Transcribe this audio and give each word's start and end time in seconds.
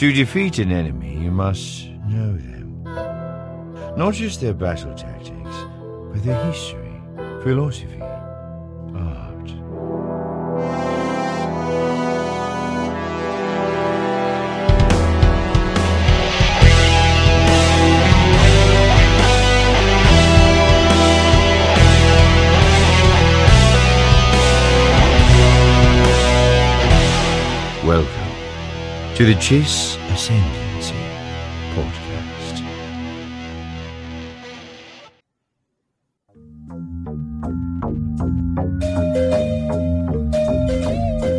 To 0.00 0.10
defeat 0.10 0.58
an 0.58 0.72
enemy, 0.72 1.12
you 1.12 1.30
must 1.30 1.90
know 2.08 2.32
them. 2.32 2.84
Not 3.98 4.14
just 4.14 4.40
their 4.40 4.54
battle 4.54 4.94
tactics, 4.94 5.54
but 6.10 6.24
their 6.24 6.42
history, 6.46 7.02
philosophy, 7.42 8.00
to 29.20 29.26
the 29.26 29.34
Chiss 29.34 29.98
Ascendancy 30.14 30.94
podcast. 31.74 32.64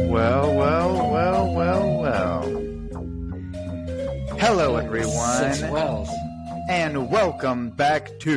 Well, 0.10 0.56
well, 0.56 1.12
well, 1.12 1.54
well, 1.54 1.98
well. 2.02 2.42
Hello, 4.40 4.76
everyone, 4.78 5.54
Six 5.54 5.62
wells. 5.72 6.10
and 6.70 7.10
welcome 7.12 7.72
back 7.72 8.20
to 8.20 8.32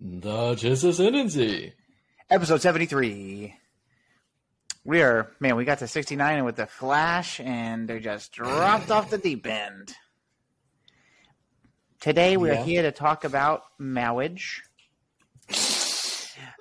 The 0.00 0.54
Chiss 0.56 0.84
Ascendancy. 0.88 1.72
episode 2.30 2.60
73. 2.62 3.54
We 4.92 5.00
are, 5.00 5.30
man, 5.40 5.56
we 5.56 5.64
got 5.64 5.78
to 5.78 5.88
69 5.88 6.36
and 6.36 6.44
with 6.44 6.56
the 6.56 6.66
flash, 6.66 7.40
and 7.40 7.88
they 7.88 7.98
just 7.98 8.30
dropped 8.30 8.90
off 8.90 9.08
the 9.08 9.16
deep 9.16 9.46
end. 9.46 9.94
Today, 11.98 12.36
we 12.36 12.50
are 12.50 12.56
Yeah. 12.56 12.62
here 12.62 12.82
to 12.82 12.92
talk 12.92 13.24
about 13.24 13.62
marriage. 13.78 14.60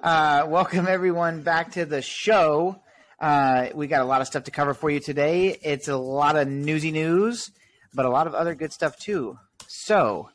Uh, 0.01 0.45
welcome, 0.47 0.87
everyone, 0.87 1.41
back 1.41 1.73
to 1.73 1.83
the 1.83 2.01
show. 2.01 2.81
Uh, 3.19 3.67
we 3.73 3.87
got 3.87 3.99
a 3.99 4.05
lot 4.05 4.21
of 4.21 4.27
stuff 4.27 4.45
to 4.45 4.51
cover 4.51 4.73
for 4.73 4.89
you 4.89 5.01
today. 5.01 5.49
It's 5.61 5.89
a 5.89 5.97
lot 5.97 6.37
of 6.37 6.47
newsy 6.47 6.93
news, 6.93 7.51
but 7.93 8.05
a 8.05 8.09
lot 8.09 8.27
of 8.27 8.33
other 8.33 8.55
good 8.55 8.71
stuff, 8.71 8.97
too. 8.97 9.39
So, 9.67 10.29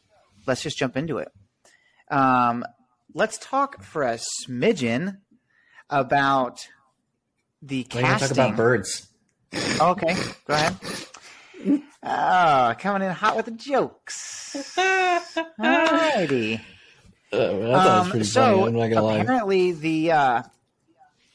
let's 0.46 0.60
just 0.60 0.76
jump 0.76 0.98
into 0.98 1.16
it. 1.16 1.28
Um, 2.10 2.62
let's 3.14 3.38
talk 3.38 3.82
for 3.82 4.02
a 4.02 4.18
smidgen 4.46 5.16
about 5.88 6.68
the 7.62 7.86
We're 7.94 8.00
casting. 8.02 8.28
talk 8.28 8.36
about 8.36 8.56
birds. 8.56 9.06
Okay, 9.80 10.14
go 10.46 10.54
ahead. 10.54 10.76
Oh, 12.02 12.74
coming 12.78 13.02
in 13.06 13.12
hot 13.12 13.36
with 13.36 13.46
the 13.46 13.50
jokes. 13.52 14.54
Alrighty. 15.58 16.60
Uh, 17.32 17.36
I 17.36 17.38
thought 17.38 18.14
it 18.14 18.18
was 18.18 18.36
Um, 18.36 18.44
so 18.44 18.60
funny. 18.60 18.66
I'm 18.66 18.72
not 18.74 18.78
going 18.78 18.90
to 18.90 19.02
lie. 19.02 19.18
apparently 19.18 19.72
the 19.72 20.12
uh, 20.12 20.42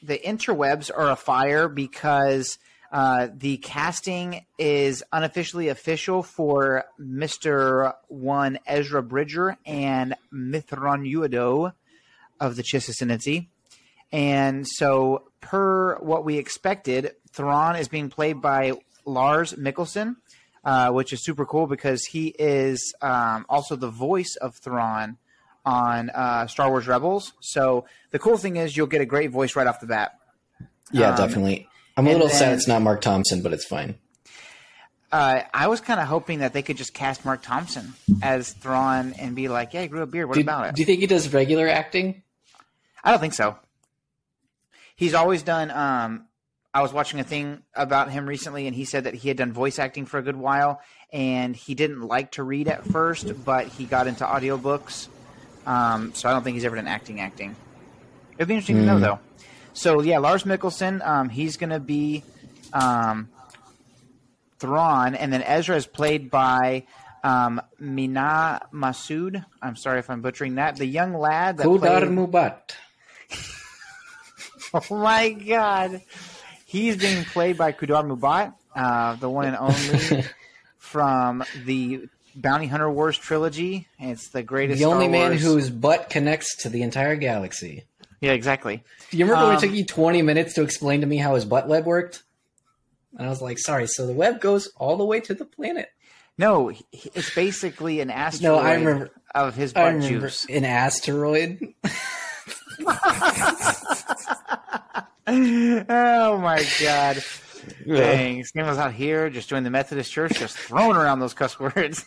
the 0.02 0.18
interwebs 0.18 0.90
are 0.96 1.10
afire 1.10 1.68
because 1.68 2.58
uh, 2.90 3.28
the 3.34 3.58
casting 3.58 4.44
is 4.58 5.02
unofficially 5.12 5.68
official 5.68 6.22
for 6.22 6.84
Mister 6.98 7.92
One 8.08 8.58
Ezra 8.66 9.02
Bridger 9.02 9.56
and 9.66 10.14
Mitth'raw'nuruodo 10.32 11.72
of 12.40 12.56
the 12.56 12.62
Chiss 12.62 12.88
Ascendancy. 12.88 13.50
And 14.12 14.66
so, 14.68 15.30
per 15.40 15.96
what 15.98 16.24
we 16.24 16.36
expected, 16.36 17.12
Thrawn 17.32 17.76
is 17.76 17.88
being 17.88 18.10
played 18.10 18.42
by 18.42 18.72
Lars 19.06 19.54
Mikkelsen, 19.54 20.16
uh, 20.64 20.90
which 20.90 21.12
is 21.12 21.24
super 21.24 21.46
cool 21.46 21.66
because 21.66 22.04
he 22.04 22.28
is 22.38 22.94
um, 23.00 23.46
also 23.48 23.74
the 23.74 23.88
voice 23.88 24.36
of 24.40 24.54
Thrawn 24.56 25.16
on 25.64 26.10
uh, 26.10 26.46
Star 26.46 26.68
Wars 26.68 26.86
Rebels. 26.86 27.32
So 27.40 27.86
the 28.10 28.18
cool 28.18 28.36
thing 28.36 28.56
is 28.56 28.76
you'll 28.76 28.86
get 28.86 29.00
a 29.00 29.06
great 29.06 29.30
voice 29.30 29.56
right 29.56 29.66
off 29.66 29.80
the 29.80 29.86
bat. 29.86 30.18
yeah, 30.92 31.10
um, 31.10 31.16
definitely. 31.16 31.68
I'm 31.96 32.06
a 32.06 32.12
little 32.12 32.28
then- 32.28 32.36
sad 32.36 32.52
it's 32.54 32.68
not 32.68 32.82
Marc 32.82 33.00
Thompson, 33.00 33.42
but 33.42 33.52
it's 33.52 33.64
fine. 33.64 33.96
Uh, 35.10 35.42
I 35.52 35.66
was 35.66 35.82
kind 35.82 36.00
of 36.00 36.06
hoping 36.06 36.38
that 36.38 36.54
they 36.54 36.62
could 36.62 36.78
just 36.78 36.94
cast 36.94 37.26
Marc 37.26 37.42
Thompson 37.42 37.92
as 38.22 38.50
Thrawn 38.52 39.12
and 39.18 39.36
be 39.36 39.48
like, 39.48 39.74
"Yeah, 39.74 39.82
he 39.82 39.88
grew 39.88 40.00
a 40.00 40.06
beard. 40.06 40.26
What 40.26 40.36
Do, 40.36 40.40
about 40.40 40.68
it?" 40.68 40.74
do 40.74 40.80
you 40.80 40.86
think 40.86 41.00
he 41.00 41.06
does 41.06 41.30
regular 41.34 41.68
acting? 41.68 42.22
I 43.04 43.10
don't 43.10 43.20
think 43.20 43.34
so. 43.34 43.56
He's 45.02 45.14
always 45.14 45.42
done. 45.42 45.72
Um, 45.72 46.26
I 46.72 46.80
was 46.80 46.92
watching 46.92 47.18
a 47.18 47.24
thing 47.24 47.62
about 47.74 48.08
him 48.12 48.24
recently, 48.24 48.68
and 48.68 48.76
he 48.76 48.84
said 48.84 49.02
that 49.04 49.14
he 49.14 49.26
had 49.26 49.36
done 49.36 49.52
voice 49.52 49.80
acting 49.80 50.06
for 50.06 50.18
a 50.18 50.22
good 50.22 50.36
while, 50.36 50.80
and 51.12 51.56
he 51.56 51.74
didn't 51.74 52.02
like 52.02 52.30
to 52.32 52.44
read 52.44 52.68
at 52.68 52.84
first, 52.84 53.44
but 53.44 53.66
he 53.66 53.84
got 53.84 54.06
into 54.06 54.24
audiobooks. 54.24 55.08
Um, 55.66 56.14
so 56.14 56.28
I 56.28 56.32
don't 56.32 56.44
think 56.44 56.54
he's 56.54 56.64
ever 56.64 56.76
done 56.76 56.86
acting. 56.86 57.20
Acting. 57.20 57.56
It'd 58.38 58.46
be 58.46 58.54
interesting 58.54 58.76
to 58.76 58.82
know, 58.84 58.94
Hmm. 58.96 59.00
though. 59.02 59.18
So 59.72 60.02
yeah, 60.02 60.18
Lars 60.18 60.44
Mikkelsen. 60.44 61.04
Um, 61.04 61.28
he's 61.30 61.56
going 61.56 61.70
to 61.70 61.80
be 61.80 62.22
um, 62.72 63.28
Thrawn, 64.60 65.16
and 65.16 65.32
then 65.32 65.42
Ezra 65.42 65.74
is 65.74 65.86
played 65.88 66.30
by 66.30 66.84
um, 67.24 67.60
Mena 67.80 68.60
Massoud. 68.72 69.44
I'm 69.60 69.74
sorry 69.74 69.98
if 69.98 70.08
I'm 70.10 70.22
butchering 70.22 70.54
that. 70.54 70.76
The 70.76 70.86
young 70.86 71.12
lad 71.14 71.56
that 71.56 71.66
Kodar 71.66 71.80
played. 71.80 72.02
Mubat. 72.04 72.60
Oh 74.74 74.80
my 74.90 75.30
god. 75.30 76.02
He's 76.64 76.96
being 76.96 77.24
played 77.24 77.58
by 77.58 77.72
Kud'ar 77.72 78.02
Mub'at, 78.04 78.54
uh, 78.74 79.16
the 79.16 79.28
one 79.28 79.46
and 79.46 79.56
only 79.56 80.24
from 80.78 81.44
the 81.64 82.08
Bounty 82.34 82.66
Hunter 82.66 82.90
Wars 82.90 83.18
trilogy. 83.18 83.88
It's 83.98 84.28
the 84.30 84.42
greatest. 84.42 84.78
The 84.78 84.86
only 84.86 85.04
Star 85.04 85.10
man 85.12 85.30
Wars- 85.32 85.42
whose 85.42 85.68
butt 85.70 86.08
connects 86.08 86.56
to 86.62 86.70
the 86.70 86.82
entire 86.82 87.16
galaxy. 87.16 87.84
Yeah, 88.22 88.32
exactly. 88.32 88.82
Do 89.10 89.18
you 89.18 89.24
remember 89.26 89.46
when 89.48 89.56
Um, 89.56 89.62
it 89.62 89.66
took 89.66 89.74
you 89.76 89.84
20 89.84 90.22
minutes 90.22 90.54
to 90.54 90.62
explain 90.62 91.00
to 91.02 91.06
me 91.06 91.16
how 91.18 91.34
his 91.34 91.44
butt 91.44 91.68
web 91.68 91.84
worked? 91.84 92.22
And 93.18 93.26
I 93.26 93.30
was 93.30 93.42
like, 93.42 93.58
sorry, 93.58 93.86
so 93.88 94.06
the 94.06 94.12
web 94.14 94.40
goes 94.40 94.68
all 94.76 94.96
the 94.96 95.04
way 95.04 95.20
to 95.20 95.34
the 95.34 95.44
planet. 95.44 95.88
No, 96.38 96.72
it's 96.92 97.34
basically 97.34 98.00
an 98.00 98.10
asteroid 98.10 98.42
No, 98.42 98.58
I 98.58 98.74
remember. 98.74 99.10
of 99.34 99.54
his 99.54 99.72
I 99.74 99.82
butt 99.82 99.94
remember 99.96 100.26
juice. 100.28 100.46
an 100.48 100.64
asteroid. 100.64 101.74
oh 105.26 106.38
my 106.38 106.64
god. 106.80 107.22
Dang, 107.86 108.44
Skin 108.44 108.66
was 108.66 108.78
out 108.78 108.92
here 108.92 109.30
just 109.30 109.48
joined 109.48 109.64
the 109.64 109.70
Methodist 109.70 110.10
Church, 110.10 110.38
just 110.38 110.56
throwing 110.56 110.96
around 110.96 111.20
those 111.20 111.34
cuss 111.34 111.58
words. 111.60 112.04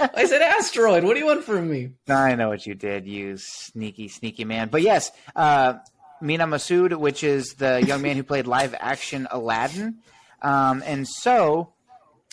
I 0.00 0.24
said 0.26 0.42
asteroid. 0.42 1.04
What 1.04 1.14
do 1.14 1.20
you 1.20 1.26
want 1.26 1.44
from 1.44 1.70
me? 1.70 1.92
I 2.08 2.34
know 2.34 2.48
what 2.48 2.66
you 2.66 2.74
did, 2.74 3.06
you 3.06 3.36
sneaky, 3.36 4.08
sneaky 4.08 4.44
man. 4.44 4.68
But 4.68 4.82
yes, 4.82 5.12
uh, 5.36 5.74
Mena 6.20 6.46
Massoud, 6.46 6.96
which 6.96 7.22
is 7.22 7.54
the 7.54 7.84
young 7.84 8.02
man 8.02 8.16
who 8.16 8.22
played 8.22 8.46
live 8.46 8.74
action 8.78 9.28
Aladdin. 9.30 9.96
Um, 10.42 10.82
and 10.84 11.06
so 11.06 11.72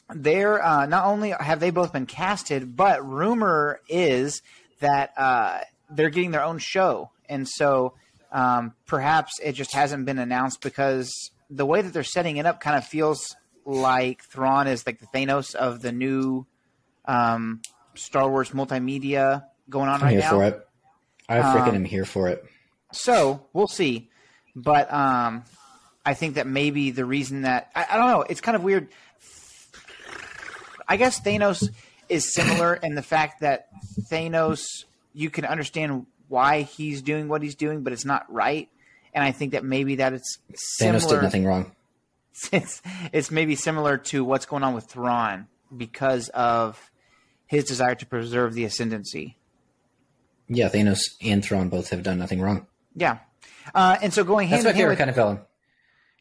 they're 0.09 0.63
uh, 0.63 0.85
not 0.85 1.05
only 1.05 1.31
have 1.31 1.59
they 1.59 1.71
both 1.71 1.93
been 1.93 2.05
casted, 2.05 2.75
but 2.75 3.05
rumor 3.07 3.79
is 3.87 4.41
that 4.79 5.11
uh, 5.17 5.59
they're 5.89 6.09
getting 6.09 6.31
their 6.31 6.43
own 6.43 6.57
show. 6.57 7.11
And 7.29 7.47
so 7.47 7.93
um, 8.31 8.73
perhaps 8.85 9.39
it 9.43 9.53
just 9.53 9.73
hasn't 9.73 10.05
been 10.05 10.19
announced 10.19 10.61
because 10.61 11.11
the 11.49 11.65
way 11.65 11.81
that 11.81 11.93
they're 11.93 12.03
setting 12.03 12.37
it 12.37 12.45
up 12.45 12.59
kind 12.61 12.77
of 12.77 12.85
feels 12.85 13.35
like 13.65 14.23
Thrawn 14.23 14.67
is 14.67 14.85
like 14.85 14.99
the 14.99 15.07
Thanos 15.07 15.53
of 15.55 15.81
the 15.81 15.91
new 15.91 16.45
um, 17.05 17.61
Star 17.95 18.29
Wars 18.29 18.51
multimedia 18.51 19.43
going 19.69 19.89
on 19.89 19.95
I'm 19.99 20.03
right 20.05 20.11
here 20.11 20.21
now. 20.21 20.29
for 20.29 20.43
it. 20.45 20.67
I 21.29 21.37
freaking 21.39 21.69
Um, 21.69 21.75
am 21.75 21.85
here 21.85 22.05
for 22.05 22.27
it. 22.29 22.43
So 22.93 23.45
we'll 23.53 23.67
see. 23.67 24.09
But 24.55 24.91
um, 24.91 25.43
I 26.05 26.13
think 26.13 26.35
that 26.35 26.47
maybe 26.47 26.91
the 26.91 27.05
reason 27.05 27.43
that 27.43 27.69
I, 27.75 27.85
I 27.91 27.97
don't 27.97 28.07
know, 28.07 28.21
it's 28.23 28.41
kind 28.41 28.55
of 28.55 28.63
weird. 28.63 28.87
I 30.87 30.97
guess 30.97 31.21
Thanos 31.21 31.69
is 32.09 32.33
similar 32.33 32.73
in 32.75 32.95
the 32.95 33.01
fact 33.01 33.41
that 33.41 33.67
Thanos, 34.09 34.63
you 35.13 35.29
can 35.29 35.45
understand 35.45 36.05
why 36.31 36.61
he's 36.61 37.01
doing 37.01 37.27
what 37.27 37.43
he's 37.43 37.55
doing, 37.55 37.83
but 37.83 37.93
it's 37.93 38.05
not 38.05 38.31
right. 38.31 38.69
And 39.13 39.23
I 39.23 39.31
think 39.31 39.51
that 39.51 39.65
maybe 39.65 39.95
that 39.95 40.13
it's 40.13 40.37
similar. 40.55 40.99
Thanos 40.99 41.09
did 41.09 41.21
nothing 41.21 41.45
wrong. 41.45 41.71
it's 42.53 42.81
it's 43.11 43.29
maybe 43.29 43.55
similar 43.55 43.97
to 43.97 44.23
what's 44.23 44.45
going 44.45 44.63
on 44.63 44.73
with 44.73 44.85
Thrawn 44.85 45.47
because 45.75 46.29
of 46.29 46.89
his 47.45 47.65
desire 47.65 47.95
to 47.95 48.05
preserve 48.05 48.53
the 48.53 48.63
ascendancy. 48.63 49.37
Yeah, 50.47 50.69
Thanos 50.69 51.01
and 51.21 51.43
Thrawn 51.43 51.69
both 51.69 51.89
have 51.89 52.03
done 52.03 52.17
nothing 52.17 52.41
wrong. 52.41 52.65
Yeah, 52.95 53.19
uh, 53.75 53.97
and 54.01 54.13
so 54.13 54.23
going 54.23 54.49
That's 54.49 54.63
hand 54.63 54.65
my 54.65 54.69
in 54.69 54.75
hand 54.75 54.81
favorite 54.81 54.91
with 54.93 54.97
kind 54.99 55.09
of 55.09 55.15
villain. 55.15 55.39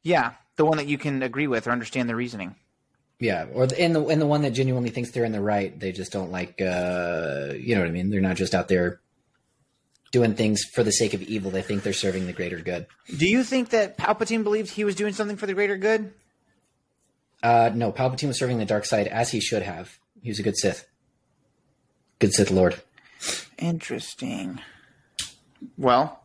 yeah, 0.02 0.32
the 0.56 0.64
one 0.64 0.78
that 0.78 0.88
you 0.88 0.98
can 0.98 1.22
agree 1.22 1.46
with 1.46 1.68
or 1.68 1.70
understand 1.70 2.08
the 2.08 2.16
reasoning. 2.16 2.56
Yeah, 3.20 3.46
or 3.52 3.68
the, 3.68 3.80
and 3.80 3.94
the 3.94 4.04
and 4.06 4.20
the 4.20 4.26
one 4.26 4.42
that 4.42 4.50
genuinely 4.50 4.90
thinks 4.90 5.12
they're 5.12 5.24
in 5.24 5.32
the 5.32 5.40
right. 5.40 5.78
They 5.78 5.92
just 5.92 6.10
don't 6.10 6.32
like, 6.32 6.60
uh, 6.60 7.54
you 7.56 7.74
know 7.76 7.82
what 7.82 7.88
I 7.88 7.92
mean. 7.92 8.10
They're 8.10 8.20
not 8.20 8.36
just 8.36 8.54
out 8.54 8.66
there 8.66 9.00
doing 10.10 10.34
things 10.34 10.64
for 10.64 10.82
the 10.82 10.92
sake 10.92 11.14
of 11.14 11.22
evil. 11.22 11.50
They 11.50 11.62
think 11.62 11.82
they're 11.82 11.92
serving 11.92 12.26
the 12.26 12.32
greater 12.32 12.58
good. 12.58 12.86
Do 13.16 13.28
you 13.28 13.44
think 13.44 13.70
that 13.70 13.96
Palpatine 13.96 14.42
believed 14.42 14.70
he 14.70 14.84
was 14.84 14.94
doing 14.94 15.12
something 15.12 15.36
for 15.36 15.46
the 15.46 15.54
greater 15.54 15.76
good? 15.76 16.12
Uh, 17.42 17.70
no, 17.74 17.92
Palpatine 17.92 18.28
was 18.28 18.38
serving 18.38 18.58
the 18.58 18.64
dark 18.64 18.84
side 18.84 19.06
as 19.06 19.30
he 19.30 19.40
should 19.40 19.62
have. 19.62 19.98
He 20.22 20.28
was 20.30 20.38
a 20.38 20.42
good 20.42 20.56
Sith. 20.58 20.86
Good 22.18 22.34
Sith 22.34 22.50
Lord. 22.50 22.80
Interesting. 23.58 24.60
Well, 25.78 26.20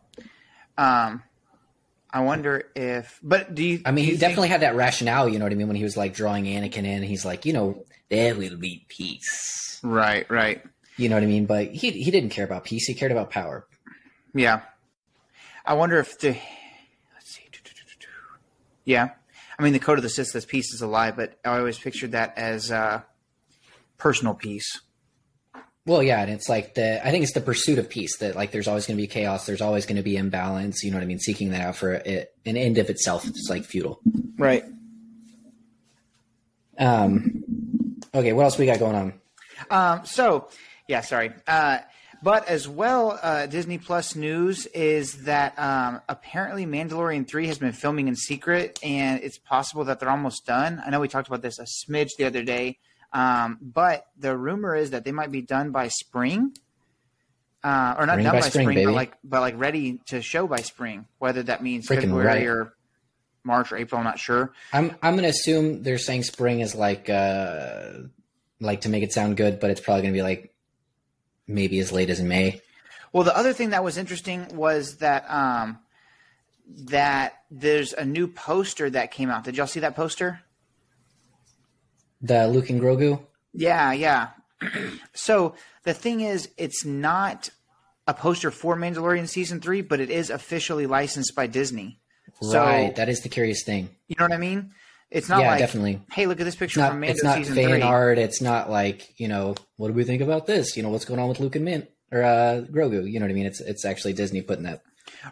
um, 0.78 1.24
I 2.12 2.22
wonder 2.22 2.70
if, 2.76 3.20
but 3.22 3.54
do 3.54 3.64
you? 3.64 3.82
I 3.86 3.92
mean, 3.92 4.06
he 4.06 4.18
definitely 4.18 4.48
had 4.50 4.62
that 4.62 4.76
rationale, 4.76 5.30
you 5.30 5.40
know 5.40 5.46
what 5.46 5.52
I 5.52 5.56
mean? 5.56 5.68
When 5.68 5.76
he 5.76 5.84
was 5.84 5.98
like 5.98 6.14
drawing 6.14 6.46
Anakin 6.46 6.86
in, 6.86 7.04
he's 7.04 7.26
like, 7.26 7.46
you 7.46 7.54
know, 7.54 7.86
there 8.10 8.36
will 8.36 8.58
be 8.58 8.86
peace. 8.88 9.80
right, 9.84 10.30
right, 10.30 10.64
You 10.98 11.10
know 11.10 11.16
what 11.16 11.24
I 11.24 11.28
mean? 11.28 11.46
But 11.46 11.68
he 11.72 11.92
he 11.92 12.12
didn't 12.12 12.30
care 12.30 12.46
about 12.46 12.64
peace. 12.64 12.86
He 12.88 12.94
cared 12.94 13.12
about 13.12 13.30
power. 13.32 13.68
Yeah. 14.36 14.62
I 15.66 15.74
wonder 15.74 15.98
if 15.98 16.20
the, 16.20 16.38
let's 17.16 17.36
see, 17.36 17.42
yeah. 18.84 19.10
I 19.58 19.64
mean, 19.64 19.74
the 19.74 19.80
code 19.80 19.98
of 19.98 20.04
the 20.04 20.10
Sith 20.10 20.28
says 20.28 20.46
peace 20.46 20.74
is 20.74 20.82
a 20.82 20.88
lie, 20.88 21.12
but 21.12 21.40
I 21.44 21.58
always 21.58 21.80
pictured 21.80 22.12
that 22.12 22.38
as 22.38 22.72
uh, 22.72 23.02
personal 23.98 24.34
peace. 24.36 24.82
Well, 25.86 26.04
yeah, 26.04 26.22
and 26.22 26.32
it's 26.32 26.50
like 26.50 26.74
the 26.74 27.06
I 27.06 27.12
think 27.12 27.24
it's 27.24 27.34
the 27.34 27.42
pursuit 27.42 27.78
of 27.78 27.90
peace 27.90 28.18
that 28.18 28.36
like 28.36 28.52
there's 28.52 28.68
always 28.68 28.88
going 28.88 28.98
to 28.98 29.02
be 29.02 29.08
chaos, 29.08 29.46
there's 29.46 29.62
always 29.62 29.86
going 29.86 29.98
to 29.98 30.04
be 30.04 30.18
imbalance. 30.18 30.84
You 30.84 30.92
know 30.92 30.98
what 30.98 31.04
I 31.04 31.08
mean? 31.08 31.20
Seeking 31.20 31.52
that 31.52 31.62
out 31.62 31.76
for 31.76 31.94
it, 31.94 32.34
an 32.46 32.58
end 32.58 32.80
of 32.80 32.90
itself 32.90 33.24
is 33.26 33.48
like 33.50 33.66
futile. 33.66 34.00
Right. 34.38 34.64
Um, 36.78 37.44
okay, 38.14 38.34
what 38.34 38.44
else 38.44 38.58
we 38.58 38.66
got 38.66 38.80
going 38.80 38.96
on? 38.96 39.14
Um, 39.70 40.06
so, 40.06 40.50
yeah, 40.88 41.02
sorry. 41.02 41.32
Uh, 41.48 41.80
but 42.26 42.48
as 42.48 42.68
well, 42.68 43.20
uh, 43.22 43.46
Disney 43.46 43.78
Plus 43.78 44.16
news 44.16 44.66
is 44.66 45.26
that 45.26 45.54
um, 45.60 46.02
apparently 46.10 46.66
Mandalorian 46.66 47.28
3 47.28 47.46
has 47.46 47.60
been 47.60 47.72
filming 47.72 48.08
in 48.08 48.16
secret, 48.16 48.80
and 48.82 49.22
it's 49.22 49.38
possible 49.38 49.84
that 49.84 50.00
they're 50.00 50.10
almost 50.10 50.44
done. 50.44 50.82
I 50.84 50.90
know 50.90 51.00
we 51.00 51.08
talked 51.08 51.28
about 51.28 51.44
this 51.44 51.60
a 51.60 51.66
smidge 51.66 52.10
the 52.18 52.26
other 52.26 52.42
day, 52.42 52.80
um, 53.14 53.60
but 53.62 54.08
the 54.18 54.36
rumor 54.36 54.76
is 54.76 54.90
that 54.90 55.06
they 55.06 55.12
might 55.12 55.32
be 55.32 55.44
done 55.44 55.70
by 55.70 55.88
spring. 55.90 56.58
Uh, 57.64 57.94
or 58.00 58.08
not 58.08 58.14
Spring 58.14 58.24
done 58.24 58.34
by 58.34 58.40
by, 58.40 58.50
spring, 58.50 58.70
spring, 58.70 58.86
but 58.86 58.94
like 58.94 59.14
but 59.24 59.42
like 59.42 59.54
ready 59.60 60.00
to 60.08 60.24
show 60.24 60.48
by 60.48 60.62
spring. 60.62 61.06
Whether 61.20 61.44
that 61.44 61.62
means 61.62 61.88
Freaking 61.88 62.02
February 62.02 62.26
right. 62.26 62.48
or 62.48 62.74
March 63.44 63.72
or 63.72 63.78
April, 63.78 64.00
I'm 64.00 64.04
not 64.04 64.18
sure. 64.18 64.52
I'm 64.74 64.96
I'm 65.04 65.16
gonna 65.16 65.28
assume 65.28 65.84
they're 65.84 66.00
saying 66.00 66.24
spring 66.24 66.62
is 66.62 66.74
like 66.74 67.08
uh 67.08 67.92
like 68.60 68.82
to 68.82 68.90
make 68.90 69.04
it 69.04 69.14
sound 69.14 69.38
good, 69.38 69.60
but 69.60 69.70
it's 69.70 69.82
probably 69.82 70.02
gonna 70.02 70.14
be 70.14 70.24
like 70.24 70.55
maybe 71.48 71.80
as 71.80 71.92
late 71.92 72.10
as 72.10 72.22
May. 72.22 72.62
Well, 73.14 73.24
the 73.24 73.36
other 73.36 73.54
thing 73.54 73.70
that 73.70 73.84
was 73.84 73.98
interesting 73.98 74.48
was 74.56 74.98
that 74.98 75.30
um, 75.30 75.80
that 76.68 77.44
there's 77.50 77.94
a 77.94 78.06
new 78.06 78.28
poster 78.28 78.90
that 78.90 79.12
came 79.12 79.30
out. 79.30 79.44
Did 79.44 79.58
y'all 79.58 79.68
see 79.68 79.80
that 79.82 79.96
poster? 79.96 80.42
The 82.22 82.48
Luke 82.48 82.70
and 82.70 82.82
Grogu. 82.82 83.22
Yeah, 83.54 83.94
yeah. 83.94 84.30
so 85.14 85.56
the 85.84 85.94
thing 85.94 86.22
is, 86.22 86.50
it's 86.58 86.84
not 86.84 87.50
a 88.08 88.14
poster 88.14 88.52
for 88.52 88.76
Mandalorian 88.76 89.28
season 89.28 89.62
three, 89.62 89.82
but 89.82 90.00
it 90.00 90.10
is 90.10 90.30
officially 90.30 90.86
licensed 90.86 91.36
by 91.36 91.48
Disney. 91.48 92.00
So 92.42 92.60
right, 92.60 92.96
that 92.96 93.08
is 93.08 93.22
the 93.22 93.30
curious 93.30 93.64
thing. 93.64 93.90
you 94.08 94.16
know 94.20 94.26
what 94.26 94.34
I 94.34 94.38
mean? 94.38 94.72
It's 95.12 95.30
not 95.30 95.40
Yeah, 95.42 95.52
like, 95.52 95.60
definitely. 95.60 96.02
hey, 96.12 96.26
look 96.26 96.40
at 96.40 96.44
this 96.46 96.56
It's 96.56 96.60
picture 96.60 96.80
not 96.80 96.92
from 96.92 97.00
Mando 97.02 97.14
it's 97.14 97.24
not 97.24 97.46
fan 97.46 97.56
three. 97.70 97.82
art. 97.82 98.18
It's 98.18 98.42
not 98.42 98.70
like 98.70 99.20
you 99.20 99.28
know 99.28 99.56
what 99.78 99.88
do 99.90 99.94
we 99.94 100.04
think 100.04 100.22
about 100.22 100.48
this? 100.48 100.76
You 100.76 100.84
know 100.84 100.90
what's 100.90 101.06
going 101.06 101.20
on 101.20 101.30
with 101.30 101.40
Luke 101.40 101.56
and 101.56 101.66
Mint 101.66 101.88
or 102.12 102.24
uh, 102.24 102.62
Grogu? 102.72 103.10
You 103.10 103.20
know 103.20 103.26
what 103.26 103.32
I 103.32 103.36
mean? 103.36 103.46
It's 103.46 103.62
it's 103.62 103.86
actually 103.86 104.14
Disney 104.14 104.42
putting 104.42 104.64
that. 104.66 104.82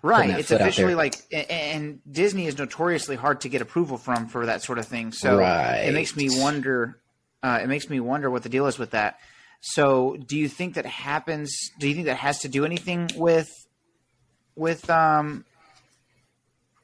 Right. 0.01 0.29
that 0.29 0.39
It's 0.39 0.51
officially 0.51 0.95
like, 0.95 1.15
and 1.49 1.99
Disney 2.09 2.45
is 2.47 2.57
notoriously 2.57 3.15
hard 3.15 3.41
to 3.41 3.49
get 3.49 3.61
approval 3.61 3.97
from 3.97 4.27
for 4.27 4.45
that 4.45 4.61
sort 4.61 4.77
of 4.77 4.87
thing. 4.87 5.11
So 5.11 5.37
Right. 5.39 5.81
it 5.87 5.93
makes 5.93 6.15
me 6.15 6.29
wonder. 6.31 6.99
Uh, 7.41 7.59
it 7.61 7.67
makes 7.67 7.89
me 7.89 7.99
wonder 7.99 8.29
what 8.29 8.43
the 8.43 8.49
deal 8.49 8.67
is 8.67 8.77
with 8.79 8.91
that. 8.91 9.17
So, 9.59 10.15
do 10.17 10.37
you 10.37 10.47
think 10.47 10.75
that 10.75 10.85
happens? 10.85 11.53
Do 11.79 11.87
you 11.89 11.93
think 11.95 12.05
that 12.05 12.17
has 12.17 12.39
to 12.39 12.47
do 12.47 12.63
anything 12.65 13.09
with 13.15 13.49
with 14.55 14.89
um, 14.89 15.43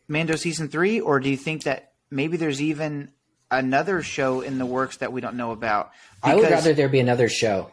Mando 0.07 0.35
season 0.35 0.67
three, 0.69 0.99
or 0.99 1.19
do 1.19 1.29
you 1.29 1.37
think 1.37 1.63
that 1.63 1.88
maybe 2.11 2.37
there's 2.37 2.61
even 2.61 3.11
another 3.51 4.01
show 4.01 4.41
in 4.41 4.57
the 4.57 4.65
works 4.65 4.97
that 4.97 5.11
we 5.11 5.21
don't 5.21 5.35
know 5.35 5.51
about? 5.51 5.91
I 6.23 6.35
would 6.35 6.49
rather 6.49 6.73
there 6.73 6.89
be 6.89 6.99
another 6.99 7.29
show. 7.29 7.71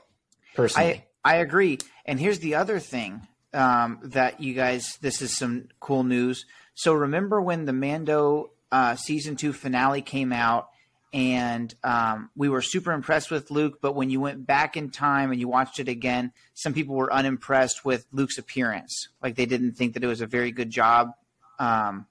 Personally, 0.54 1.04
I 1.24 1.34
I 1.34 1.36
agree. 1.36 1.78
And 2.04 2.20
here's 2.20 2.38
the 2.38 2.54
other 2.54 2.78
thing 2.78 3.26
um, 3.52 3.98
that 4.02 4.40
you 4.40 4.54
guys. 4.54 4.96
This 5.00 5.22
is 5.22 5.36
some 5.36 5.68
cool 5.80 6.04
news. 6.04 6.46
So 6.74 6.92
remember 6.92 7.40
when 7.40 7.64
the 7.64 7.72
Mando 7.72 8.50
uh, 8.70 8.96
season 8.96 9.36
two 9.36 9.52
finale 9.52 10.02
came 10.02 10.32
out, 10.32 10.68
and 11.12 11.74
um, 11.82 12.30
we 12.36 12.48
were 12.48 12.62
super 12.62 12.92
impressed 12.92 13.30
with 13.30 13.50
Luke. 13.50 13.78
But 13.80 13.94
when 13.94 14.10
you 14.10 14.20
went 14.20 14.46
back 14.46 14.76
in 14.76 14.90
time 14.90 15.30
and 15.30 15.40
you 15.40 15.48
watched 15.48 15.80
it 15.80 15.88
again, 15.88 16.32
some 16.54 16.74
people 16.74 16.94
were 16.94 17.12
unimpressed 17.12 17.84
with 17.84 18.06
Luke's 18.12 18.38
appearance. 18.38 19.08
Like 19.22 19.34
they 19.34 19.46
didn't 19.46 19.72
think 19.72 19.94
that 19.94 20.04
it 20.04 20.08
was 20.08 20.20
a 20.20 20.26
very 20.26 20.52
good 20.52 20.70
job 20.70 21.12
um, 21.58 22.06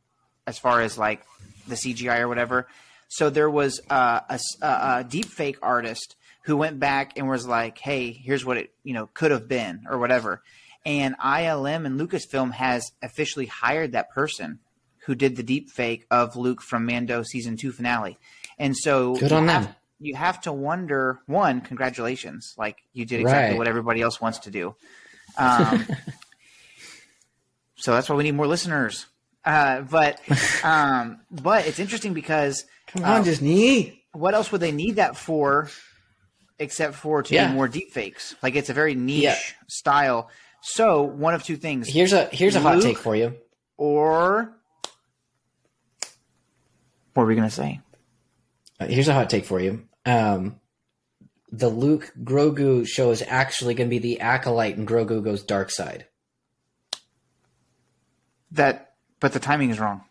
as 0.48 0.58
far 0.58 0.82
as 0.82 0.98
like 0.98 1.24
the 1.68 1.76
CGI 1.76 2.20
or 2.20 2.28
whatever. 2.28 2.68
So 3.08 3.30
there 3.30 3.50
was 3.50 3.82
uh, 3.90 4.22
a, 4.30 4.40
a, 4.66 5.06
deep 5.08 5.26
fake 5.26 5.58
artist 5.62 6.16
who 6.44 6.58
went 6.58 6.80
back 6.80 7.14
and 7.18 7.30
was 7.30 7.48
like, 7.48 7.78
"Hey, 7.78 8.12
here's 8.12 8.44
what 8.44 8.58
it 8.58 8.72
you 8.84 8.94
know 8.94 9.10
could 9.14 9.32
have 9.32 9.48
been 9.48 9.86
or 9.90 9.98
whatever." 9.98 10.42
And 10.86 11.16
ILM 11.18 11.86
and 11.86 12.00
Lucasfilm 12.00 12.52
has 12.52 12.92
officially 13.02 13.48
hired 13.48 13.94
that 13.94 14.12
person 14.12 14.60
who 15.06 15.16
did 15.16 15.36
the 15.36 15.44
deep 15.44 15.70
fake 15.70 16.06
of 16.12 16.36
Luke 16.36 16.62
from 16.62 16.86
Mando 16.86 17.24
season 17.24 17.58
two 17.58 17.72
finale. 17.72 18.18
And 18.58 18.76
so 18.76 19.16
Good 19.16 19.32
you 19.32 19.38
on 19.38 19.48
have, 19.48 19.64
them. 19.66 19.76
You 20.00 20.16
have 20.16 20.42
to 20.42 20.54
wonder. 20.54 21.20
One, 21.26 21.62
congratulations! 21.62 22.54
Like 22.58 22.78
you 22.94 23.06
did 23.06 23.22
exactly 23.22 23.52
Right. 23.52 23.58
what 23.58 23.68
everybody 23.68 24.02
else 24.02 24.20
wants 24.20 24.40
to 24.40 24.52
do. 24.52 24.76
Um, 25.38 25.86
so 27.76 27.94
that's 27.94 28.10
why 28.10 28.16
we 28.16 28.24
need 28.24 28.36
more 28.36 28.48
listeners. 28.48 29.06
Uh, 29.46 29.82
but 29.82 30.20
um, 30.64 31.20
but 31.30 31.68
it's 31.68 31.80
interesting 31.80 32.14
because 32.14 32.66
come 32.88 33.04
on, 33.04 33.24
Disney. 33.24 34.02
what 34.14 34.34
else 34.34 34.52
would 34.52 34.62
they 34.62 34.72
need 34.72 34.96
that 34.96 35.16
for 35.16 35.70
except 36.58 36.96
for 36.96 37.22
to 37.22 37.34
Yeah. 37.34 37.48
do 37.50 37.54
more 37.54 37.68
deep 37.68 37.92
fakes? 37.92 38.36
Like 38.42 38.56
it's 38.56 38.70
a 38.70 38.74
very 38.74 38.96
niche 38.96 39.22
Yeah. 39.24 39.38
style. 39.68 40.30
So 40.62 41.04
one 41.04 41.34
of 41.36 41.44
two 41.44 41.58
things. 41.58 41.88
Here's 41.88 42.12
a 42.14 42.26
here's 42.26 42.56
a 42.56 42.60
hot 42.60 42.82
take 42.82 42.98
for 42.98 43.16
you. 43.16 43.36
or 43.78 44.52
what 47.14 47.24
were 47.24 47.28
we 47.28 47.36
gonna 47.36 47.50
say? 47.52 47.82
Uh, 48.80 48.88
here's 48.88 49.08
a 49.08 49.14
hot 49.14 49.30
take 49.30 49.46
for 49.46 49.60
you. 49.62 49.88
Um, 50.06 50.60
the 51.52 51.70
Luke 51.70 52.12
Grogu 52.22 52.86
show 52.88 53.12
is 53.12 53.24
actually 53.26 53.74
going 53.76 53.88
to 53.88 53.90
be 53.90 54.00
the 54.00 54.20
acolyte, 54.20 54.76
and 54.76 54.86
Grogu 54.88 55.24
goes 55.24 55.44
dark 55.44 55.70
side. 55.72 56.08
That 58.52 58.85
but 59.26 59.34
the 59.34 59.40
timing 59.40 59.72
is 59.72 59.80
wrong. 59.80 60.04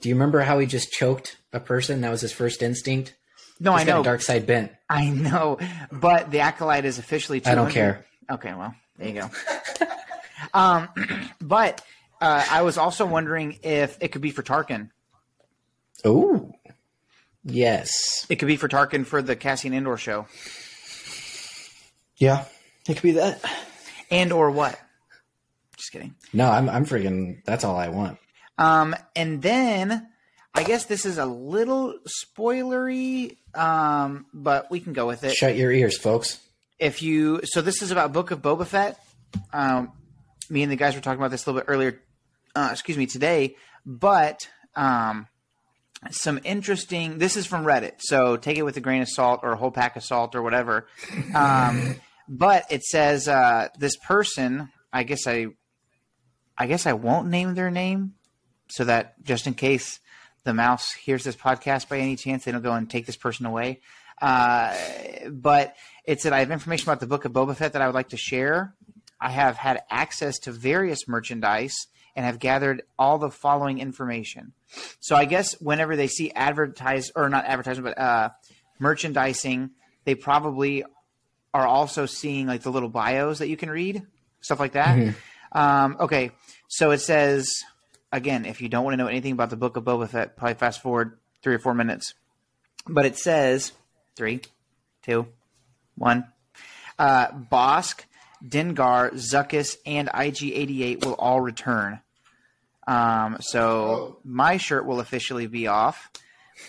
Do 0.00 0.08
you 0.08 0.14
remember 0.14 0.40
how 0.40 0.58
he 0.58 0.66
just 0.66 0.90
choked 0.90 1.36
a 1.52 1.60
person? 1.60 2.00
That 2.00 2.08
was 2.10 2.22
his 2.22 2.32
first 2.32 2.62
instinct. 2.62 3.14
No, 3.60 3.72
He's 3.72 3.82
I 3.82 3.84
got 3.84 3.94
know. 3.96 4.00
a 4.00 4.04
dark 4.04 4.22
side 4.22 4.46
bent. 4.46 4.72
I 4.88 5.10
know. 5.10 5.58
But 5.92 6.30
the 6.30 6.40
acolyte 6.40 6.86
is 6.86 6.98
officially 6.98 7.40
200. 7.42 7.52
I 7.52 7.62
don't 7.62 7.70
care. 7.70 8.06
Okay, 8.30 8.54
well, 8.54 8.74
there 8.96 9.08
you 9.08 9.20
go. 9.20 9.30
um 10.54 10.88
but 11.42 11.82
uh, 12.22 12.46
I 12.50 12.62
was 12.62 12.78
also 12.78 13.04
wondering 13.04 13.58
if 13.62 13.98
it 14.00 14.08
could 14.08 14.22
be 14.22 14.30
for 14.30 14.42
Tarkin. 14.42 14.88
Oh, 16.02 16.50
yes, 17.44 18.24
It 18.30 18.36
could 18.36 18.48
be 18.48 18.56
for 18.56 18.68
Tarkin 18.68 19.04
for 19.04 19.20
the 19.20 19.36
Cassian 19.36 19.74
Andor 19.74 19.98
show. 19.98 20.26
yeah, 22.16 22.46
it 22.88 22.94
could 22.94 23.02
be 23.02 23.12
that. 23.12 23.44
And 24.10 24.32
or 24.32 24.50
what? 24.50 24.80
Just 25.76 25.92
kidding. 25.92 26.14
No, 26.32 26.48
I'm 26.50 26.70
I'm 26.70 26.86
freaking. 26.86 27.44
That's 27.44 27.64
all 27.64 27.76
I 27.76 27.88
want. 27.88 28.16
Um, 28.58 28.94
and 29.14 29.42
then 29.42 30.08
I 30.54 30.62
guess 30.62 30.86
this 30.86 31.04
is 31.04 31.18
a 31.18 31.26
little 31.26 31.98
spoilery, 32.08 33.36
um, 33.54 34.26
but 34.32 34.70
we 34.70 34.80
can 34.80 34.92
go 34.94 35.06
with 35.06 35.24
it. 35.24 35.34
Shut 35.34 35.56
your 35.56 35.70
ears, 35.70 35.98
folks. 35.98 36.40
If 36.78 37.02
you 37.02 37.40
so, 37.44 37.60
this 37.60 37.82
is 37.82 37.90
about 37.90 38.12
Book 38.12 38.30
of 38.30 38.40
Boba 38.40 38.66
Fett. 38.66 38.98
Um, 39.52 39.92
me 40.48 40.62
and 40.62 40.72
the 40.72 40.76
guys 40.76 40.94
were 40.94 41.00
talking 41.00 41.20
about 41.20 41.30
this 41.30 41.46
a 41.46 41.50
little 41.50 41.60
bit 41.62 41.70
earlier. 41.70 42.00
Uh, 42.54 42.68
excuse 42.72 42.96
me, 42.96 43.06
today, 43.06 43.56
but 43.84 44.48
um, 44.74 45.26
some 46.10 46.40
interesting. 46.44 47.18
This 47.18 47.36
is 47.36 47.46
from 47.46 47.64
Reddit, 47.64 47.96
so 47.98 48.36
take 48.36 48.56
it 48.56 48.62
with 48.62 48.76
a 48.76 48.80
grain 48.80 49.02
of 49.02 49.08
salt 49.08 49.40
or 49.42 49.52
a 49.52 49.56
whole 49.56 49.70
pack 49.70 49.96
of 49.96 50.04
salt 50.04 50.34
or 50.34 50.42
whatever. 50.42 50.86
Um, 51.34 51.96
but 52.28 52.64
it 52.70 52.82
says 52.82 53.28
uh, 53.28 53.68
this 53.78 53.96
person. 53.96 54.70
I 54.92 55.02
guess 55.02 55.26
I, 55.26 55.48
I 56.56 56.66
guess 56.66 56.86
I 56.86 56.94
won't 56.94 57.28
name 57.28 57.54
their 57.54 57.70
name, 57.70 58.14
so 58.68 58.84
that 58.84 59.22
just 59.22 59.46
in 59.46 59.54
case 59.54 60.00
the 60.44 60.54
mouse 60.54 60.92
hears 60.92 61.24
this 61.24 61.36
podcast 61.36 61.88
by 61.88 61.98
any 61.98 62.16
chance, 62.16 62.44
they 62.44 62.52
don't 62.52 62.62
go 62.62 62.72
and 62.72 62.88
take 62.88 63.06
this 63.06 63.16
person 63.16 63.46
away. 63.46 63.80
Uh, 64.20 64.74
but 65.30 65.74
it 66.04 66.20
said 66.20 66.32
I 66.32 66.38
have 66.38 66.50
information 66.50 66.88
about 66.88 67.00
the 67.00 67.06
book 67.06 67.24
of 67.24 67.32
Boba 67.32 67.56
Fett 67.56 67.72
that 67.74 67.82
I 67.82 67.86
would 67.86 67.94
like 67.94 68.10
to 68.10 68.16
share. 68.16 68.74
I 69.20 69.30
have 69.30 69.56
had 69.56 69.82
access 69.90 70.38
to 70.40 70.52
various 70.52 71.08
merchandise 71.08 71.74
and 72.14 72.24
have 72.24 72.38
gathered 72.38 72.82
all 72.98 73.18
the 73.18 73.30
following 73.30 73.78
information. 73.78 74.52
So 75.00 75.16
I 75.16 75.26
guess 75.26 75.52
whenever 75.60 75.96
they 75.96 76.06
see 76.06 76.30
advertise 76.32 77.10
or 77.14 77.28
not 77.28 77.44
advertisement, 77.44 77.94
but 77.94 78.02
uh, 78.02 78.30
merchandising, 78.78 79.70
they 80.04 80.14
probably 80.14 80.84
are 81.52 81.66
also 81.66 82.06
seeing 82.06 82.46
like 82.46 82.62
the 82.62 82.70
little 82.70 82.88
bios 82.88 83.38
that 83.38 83.48
you 83.48 83.56
can 83.56 83.70
read, 83.70 84.02
stuff 84.40 84.60
like 84.60 84.72
that. 84.72 85.14
Um, 85.52 85.96
okay, 86.00 86.32
so 86.68 86.90
it 86.90 86.98
says 86.98 87.50
again, 88.16 88.46
if 88.46 88.60
you 88.60 88.68
don't 88.68 88.84
want 88.84 88.94
to 88.94 88.96
know 88.96 89.08
anything 89.08 89.32
about 89.32 89.50
the 89.50 89.56
book 89.56 89.76
of 89.76 89.84
Boba 89.84 90.08
Fett, 90.08 90.36
probably 90.36 90.54
fast 90.54 90.82
forward 90.82 91.18
three 91.42 91.54
or 91.54 91.58
four 91.58 91.74
minutes. 91.74 92.14
But 92.88 93.04
it 93.04 93.18
says 93.18 93.72
three, 94.16 94.40
two, 95.02 95.28
one. 95.96 96.26
Uh, 96.98 97.28
Bossk, 97.28 98.04
Dengar, 98.42 99.12
Zuckuss, 99.12 99.76
and 99.84 100.08
IG88 100.08 101.04
will 101.04 101.14
all 101.14 101.40
return. 101.40 102.00
Um, 102.86 103.36
so 103.40 104.18
my 104.24 104.56
shirt 104.56 104.86
will 104.86 105.00
officially 105.00 105.46
be 105.46 105.66
off 105.66 106.10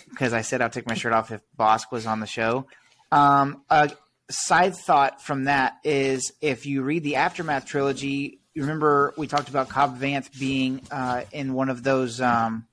because 0.10 0.34
I 0.34 0.42
said 0.42 0.62
I'll 0.62 0.70
take 0.70 0.88
my 0.88 0.96
shirt 0.96 1.14
off 1.14 1.32
if 1.32 1.42
Bossk 1.58 1.92
was 1.92 2.06
on 2.06 2.20
the 2.20 2.28
show. 2.28 2.68
Um, 3.12 3.62
a 3.70 3.92
side 4.30 4.76
thought 4.76 5.22
from 5.22 5.46
that 5.46 5.78
is 5.84 6.34
if 6.42 6.66
you 6.66 6.82
read 6.82 7.04
the 7.04 7.16
Aftermath 7.16 7.66
trilogy, 7.66 8.42
you 8.58 8.64
remember 8.64 9.14
we 9.18 9.28
talked 9.28 9.50
about 9.50 9.70
Cobb 9.70 10.00
Vanth 10.00 10.36
being 10.40 10.82
uh, 10.90 11.22
in 11.32 11.54
one 11.54 11.70
of 11.70 11.84
those. 11.84 12.20
Um, 12.20 12.66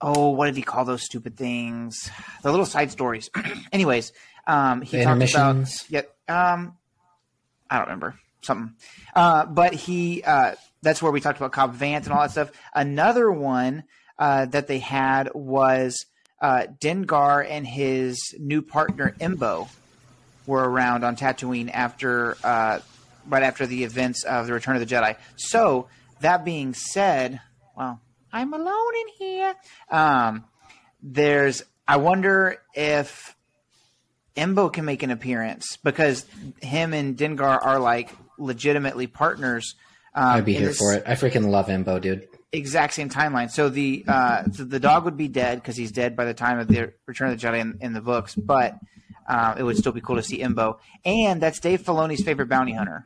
oh, 0.00 0.30
what 0.30 0.46
did 0.46 0.56
he 0.56 0.62
call 0.62 0.86
those 0.86 1.02
stupid 1.02 1.36
things? 1.36 2.10
The 2.42 2.50
little 2.50 2.64
side 2.64 2.90
stories. 2.90 3.28
Anyways, 3.72 4.14
um, 4.46 4.80
he 4.80 5.02
talked 5.02 5.30
about 5.30 5.84
yeah. 5.90 6.00
Um, 6.28 6.78
I 7.68 7.76
don't 7.76 7.88
remember 7.88 8.18
something, 8.40 8.74
uh, 9.14 9.44
but 9.44 9.74
he 9.74 10.22
uh, 10.22 10.54
that's 10.80 11.02
where 11.02 11.12
we 11.12 11.20
talked 11.20 11.36
about 11.36 11.52
Cobb 11.52 11.76
Vanth 11.76 12.04
and 12.04 12.12
all 12.12 12.22
that 12.22 12.30
stuff. 12.30 12.50
Another 12.72 13.30
one 13.30 13.84
uh, 14.18 14.46
that 14.46 14.66
they 14.66 14.78
had 14.78 15.28
was 15.34 16.06
uh, 16.40 16.68
Dengar 16.80 17.46
and 17.46 17.66
his 17.66 18.34
new 18.38 18.62
partner 18.62 19.14
Embo 19.20 19.68
were 20.46 20.66
around 20.66 21.04
on 21.04 21.16
Tatooine 21.16 21.70
after 21.70 22.38
uh, 22.42 22.78
right 23.26 23.42
after 23.42 23.66
the 23.66 23.84
events 23.84 24.24
of 24.24 24.46
the 24.46 24.52
Return 24.52 24.76
of 24.76 24.86
the 24.86 24.94
Jedi. 24.94 25.16
So 25.36 25.88
that 26.20 26.44
being 26.44 26.74
said, 26.74 27.40
well, 27.76 28.00
I'm 28.32 28.52
alone 28.52 28.92
in 28.96 29.08
here. 29.18 29.54
Um, 29.90 30.44
there's 31.02 31.62
I 31.86 31.98
wonder 31.98 32.58
if 32.74 33.36
Embo 34.36 34.72
can 34.72 34.84
make 34.84 35.02
an 35.02 35.10
appearance 35.10 35.76
because 35.84 36.26
him 36.60 36.92
and 36.92 37.16
Dengar 37.16 37.64
are 37.64 37.78
like 37.78 38.10
legitimately 38.38 39.06
partners. 39.06 39.74
Um, 40.14 40.24
I'd 40.24 40.44
be 40.44 40.54
here 40.54 40.68
this 40.68 40.78
for 40.78 40.94
it. 40.94 41.04
I 41.06 41.12
freaking 41.12 41.48
love 41.48 41.66
Embo, 41.66 42.00
dude. 42.00 42.26
Exact 42.52 42.94
same 42.94 43.10
timeline. 43.10 43.50
So 43.50 43.68
the 43.68 44.04
uh, 44.06 44.44
so 44.52 44.64
the 44.64 44.80
dog 44.80 45.04
would 45.04 45.16
be 45.16 45.28
dead 45.28 45.60
because 45.60 45.76
he's 45.76 45.92
dead 45.92 46.16
by 46.16 46.24
the 46.24 46.34
time 46.34 46.58
of 46.58 46.68
the 46.68 46.92
Return 47.06 47.30
of 47.30 47.40
the 47.40 47.46
Jedi 47.46 47.60
in, 47.60 47.78
in 47.80 47.92
the 47.92 48.00
books, 48.00 48.34
but 48.34 48.78
uh, 49.26 49.54
it 49.58 49.62
would 49.62 49.76
still 49.76 49.92
be 49.92 50.00
cool 50.00 50.16
to 50.16 50.22
see 50.22 50.38
Embo. 50.38 50.78
And 51.04 51.40
that's 51.40 51.60
Dave 51.60 51.82
Filoni's 51.82 52.22
favorite 52.22 52.48
bounty 52.48 52.72
hunter. 52.72 53.04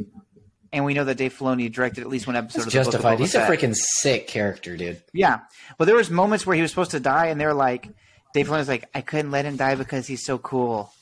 And 0.72 0.84
we 0.84 0.92
know 0.92 1.04
that 1.04 1.16
Dave 1.16 1.36
Filoni 1.36 1.72
directed 1.72 2.02
at 2.02 2.08
least 2.08 2.26
one 2.26 2.36
episode 2.36 2.66
It's 2.66 2.66
of 2.66 2.72
the 2.72 2.78
Book 2.78 2.86
of 2.86 2.92
justified. 2.92 3.18
He's 3.20 3.34
a 3.34 3.40
freaking 3.40 3.74
sick 3.74 4.26
character, 4.26 4.76
dude. 4.76 5.00
Yeah. 5.14 5.40
Well, 5.78 5.86
there 5.86 5.96
was 5.96 6.10
moments 6.10 6.46
where 6.46 6.56
he 6.56 6.62
was 6.62 6.70
supposed 6.70 6.90
to 6.90 7.00
die, 7.00 7.26
and 7.26 7.40
they're 7.40 7.54
like, 7.54 7.88
Dave 8.34 8.48
Filoni's 8.48 8.68
like, 8.68 8.88
I 8.94 9.00
couldn't 9.00 9.30
let 9.30 9.46
him 9.46 9.56
die 9.56 9.76
because 9.76 10.06
he's 10.06 10.24
so 10.24 10.36
cool. 10.36 10.92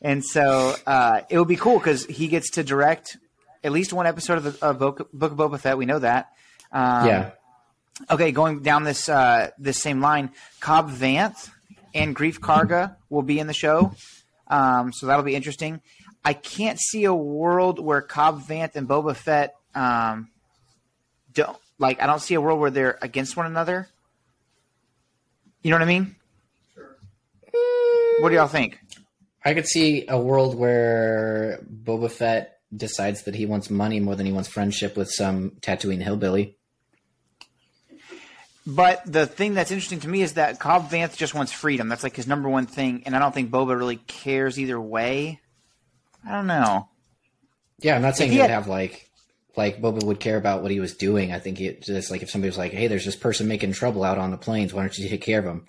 And 0.00 0.24
so 0.24 0.74
uh, 0.86 1.20
it 1.28 1.38
would 1.38 1.48
be 1.48 1.56
cool 1.56 1.78
because 1.78 2.06
he 2.06 2.28
gets 2.28 2.52
to 2.52 2.64
direct 2.64 3.18
at 3.62 3.70
least 3.70 3.92
one 3.92 4.06
episode 4.06 4.38
of 4.38 4.44
the 4.44 4.66
of 4.66 4.78
Book, 4.78 5.08
Book 5.12 5.32
of 5.32 5.38
Boba 5.38 5.60
Fett. 5.60 5.78
We 5.78 5.86
know 5.86 5.98
that. 5.98 6.30
Um, 6.72 7.06
yeah. 7.06 7.30
Okay, 8.10 8.32
going 8.32 8.62
down 8.62 8.84
this 8.84 9.08
uh, 9.08 9.50
this 9.58 9.80
same 9.80 10.00
line, 10.00 10.30
Cobb 10.60 10.90
Vanth 10.90 11.50
and 11.94 12.16
Greef 12.16 12.38
Karga 12.38 12.96
will 13.10 13.22
be 13.22 13.38
in 13.38 13.46
the 13.46 13.52
show, 13.52 13.94
um, 14.48 14.92
so 14.92 15.06
that'll 15.06 15.24
be 15.24 15.34
interesting. 15.34 15.80
I 16.24 16.34
can't 16.34 16.78
see 16.80 17.04
a 17.04 17.14
world 17.14 17.78
where 17.78 18.00
Cobb 18.00 18.46
Vanth 18.46 18.76
and 18.76 18.88
Boba 18.88 19.16
Fett 19.16 19.54
um, 19.74 20.28
don't 21.32 21.56
like. 21.78 22.00
I 22.00 22.06
don't 22.06 22.20
see 22.20 22.34
a 22.34 22.40
world 22.40 22.60
where 22.60 22.70
they're 22.70 22.98
against 23.02 23.36
one 23.36 23.46
another. 23.46 23.88
You 25.62 25.70
know 25.70 25.76
what 25.76 25.82
I 25.82 25.86
mean? 25.86 26.16
Sure. 26.74 26.96
What 28.20 28.28
do 28.28 28.34
y'all 28.34 28.48
think? 28.48 28.78
I 29.44 29.54
could 29.54 29.66
see 29.66 30.06
a 30.08 30.18
world 30.18 30.54
where 30.54 31.60
Boba 31.68 32.10
Fett 32.10 32.58
decides 32.74 33.24
that 33.24 33.34
he 33.34 33.46
wants 33.46 33.70
money 33.70 34.00
more 34.00 34.14
than 34.14 34.26
he 34.26 34.32
wants 34.32 34.48
friendship 34.48 34.96
with 34.96 35.10
some 35.10 35.50
Tatooine 35.60 36.02
hillbilly. 36.02 36.56
But 38.66 39.02
the 39.04 39.26
thing 39.26 39.54
that's 39.54 39.70
interesting 39.72 40.00
to 40.00 40.08
me 40.08 40.22
is 40.22 40.34
that 40.34 40.60
Cobb 40.60 40.88
Vanth 40.88 41.16
just 41.16 41.34
wants 41.34 41.50
freedom. 41.52 41.88
That's 41.88 42.04
like 42.04 42.14
his 42.14 42.28
number 42.28 42.48
one 42.48 42.66
thing, 42.66 43.02
and 43.06 43.16
I 43.16 43.18
don't 43.18 43.34
think 43.34 43.50
Boba 43.50 43.76
really 43.76 43.96
cares 43.96 44.58
either 44.58 44.80
way. 44.80 45.40
I 46.26 46.30
don't 46.32 46.46
know. 46.46 46.88
Yeah, 47.80 47.96
I'm 47.96 48.02
not 48.02 48.16
saying 48.16 48.30
he 48.30 48.36
he'd 48.36 48.42
had- 48.42 48.50
have 48.50 48.68
like 48.68 49.08
like 49.56 49.82
Boba 49.82 50.02
would 50.04 50.20
care 50.20 50.36
about 50.36 50.62
what 50.62 50.70
he 50.70 50.78
was 50.80 50.94
doing. 50.94 51.32
I 51.32 51.38
think 51.40 51.60
it 51.60 51.82
just 51.82 52.10
like 52.10 52.22
if 52.22 52.30
somebody 52.30 52.48
was 52.50 52.56
like, 52.58 52.72
"Hey, 52.72 52.86
there's 52.86 53.04
this 53.04 53.16
person 53.16 53.48
making 53.48 53.72
trouble 53.72 54.04
out 54.04 54.16
on 54.18 54.30
the 54.30 54.36
plains. 54.36 54.72
Why 54.72 54.82
don't 54.82 54.96
you 54.96 55.08
take 55.08 55.22
care 55.22 55.40
of 55.40 55.44
him?" 55.44 55.66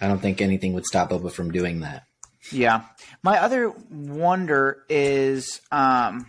I 0.00 0.08
don't 0.08 0.20
think 0.20 0.40
anything 0.42 0.72
would 0.74 0.84
stop 0.84 1.10
Boba 1.10 1.30
from 1.32 1.52
doing 1.52 1.80
that. 1.80 2.02
Yeah. 2.52 2.82
My 3.22 3.38
other 3.40 3.70
wonder 3.90 4.84
is 4.88 5.60
um, 5.72 6.26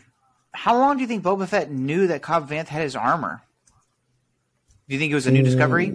how 0.52 0.78
long 0.78 0.96
do 0.98 1.02
you 1.02 1.08
think 1.08 1.24
Boba 1.24 1.48
Fett 1.48 1.70
knew 1.72 2.08
that 2.08 2.22
Cobb 2.22 2.50
Vanth 2.50 2.68
had 2.68 2.82
his 2.84 2.96
armor? 2.96 3.42
Do 4.88 4.96
you 4.96 5.00
think 5.00 5.12
it 5.12 5.16
was 5.16 5.28
a 5.28 5.32
new 5.32 5.44
discovery? 5.44 5.94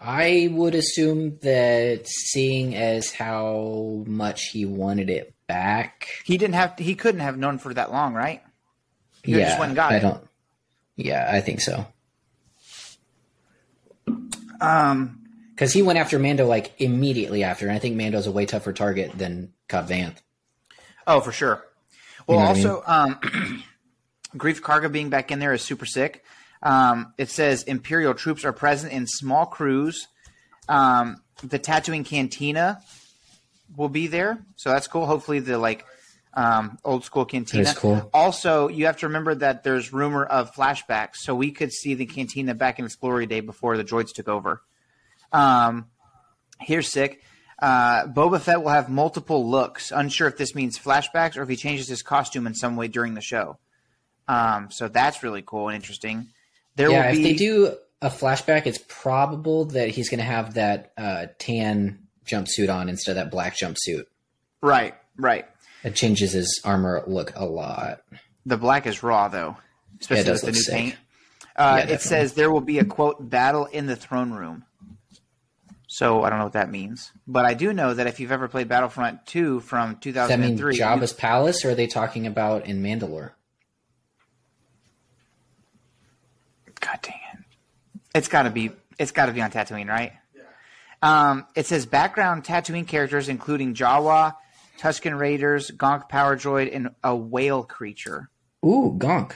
I 0.00 0.48
would 0.52 0.74
assume 0.74 1.38
that 1.42 2.06
seeing 2.06 2.74
as 2.76 3.10
how 3.12 4.04
much 4.06 4.46
he 4.48 4.64
wanted 4.64 5.10
it 5.10 5.34
back, 5.46 6.08
He 6.24 6.38
didn't 6.38 6.54
have. 6.54 6.78
he 6.78 6.94
couldn't 6.94 7.20
have 7.20 7.36
known 7.36 7.58
for 7.58 7.74
that 7.74 7.90
long, 7.92 8.14
right? 8.14 8.42
He 9.22 9.32
yeah, 9.32 9.46
just 9.48 9.58
went 9.58 9.70
and 9.70 9.76
got 9.76 9.92
I 9.92 9.96
it. 9.96 10.00
don't. 10.00 10.22
Yeah, 10.96 11.28
I 11.30 11.40
think 11.40 11.60
so. 11.60 11.86
Um, 14.60 15.24
Because 15.54 15.72
he 15.72 15.82
went 15.82 15.98
after 15.98 16.18
Mando 16.18 16.46
like 16.46 16.72
immediately 16.80 17.42
after, 17.44 17.66
and 17.66 17.74
I 17.74 17.78
think 17.78 17.96
Mando's 17.96 18.26
a 18.26 18.32
way 18.32 18.46
tougher 18.46 18.72
target 18.72 19.16
than 19.16 19.52
Cobb 19.68 19.88
Vanth. 19.88 20.16
oh, 21.06 21.20
for 21.20 21.32
sure. 21.32 21.64
Well, 22.26 22.38
know 22.38 22.46
what 22.46 22.56
I 22.56 22.60
also, 22.60 22.82
um, 22.86 23.14
Greef 24.36 24.60
Karga 24.60 24.90
being 24.90 25.10
back 25.10 25.30
in 25.30 25.38
there 25.38 25.52
is 25.52 25.62
super 25.62 25.86
sick. 25.86 26.24
Um, 26.66 27.14
it 27.16 27.30
says 27.30 27.62
Imperial 27.62 28.12
troops 28.12 28.44
are 28.44 28.52
present 28.52 28.92
in 28.92 29.06
small 29.06 29.46
crews. 29.46 30.08
Um, 30.68 31.22
the 31.44 31.60
Tatooine 31.60 32.04
Cantina 32.04 32.80
will 33.76 33.88
be 33.88 34.08
there, 34.08 34.44
so 34.56 34.70
that's 34.70 34.88
cool. 34.88 35.06
Hopefully, 35.06 35.38
the 35.38 35.58
like 35.58 35.84
um, 36.34 36.76
old 36.84 37.04
school 37.04 37.24
cantina. 37.24 37.72
Cool. 37.76 38.10
Also, 38.12 38.66
you 38.66 38.86
have 38.86 38.96
to 38.98 39.06
remember 39.06 39.36
that 39.36 39.62
there's 39.62 39.92
rumor 39.92 40.24
of 40.24 40.52
flashbacks, 40.54 41.18
so 41.18 41.36
we 41.36 41.52
could 41.52 41.72
see 41.72 41.94
the 41.94 42.04
cantina 42.04 42.52
back 42.52 42.80
in 42.80 42.84
its 42.84 42.96
glory 42.96 43.26
day 43.26 43.38
before 43.38 43.76
the 43.76 43.84
droids 43.84 44.12
took 44.12 44.26
over. 44.26 44.60
Um, 45.32 45.86
here's 46.60 46.90
sick. 46.90 47.22
Uh, 47.60 48.08
Boba 48.08 48.40
Fett 48.40 48.60
will 48.60 48.70
have 48.70 48.88
multiple 48.88 49.48
looks. 49.48 49.92
Unsure 49.92 50.26
if 50.26 50.36
this 50.36 50.52
means 50.56 50.76
flashbacks 50.76 51.36
or 51.36 51.42
if 51.42 51.48
he 51.48 51.54
changes 51.54 51.86
his 51.86 52.02
costume 52.02 52.48
in 52.48 52.54
some 52.56 52.74
way 52.74 52.88
during 52.88 53.14
the 53.14 53.20
show. 53.20 53.56
Um, 54.26 54.72
so 54.72 54.88
that's 54.88 55.22
really 55.22 55.42
cool 55.46 55.68
and 55.68 55.76
interesting. 55.76 56.26
There 56.76 56.90
yeah, 56.90 57.10
will 57.10 57.16
if 57.18 57.22
they 57.22 57.32
do 57.34 57.74
a 58.02 58.08
flashback, 58.10 58.66
it's 58.66 58.78
probable 58.88 59.66
that 59.66 59.88
he's 59.88 60.08
going 60.08 60.18
to 60.18 60.24
have 60.24 60.54
that 60.54 60.92
uh, 60.96 61.26
tan 61.38 62.06
jumpsuit 62.26 62.72
on 62.72 62.88
instead 62.88 63.12
of 63.12 63.16
that 63.16 63.30
black 63.30 63.56
jumpsuit. 63.56 64.04
right, 64.62 64.94
right. 65.16 65.46
It 65.84 65.94
changes 65.94 66.32
his 66.32 66.60
armor 66.64 67.02
look 67.06 67.32
a 67.36 67.44
lot. 67.44 68.00
The 68.44 68.56
black 68.56 68.86
is 68.86 69.02
raw 69.02 69.28
though, 69.28 69.56
especially 70.00 70.24
does 70.24 70.42
with 70.42 70.54
the 70.54 70.58
new 70.58 70.62
sick. 70.62 70.74
paint. 70.74 70.96
Uh, 71.54 71.82
Yeah, 71.86 71.94
it 71.94 72.00
says 72.02 72.34
there 72.34 72.50
will 72.50 72.60
be 72.60 72.78
a 72.78 72.84
quote 72.84 73.30
battle 73.30 73.66
in 73.66 73.86
the 73.86 73.96
throne 73.96 74.32
room. 74.32 74.64
So 75.88 76.24
I 76.24 76.30
don't 76.30 76.38
know 76.40 76.44
what 76.46 76.54
that 76.54 76.70
means, 76.70 77.12
but 77.28 77.44
I 77.46 77.54
do 77.54 77.72
know 77.72 77.94
that 77.94 78.06
if 78.08 78.18
you've 78.20 78.32
ever 78.32 78.48
played 78.48 78.68
Battlefront 78.68 79.24
2 79.26 79.60
from 79.60 79.94
Does 80.00 80.14
that 80.14 80.38
mean 80.40 80.56
2003, 80.58 80.74
you- 80.74 80.80
Jabba's 80.82 81.12
palace, 81.12 81.64
or 81.64 81.70
are 81.70 81.74
they 81.76 81.86
talking 81.86 82.26
about 82.26 82.66
in 82.66 82.82
Mandalore? 82.82 83.30
God 86.86 86.98
dang 87.02 87.20
it! 87.34 87.38
It's 88.14 88.28
got 88.28 88.44
to 88.44 88.50
be. 88.50 88.70
It's 88.98 89.10
got 89.10 89.26
to 89.26 89.32
be 89.32 89.42
on 89.42 89.50
Tatooine, 89.50 89.88
right? 89.88 90.12
Yeah. 90.34 91.30
Um, 91.30 91.46
it 91.54 91.66
says 91.66 91.84
background 91.84 92.44
Tatooine 92.44 92.86
characters 92.86 93.28
including 93.28 93.74
Jawa, 93.74 94.36
Tusken 94.78 95.18
Raiders, 95.18 95.70
Gonk 95.70 96.08
Power 96.08 96.36
Droid, 96.36 96.74
and 96.74 96.90
a 97.02 97.14
whale 97.16 97.64
creature. 97.64 98.30
Ooh, 98.64 98.94
Gonk. 98.96 99.32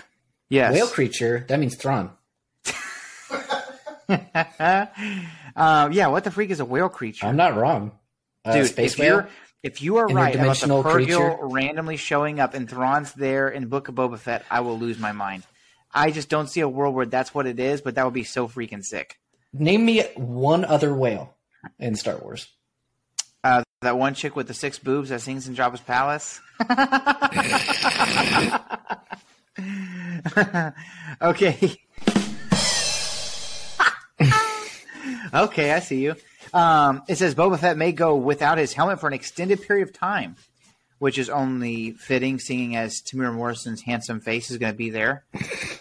Yes. 0.48 0.72
Whale 0.72 0.86
creature. 0.88 1.44
That 1.48 1.58
means 1.58 1.76
Thrawn. 1.76 2.10
Uh, 5.56 5.88
yeah. 5.92 6.06
What 6.06 6.24
the 6.24 6.30
freak 6.30 6.50
is 6.50 6.60
a 6.60 6.64
whale 6.64 6.88
creature? 6.88 7.26
I'm 7.26 7.36
not 7.36 7.56
wrong. 7.56 7.92
Uh, 8.44 8.54
Dude, 8.54 8.68
space 8.68 8.94
if 8.94 8.98
whale. 8.98 9.14
you're 9.14 9.28
if 9.62 9.82
you 9.82 9.98
are 9.98 10.06
right 10.06 10.34
about 10.34 10.56
the 10.56 10.66
Purrgil 10.66 10.82
creature. 10.82 11.36
randomly 11.42 11.96
showing 11.96 12.40
up 12.40 12.54
and 12.54 12.68
Thrawn's 12.68 13.12
there 13.12 13.48
in 13.48 13.66
Book 13.66 13.88
of 13.88 13.94
Boba 13.94 14.18
Fett, 14.18 14.44
I 14.50 14.60
will 14.60 14.78
lose 14.78 14.98
my 14.98 15.12
mind. 15.12 15.42
I 15.92 16.10
just 16.10 16.28
don't 16.28 16.48
see 16.48 16.60
a 16.60 16.68
world 16.68 16.94
where 16.94 17.06
that's 17.06 17.34
what 17.34 17.46
it 17.46 17.58
is, 17.58 17.80
but 17.80 17.96
that 17.96 18.04
would 18.04 18.14
be 18.14 18.24
so 18.24 18.48
freaking 18.48 18.84
sick. 18.84 19.18
Name 19.52 19.84
me 19.84 20.02
one 20.14 20.64
other 20.64 20.94
whale 20.94 21.36
in 21.78 21.96
Star 21.96 22.16
Wars. 22.18 22.46
Uh, 23.42 23.62
that 23.82 23.98
one 23.98 24.14
chick 24.14 24.36
with 24.36 24.46
the 24.46 24.54
six 24.54 24.78
boobs 24.78 25.08
that 25.08 25.22
sings 25.22 25.48
in 25.48 25.56
Jabba's 25.56 25.80
palace. 25.80 26.40
okay. 31.22 31.76
okay, 35.34 35.72
I 35.72 35.80
see 35.80 36.04
you. 36.04 36.14
Um, 36.52 37.02
it 37.08 37.16
says 37.16 37.34
Boba 37.34 37.58
Fett 37.58 37.76
may 37.76 37.92
go 37.92 38.16
without 38.16 38.58
his 38.58 38.72
helmet 38.72 39.00
for 39.00 39.06
an 39.06 39.14
extended 39.14 39.62
period 39.62 39.88
of 39.88 39.94
time, 39.94 40.36
which 41.00 41.18
is 41.18 41.28
only 41.28 41.90
fitting, 41.92 42.38
seeing 42.38 42.76
as 42.76 43.00
Temuera 43.02 43.34
Morrison's 43.34 43.82
handsome 43.82 44.20
face 44.20 44.50
is 44.50 44.58
going 44.58 44.72
to 44.72 44.76
be 44.76 44.90
there. 44.90 45.24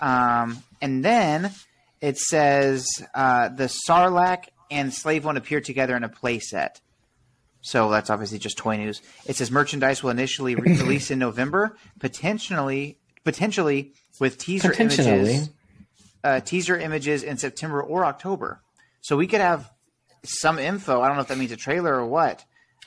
Um, 0.02 0.64
and 0.82 1.06
then 1.06 1.52
it 2.02 2.18
says 2.18 2.88
uh, 3.14 3.50
the 3.50 3.72
Sarlacc 3.88 4.46
and 4.72 4.94
Slave 4.94 5.26
One 5.26 5.38
appear 5.38 5.62
together 5.62 5.96
in 5.96 6.04
a 6.04 6.10
playset. 6.10 6.80
So 7.62 7.90
that's 7.92 8.10
obviously 8.10 8.40
just 8.40 8.58
toy 8.58 8.78
news. 8.78 9.02
It 9.26 9.36
says 9.36 9.52
merchandise 9.52 10.02
will 10.02 10.12
initially 10.12 10.56
re- 10.56 10.78
release 10.78 11.12
in 11.12 11.20
November, 11.20 11.76
potentially 12.00 12.98
potentially 13.26 13.94
with 14.20 14.38
teaser 14.38 14.70
Potentially. 14.70 15.08
images, 15.10 15.50
uh, 16.24 16.40
teaser 16.40 16.78
images 16.78 17.24
in 17.24 17.38
September 17.38 17.82
or 17.84 18.06
October. 18.06 18.62
So 19.02 19.18
we 19.18 19.28
could 19.28 19.42
have 19.42 19.70
some 20.24 20.58
info. 20.60 21.02
I 21.02 21.08
don't 21.08 21.18
know 21.18 21.24
if 21.24 21.28
that 21.28 21.38
means 21.38 21.52
a 21.52 21.58
trailer 21.58 21.94
or 21.96 22.06
what. 22.08 22.44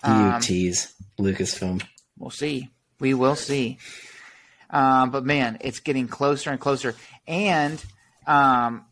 you 0.06 0.34
tease 0.40 0.94
Lucasfilm. 1.20 1.82
We'll 2.22 2.30
see. 2.30 2.70
We 3.00 3.14
will 3.14 3.34
see. 3.34 3.78
Um, 4.70 5.10
but 5.10 5.24
man, 5.24 5.58
it's 5.60 5.80
getting 5.80 6.06
closer 6.06 6.50
and 6.50 6.60
closer. 6.60 6.94
And 7.26 7.84
um, 8.28 8.84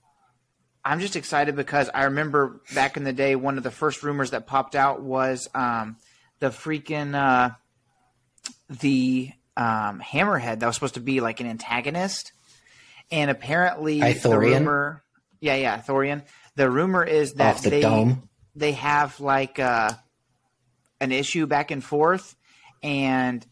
I'm 0.84 0.98
just 0.98 1.14
excited 1.14 1.54
because 1.54 1.88
I 1.94 2.04
remember 2.04 2.60
back 2.74 2.96
in 2.96 3.04
the 3.04 3.12
day, 3.12 3.36
one 3.36 3.56
of 3.56 3.62
the 3.62 3.70
first 3.70 4.02
rumors 4.02 4.32
that 4.32 4.48
popped 4.48 4.74
out 4.74 5.00
was 5.00 5.48
um, 5.54 5.96
the 6.40 6.48
freaking 6.48 7.14
uh, 7.14 7.50
the 8.68 9.30
um, 9.56 10.00
Hammerhead 10.00 10.58
that 10.58 10.66
was 10.66 10.74
supposed 10.74 10.94
to 10.94 11.00
be 11.00 11.20
like 11.20 11.38
an 11.38 11.46
antagonist, 11.46 12.32
and 13.12 13.30
apparently 13.30 14.00
the 14.00 14.38
rumor, 14.38 15.04
yeah, 15.40 15.54
yeah, 15.54 15.80
Thorian. 15.80 16.22
The 16.56 16.68
rumor 16.68 17.04
is 17.04 17.34
that 17.34 17.58
the 17.58 17.70
they 17.70 17.80
dome. 17.82 18.28
they 18.56 18.72
have 18.72 19.20
like 19.20 19.60
uh, 19.60 19.92
an 21.00 21.12
issue 21.12 21.46
back 21.46 21.70
and 21.70 21.84
forth, 21.84 22.34
and 22.82 23.46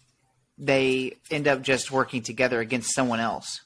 they 0.56 1.16
end 1.30 1.46
up 1.48 1.62
just 1.62 1.90
working 1.92 2.22
together 2.22 2.60
against 2.60 2.94
someone 2.94 3.20
else. 3.20 3.60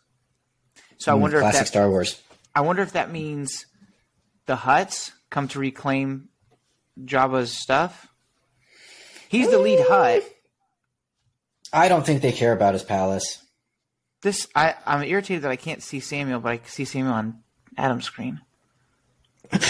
So 0.98 1.10
I 1.12 1.14
wonder 1.14 1.38
if 1.38 1.44
Mm, 1.44 1.52
that 1.52 1.66
Star 1.66 1.88
Wars. 1.90 2.20
I 2.54 2.60
wonder 2.60 2.82
if 2.82 2.92
that 2.92 3.10
means 3.10 3.66
the 4.46 4.56
Hutts 4.56 5.12
come 5.30 5.48
to 5.48 5.58
reclaim 5.58 6.28
Jabba's 7.04 7.52
stuff. 7.52 8.08
He's 9.28 9.50
the 9.50 9.58
lead 9.58 9.80
Hutt. 9.88 10.22
I 11.72 11.88
don't 11.88 12.04
think 12.04 12.20
they 12.20 12.32
care 12.32 12.52
about 12.52 12.74
his 12.74 12.82
palace. 12.82 13.38
This 14.20 14.46
I, 14.54 14.74
I'm 14.86 15.02
irritated 15.02 15.42
that 15.44 15.50
I 15.50 15.56
can't 15.56 15.82
see 15.82 15.98
Samuel, 16.00 16.38
but 16.40 16.50
I 16.50 16.56
can 16.58 16.68
see 16.68 16.84
Samuel 16.84 17.14
on 17.14 17.42
Adam's 17.78 18.04
screen. 18.04 18.40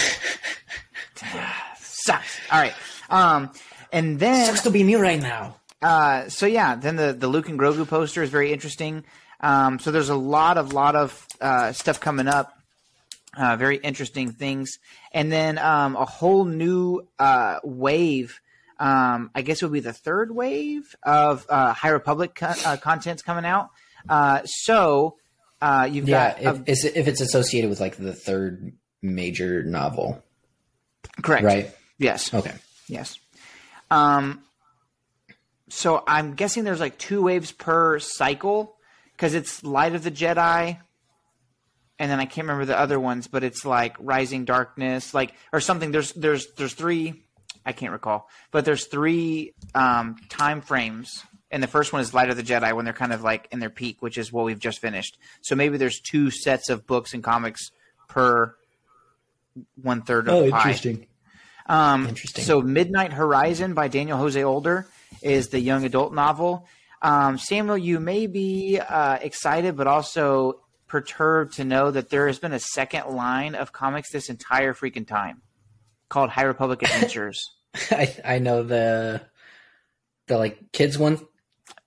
Sucks. 1.79 2.39
All 2.51 2.59
right. 2.59 2.73
Um, 3.09 3.51
and 3.91 4.19
then 4.19 4.45
Sucks 4.47 4.61
to 4.63 4.71
be 4.71 4.83
me 4.83 4.95
right 4.95 5.21
now. 5.21 5.55
Uh, 5.83 6.29
so 6.29 6.45
yeah, 6.45 6.75
then 6.75 6.95
the 6.95 7.13
the 7.13 7.27
Luke 7.27 7.49
and 7.49 7.59
Grogu 7.59 7.87
poster 7.87 8.23
is 8.23 8.29
very 8.29 8.51
interesting. 8.53 9.03
Um, 9.41 9.77
so 9.79 9.91
there's 9.91 10.09
a 10.09 10.15
lot 10.15 10.57
of 10.57 10.71
lot 10.73 10.95
of 10.95 11.27
uh, 11.41 11.73
stuff 11.73 11.99
coming 11.99 12.27
up, 12.29 12.53
uh, 13.37 13.57
very 13.57 13.75
interesting 13.77 14.31
things, 14.31 14.79
and 15.11 15.29
then 15.31 15.57
um, 15.57 15.95
a 15.97 16.05
whole 16.05 16.45
new 16.45 17.05
uh, 17.19 17.59
wave. 17.63 18.39
Um, 18.79 19.29
I 19.35 19.41
guess 19.43 19.61
it 19.61 19.65
would 19.65 19.73
be 19.73 19.79
the 19.81 19.93
third 19.93 20.31
wave 20.33 20.95
of 21.03 21.45
uh, 21.49 21.73
High 21.73 21.89
Republic 21.89 22.33
co- 22.35 22.53
uh, 22.65 22.77
contents 22.77 23.21
coming 23.21 23.45
out. 23.45 23.69
Uh, 24.09 24.41
so 24.45 25.17
uh, 25.61 25.87
you've 25.91 26.07
Yeah, 26.09 26.33
got 26.41 26.61
if, 26.61 26.69
is 26.69 26.85
it- 26.85 26.95
if 26.97 27.07
it's 27.07 27.21
associated 27.21 27.69
with 27.69 27.79
like 27.79 27.97
the 27.97 28.13
third 28.13 28.73
major 29.01 29.63
novel, 29.63 30.23
correct, 31.21 31.43
right? 31.43 31.71
Yes, 31.97 32.33
Okay. 32.33 32.53
Yes. 32.87 33.17
Um. 33.91 34.41
So 35.69 36.03
I'm 36.07 36.33
guessing 36.33 36.63
there's 36.63 36.79
like 36.79 36.97
two 36.97 37.23
waves 37.23 37.51
per 37.51 37.99
cycle 37.99 38.75
because 39.13 39.33
it's 39.33 39.63
Light 39.63 39.95
of 39.95 40.03
the 40.03 40.11
Jedi, 40.11 40.77
and 41.99 42.11
then 42.11 42.19
I 42.19 42.25
can't 42.25 42.45
remember 42.47 42.65
the 42.65 42.77
other 42.77 42.99
ones, 42.99 43.27
but 43.27 43.43
it's 43.43 43.65
like 43.65 43.95
Rising 43.99 44.45
Darkness, 44.45 45.13
like 45.13 45.33
or 45.51 45.59
something. 45.59 45.91
There's 45.91 46.11
there's 46.13 46.47
there's 46.53 46.73
three. 46.73 47.23
I 47.65 47.71
can't 47.71 47.93
recall, 47.93 48.27
but 48.51 48.65
there's 48.65 48.87
three 48.87 49.53
um, 49.73 50.17
time 50.27 50.59
frames, 50.59 51.23
and 51.49 51.63
the 51.63 51.67
first 51.67 51.93
one 51.93 52.01
is 52.01 52.13
Light 52.13 52.29
of 52.29 52.35
the 52.35 52.43
Jedi 52.43 52.75
when 52.75 52.83
they're 52.83 52.93
kind 52.93 53.13
of 53.13 53.23
like 53.23 53.47
in 53.51 53.59
their 53.59 53.69
peak, 53.69 54.01
which 54.01 54.17
is 54.17 54.33
what 54.33 54.43
we've 54.43 54.59
just 54.59 54.79
finished. 54.79 55.17
So 55.41 55.55
maybe 55.55 55.77
there's 55.77 56.01
two 56.01 56.29
sets 56.29 56.69
of 56.69 56.85
books 56.85 57.13
and 57.13 57.23
comics 57.23 57.71
per 58.09 58.53
one 59.81 60.01
third 60.01 60.27
of 60.27 60.49
pi. 60.49 60.77
Um, 61.67 62.07
Interesting. 62.07 62.43
So, 62.43 62.61
Midnight 62.61 63.13
Horizon 63.13 63.73
by 63.73 63.87
Daniel 63.87 64.17
Jose 64.17 64.43
Older 64.43 64.87
is 65.23 65.49
the 65.49 65.59
young 65.59 65.85
adult 65.85 66.13
novel. 66.13 66.67
Um, 67.01 67.37
Samuel, 67.37 67.77
you 67.77 67.99
may 67.99 68.27
be 68.27 68.79
uh, 68.79 69.17
excited, 69.21 69.75
but 69.75 69.87
also 69.87 70.61
perturbed 70.87 71.55
to 71.55 71.63
know 71.65 71.89
that 71.91 72.09
there 72.09 72.27
has 72.27 72.39
been 72.39 72.53
a 72.53 72.59
second 72.59 73.07
line 73.07 73.55
of 73.55 73.71
comics 73.73 74.11
this 74.11 74.29
entire 74.29 74.73
freaking 74.73 75.07
time 75.07 75.41
called 76.09 76.29
High 76.29 76.43
Republic 76.43 76.81
Adventures. 76.83 77.43
I 77.91 78.15
I 78.23 78.39
know 78.39 78.63
the 78.63 79.21
the 80.27 80.37
like 80.37 80.71
kids 80.71 80.97
one. 80.97 81.19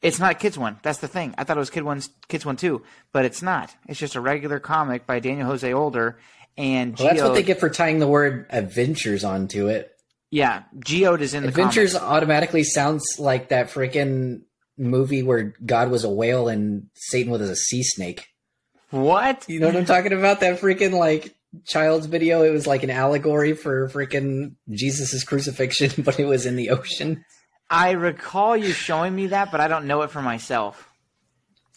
it's 0.03 0.19
not 0.19 0.39
kids 0.41 0.59
one. 0.59 0.79
That's 0.83 0.99
the 0.99 1.09
thing. 1.09 1.35
I 1.39 1.45
thought 1.45 1.57
it 1.57 1.61
was 1.61 1.71
kid 1.71 1.85
one's 1.85 2.11
kids 2.29 2.45
one 2.45 2.57
too, 2.57 2.83
but 3.13 3.25
it's 3.25 3.43
not. 3.43 3.75
It's 3.89 4.01
just 4.01 4.17
a 4.17 4.21
regular 4.21 4.59
comic 4.59 5.07
by 5.07 5.21
Daniel 5.21 5.47
Jose 5.47 5.73
Older 5.73 6.19
and 6.59 6.99
Well, 6.99 7.09
that's 7.09 7.23
what 7.23 7.35
they 7.35 7.43
get 7.43 7.61
for 7.61 7.71
tying 7.71 8.01
the 8.01 8.09
word 8.09 8.47
adventures 8.51 9.25
onto 9.25 9.69
it. 9.69 9.96
Yeah, 10.37 10.65
Geode 10.81 11.23
is 11.23 11.33
in 11.33 11.45
the 11.45 11.49
Adventures 11.49 11.95
comics. 11.95 12.13
automatically 12.13 12.63
sounds 12.63 13.17
like 13.19 13.49
that 13.49 13.71
freaking 13.71 14.43
movie 14.77 15.23
where 15.23 15.55
God 15.65 15.91
was 15.91 16.05
a 16.05 16.11
whale 16.11 16.49
and 16.49 16.89
Satan 16.93 17.33
was 17.33 17.41
a 17.41 17.57
sea 17.57 17.83
snake. 17.83 18.27
What? 18.91 19.47
You 19.49 19.61
know 19.61 19.69
what 19.69 19.77
I'm 19.77 19.87
talking 19.87 20.13
about? 20.13 20.41
That 20.41 20.61
freaking 20.61 20.93
like 20.93 21.35
child's 21.65 22.05
video. 22.05 22.43
It 22.43 22.51
was 22.51 22.67
like 22.67 22.83
an 22.83 22.91
allegory 22.91 23.55
for 23.55 23.89
freaking 23.89 24.57
Jesus's 24.69 25.25
crucifixion, 25.25 26.03
but 26.05 26.21
it 26.21 26.27
was 26.27 26.45
in 26.45 26.57
the 26.57 26.69
ocean. 26.69 27.25
I 27.71 27.93
recall 27.93 28.59
you 28.59 28.73
showing 28.73 29.17
me 29.17 29.29
that, 29.29 29.51
but 29.51 29.63
I 29.63 29.69
don't 29.69 29.87
know 29.87 30.03
it 30.03 30.11
for 30.11 30.21
myself. 30.21 30.87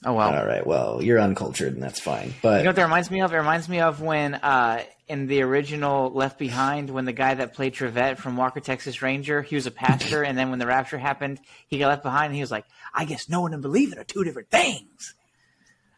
Oh 0.03 0.11
well. 0.15 0.35
All 0.37 0.45
right, 0.45 0.67
well, 0.67 1.01
you're 1.01 1.21
uncultured 1.21 1.75
and 1.75 1.81
that's 1.81 2.01
fine. 2.01 2.33
But 2.41 2.57
You 2.57 2.63
know 2.65 2.69
what 2.71 2.75
that 2.75 2.83
reminds 2.83 3.09
me 3.09 3.21
of? 3.21 3.31
It 3.33 3.37
reminds 3.37 3.69
me 3.69 3.79
of 3.79 4.01
when 4.01 4.35
uh, 4.35 4.83
in 5.09 5.25
the 5.27 5.41
original 5.41 6.11
Left 6.11 6.37
Behind, 6.37 6.89
when 6.89 7.05
the 7.05 7.11
guy 7.13 7.33
that 7.33 7.53
played 7.53 7.73
Trivette 7.73 8.19
from 8.19 8.37
Walker 8.37 8.59
Texas 8.59 9.01
Ranger, 9.01 9.41
he 9.41 9.55
was 9.55 9.65
a 9.65 9.71
pastor, 9.71 10.23
and 10.23 10.37
then 10.37 10.51
when 10.51 10.59
the 10.59 10.67
rapture 10.67 10.99
happened, 10.99 11.39
he 11.67 11.79
got 11.79 11.87
left 11.89 12.03
behind, 12.03 12.27
and 12.27 12.35
he 12.35 12.41
was 12.41 12.51
like, 12.51 12.65
"I 12.93 13.05
guess 13.05 13.27
knowing 13.27 13.53
and 13.53 13.61
believing 13.61 13.97
are 13.97 14.03
two 14.03 14.23
different 14.23 14.49
things." 14.51 15.15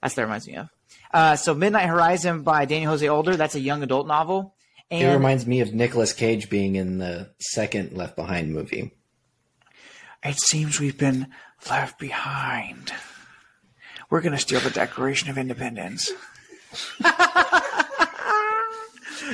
That's 0.01 0.13
what 0.13 0.15
that 0.15 0.21
reminds 0.23 0.47
me 0.47 0.55
of. 0.55 0.69
Uh, 1.13 1.35
so, 1.35 1.53
Midnight 1.53 1.87
Horizon 1.87 2.41
by 2.43 2.65
Daniel 2.65 2.91
Jose 2.91 3.07
Older. 3.07 3.35
That's 3.35 3.55
a 3.55 3.59
young 3.59 3.83
adult 3.83 4.07
novel, 4.07 4.55
And 4.89 5.03
it 5.09 5.13
reminds 5.13 5.45
me 5.45 5.59
of 5.59 5.73
Nicolas 5.73 6.13
Cage 6.13 6.49
being 6.49 6.75
in 6.77 6.97
the 6.97 7.31
second 7.39 7.91
Left 7.93 8.15
Behind 8.15 8.53
movie. 8.53 8.93
it 10.23 10.39
seems 10.39 10.79
we've 10.79 10.97
been 10.97 11.27
left 11.69 11.99
behind. 11.99 12.93
We're 14.09 14.21
gonna 14.21 14.37
steal 14.39 14.61
the 14.61 14.69
Declaration 14.69 15.29
of 15.29 15.37
Independence. 15.37 16.11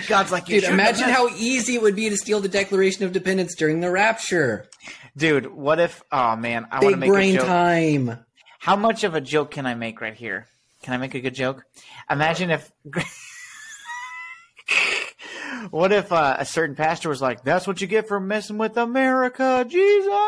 God's 0.07 0.31
like, 0.31 0.49
you 0.49 0.61
Dude, 0.61 0.69
imagine 0.69 1.07
messed- 1.07 1.17
how 1.17 1.29
easy 1.37 1.75
it 1.75 1.81
would 1.81 1.95
be 1.95 2.09
to 2.09 2.17
steal 2.17 2.39
the 2.39 2.49
Declaration 2.49 3.03
of 3.03 3.09
Independence 3.09 3.55
during 3.55 3.79
the 3.79 3.89
Rapture. 3.89 4.67
Dude, 5.15 5.47
what 5.47 5.79
if? 5.79 6.03
Oh 6.11 6.35
man, 6.35 6.67
I 6.71 6.83
want 6.83 6.95
to 6.95 6.97
Big 6.97 6.99
make 6.99 7.09
a 7.09 7.13
brain 7.13 7.35
joke. 7.35 7.45
time. 7.45 8.19
How 8.59 8.75
much 8.75 9.03
of 9.03 9.15
a 9.15 9.21
joke 9.21 9.51
can 9.51 9.65
I 9.65 9.75
make 9.75 10.01
right 10.01 10.15
here? 10.15 10.47
Can 10.83 10.93
I 10.93 10.97
make 10.97 11.15
a 11.15 11.19
good 11.19 11.35
joke? 11.35 11.63
Imagine 12.09 12.51
if. 12.51 12.71
what 15.71 15.91
if 15.91 16.11
uh, 16.11 16.35
a 16.39 16.45
certain 16.45 16.75
pastor 16.75 17.09
was 17.09 17.21
like, 17.21 17.43
"That's 17.43 17.65
what 17.65 17.81
you 17.81 17.87
get 17.87 18.07
for 18.07 18.19
messing 18.19 18.57
with 18.57 18.77
America, 18.77 19.65
Jesus." 19.67 20.13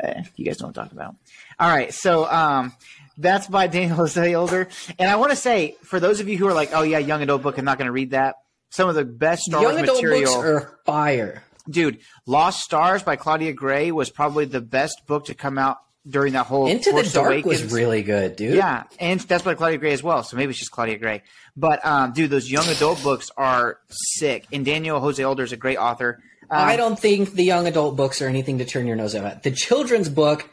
Eh, 0.00 0.22
you 0.36 0.44
guys 0.44 0.60
know 0.60 0.68
what 0.68 0.78
I'm 0.78 0.84
talking 0.84 0.98
about. 0.98 1.16
All 1.58 1.68
right, 1.68 1.92
so 1.92 2.24
um, 2.30 2.72
that's 3.18 3.46
by 3.46 3.66
Daniel 3.66 3.96
Jose 3.96 4.34
Older, 4.34 4.68
and 4.98 5.10
I 5.10 5.16
want 5.16 5.30
to 5.30 5.36
say 5.36 5.76
for 5.82 6.00
those 6.00 6.20
of 6.20 6.28
you 6.28 6.38
who 6.38 6.46
are 6.46 6.54
like, 6.54 6.70
"Oh 6.72 6.82
yeah, 6.82 6.98
young 6.98 7.22
adult 7.22 7.42
book," 7.42 7.58
I'm 7.58 7.64
not 7.64 7.78
going 7.78 7.86
to 7.86 7.92
read 7.92 8.12
that. 8.12 8.36
Some 8.70 8.88
of 8.88 8.94
the 8.94 9.04
best 9.04 9.42
Star 9.42 9.62
Young 9.62 9.72
Wars 9.72 9.82
adult 9.82 10.02
material. 10.02 10.34
books 10.34 10.46
are 10.46 10.78
fire. 10.84 11.42
Dude, 11.68 11.98
Lost 12.26 12.60
Stars 12.60 13.02
by 13.02 13.16
Claudia 13.16 13.52
Gray 13.52 13.92
was 13.92 14.08
probably 14.08 14.46
the 14.46 14.60
best 14.60 15.02
book 15.06 15.26
to 15.26 15.34
come 15.34 15.58
out 15.58 15.76
during 16.08 16.32
that 16.32 16.46
whole 16.46 16.66
Into 16.66 16.90
the 16.90 17.02
Force 17.02 17.12
Dark 17.12 17.44
was 17.44 17.72
really 17.72 18.02
good, 18.02 18.36
dude. 18.36 18.54
Yeah, 18.54 18.84
and 18.98 19.20
that's 19.20 19.44
by 19.44 19.54
Claudia 19.54 19.78
Gray 19.78 19.92
as 19.92 20.02
well. 20.02 20.22
So 20.22 20.36
maybe 20.36 20.50
it's 20.50 20.58
just 20.58 20.70
Claudia 20.70 20.98
Gray. 20.98 21.22
But 21.56 21.84
um, 21.84 22.12
dude, 22.12 22.30
those 22.30 22.50
young 22.50 22.66
adult 22.68 23.02
books 23.02 23.30
are 23.36 23.78
sick. 23.90 24.46
And 24.52 24.64
Daniel 24.64 25.00
Jose 25.00 25.22
Older 25.22 25.42
is 25.42 25.52
a 25.52 25.56
great 25.56 25.76
author. 25.76 26.22
Um, 26.50 26.58
I 26.58 26.76
don't 26.76 26.98
think 26.98 27.32
the 27.32 27.44
young 27.44 27.66
adult 27.66 27.96
books 27.96 28.22
are 28.22 28.28
anything 28.28 28.58
to 28.58 28.64
turn 28.64 28.86
your 28.86 28.96
nose 28.96 29.14
at. 29.14 29.42
The 29.42 29.50
children's 29.50 30.08
book 30.08 30.48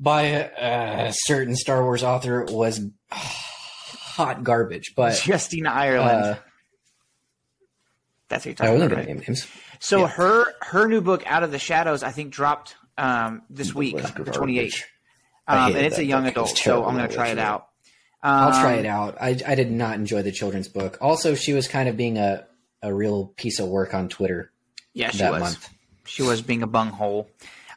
by 0.00 0.22
a, 0.22 1.06
a 1.08 1.12
certain 1.12 1.54
Star 1.56 1.82
Wars 1.82 2.02
author 2.02 2.44
was 2.44 2.80
hot 3.10 4.42
garbage, 4.44 4.94
but 4.96 5.24
Justina 5.26 5.70
Ireland. 5.70 6.24
uh, 6.24 6.36
that's 8.28 8.46
what 8.46 8.60
I 8.60 8.64
you're 8.66 8.78
talking 8.78 8.78
going 8.88 8.92
about. 8.92 9.06
name 9.06 9.18
names. 9.26 9.46
So 9.80 10.00
yeah. 10.00 10.08
her 10.08 10.44
her 10.62 10.88
new 10.88 11.00
book, 11.00 11.22
Out 11.26 11.42
of 11.42 11.50
the 11.50 11.58
Shadows, 11.58 12.02
I 12.02 12.10
think 12.10 12.32
dropped 12.32 12.76
um, 12.96 13.42
this 13.50 13.74
week, 13.74 13.96
the 13.96 14.30
twenty 14.32 14.58
eighth. 14.58 14.84
Um, 15.46 15.72
and 15.76 15.84
it's 15.84 15.98
a 15.98 16.04
young 16.04 16.22
book. 16.24 16.32
Adult, 16.32 16.56
so 16.56 16.84
I'm 16.86 16.96
going 16.96 17.08
to 17.08 17.14
try 17.14 17.28
it 17.28 17.32
it. 17.32 17.38
out. 17.38 17.66
I'll 18.22 18.52
try 18.62 18.74
Um, 18.74 18.78
it 18.78 18.86
out. 18.86 19.18
I, 19.20 19.36
I 19.46 19.54
did 19.54 19.70
not 19.70 19.96
enjoy 19.96 20.22
the 20.22 20.32
children's 20.32 20.68
book. 20.68 20.96
Also, 21.02 21.34
she 21.34 21.52
was 21.52 21.68
kind 21.68 21.86
of 21.86 21.98
being 21.98 22.16
a, 22.16 22.46
a 22.82 22.94
real 22.94 23.26
piece 23.36 23.58
of 23.60 23.68
work 23.68 23.92
on 23.92 24.08
Twitter 24.08 24.50
Yeah, 24.94 25.10
she 25.10 25.18
that 25.18 25.32
was. 25.32 25.40
month. 25.42 25.68
She 26.06 26.22
was 26.22 26.40
being 26.40 26.62
a 26.62 26.66
bunghole. 26.66 27.28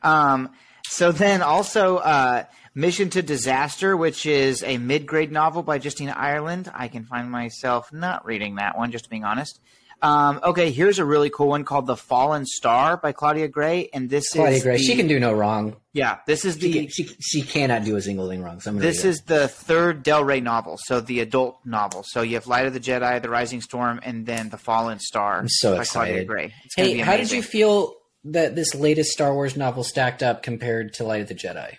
Um, 0.01 0.51
so 0.89 1.11
then 1.11 1.41
also 1.41 1.97
uh, 1.97 2.43
Mission 2.75 3.09
to 3.11 3.21
Disaster, 3.21 3.95
which 3.97 4.25
is 4.25 4.63
a 4.63 4.77
mid-grade 4.77 5.31
novel 5.31 5.63
by 5.63 5.77
Justina 5.77 6.13
Ireland. 6.15 6.71
I 6.73 6.87
can 6.87 7.05
find 7.05 7.29
myself 7.31 7.91
not 7.91 8.25
reading 8.25 8.55
that 8.55 8.77
one, 8.77 8.91
just 8.91 9.09
being 9.09 9.23
honest. 9.23 9.59
Um, 9.99 10.39
okay, 10.43 10.69
here's 10.69 10.99
a 10.99 11.05
really 11.05 11.31
cool 11.31 11.47
one 11.47 11.63
called 11.63 11.87
The 11.87 11.97
Fallen 11.97 12.45
Star 12.45 12.97
by 12.97 13.13
Claudia 13.13 13.47
Gray, 13.47 13.89
and 13.91 14.11
this 14.11 14.29
Claudia 14.31 14.57
is 14.57 14.63
Gray, 14.63 14.77
the, 14.77 14.83
she 14.83 14.95
can 14.95 15.07
do 15.07 15.19
no 15.19 15.33
wrong. 15.33 15.75
yeah, 15.91 16.19
this 16.27 16.45
is 16.45 16.53
She, 16.53 16.59
the 16.59 16.73
can, 16.81 16.87
she, 16.89 17.03
she 17.19 17.41
cannot 17.41 17.83
do 17.83 17.95
a 17.95 18.01
single 18.03 18.29
thing 18.29 18.43
wrong. 18.43 18.59
So 18.59 18.71
this 18.73 19.03
is 19.03 19.21
it. 19.21 19.25
the 19.25 19.47
third 19.47 20.03
Del 20.03 20.23
Rey 20.23 20.39
novel, 20.39 20.77
so 20.77 21.01
the 21.01 21.21
adult 21.21 21.57
novel. 21.65 22.03
So 22.05 22.21
you 22.21 22.35
have 22.35 22.45
Light 22.45 22.67
of 22.67 22.73
the 22.73 22.79
Jedi, 22.79 23.19
The 23.19 23.29
Rising 23.29 23.61
Storm, 23.61 23.99
and 24.03 24.23
then 24.23 24.49
The 24.49 24.59
Fallen 24.59 24.99
Star. 24.99 25.39
I'm 25.39 25.49
so 25.49 25.75
by 25.75 25.83
Claudia 25.83 26.13
excited. 26.13 26.27
Gray. 26.27 26.53
It's 26.65 26.75
Hey, 26.75 26.99
how 26.99 27.17
did 27.17 27.31
you 27.31 27.41
feel 27.41 27.95
that 28.31 28.55
this 28.55 28.75
latest 28.75 29.11
Star 29.11 29.33
Wars 29.33 29.55
novel 29.55 29.83
stacked 29.83 30.23
up 30.23 30.43
compared 30.43 30.93
to 30.95 31.03
Light 31.03 31.21
of 31.21 31.27
the 31.27 31.35
Jedi? 31.35 31.77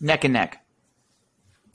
neck 0.00 0.24
and 0.24 0.32
neck? 0.32 0.64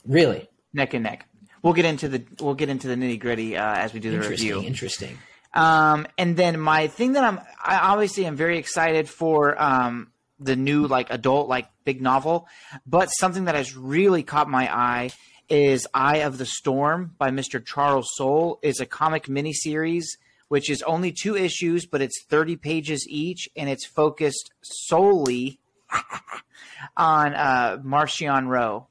Really 0.04 0.48
neck 0.72 0.94
and 0.94 1.04
neck. 1.04 1.26
We'll 1.62 1.72
get 1.72 1.84
into 1.84 2.08
the 2.08 2.24
we'll 2.40 2.54
get 2.54 2.68
into 2.68 2.88
the 2.88 2.94
nitty 2.94 3.18
gritty 3.18 3.56
uh, 3.56 3.74
as 3.74 3.92
we 3.92 4.00
do 4.00 4.10
the 4.10 4.16
interesting. 4.16 4.48
review. 4.48 4.66
Interesting. 4.66 5.18
Um, 5.54 6.06
and 6.18 6.36
then 6.36 6.60
my 6.60 6.86
thing 6.88 7.12
that 7.14 7.24
I'm 7.24 7.40
I 7.64 7.78
obviously 7.78 8.26
am 8.26 8.36
very 8.36 8.58
excited 8.58 9.08
for 9.08 9.60
um, 9.60 10.12
the 10.38 10.54
new 10.54 10.86
like 10.86 11.10
adult 11.10 11.48
like 11.48 11.68
big 11.84 12.00
novel, 12.00 12.46
but 12.86 13.06
something 13.06 13.46
that 13.46 13.54
has 13.54 13.76
really 13.76 14.22
caught 14.22 14.48
my 14.48 14.72
eye 14.72 15.10
is 15.48 15.86
Eye 15.94 16.18
of 16.18 16.38
the 16.38 16.46
Storm 16.46 17.14
by 17.18 17.30
Mr. 17.30 17.64
Charles 17.64 18.08
Soule. 18.14 18.58
is 18.62 18.80
a 18.80 18.86
comic 18.86 19.26
miniseries 19.26 20.04
which 20.48 20.70
is 20.70 20.82
only 20.82 21.12
two 21.12 21.36
issues, 21.36 21.86
but 21.86 22.00
it's 22.02 22.22
30 22.24 22.56
pages 22.56 23.06
each, 23.08 23.48
and 23.56 23.68
it's 23.68 23.86
focused 23.86 24.50
solely 24.62 25.58
on 26.96 27.34
uh, 27.34 27.78
Marchion 27.84 28.48
Ro. 28.48 28.86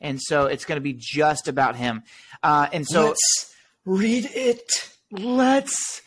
And 0.00 0.20
so 0.20 0.46
it's 0.46 0.64
going 0.64 0.76
to 0.76 0.82
be 0.82 0.94
just 0.94 1.46
about 1.46 1.76
him. 1.76 2.02
Uh, 2.42 2.68
and 2.72 2.86
so 2.86 3.08
Let's 3.08 3.54
read 3.84 4.28
it. 4.32 4.70
Let's 5.10 6.00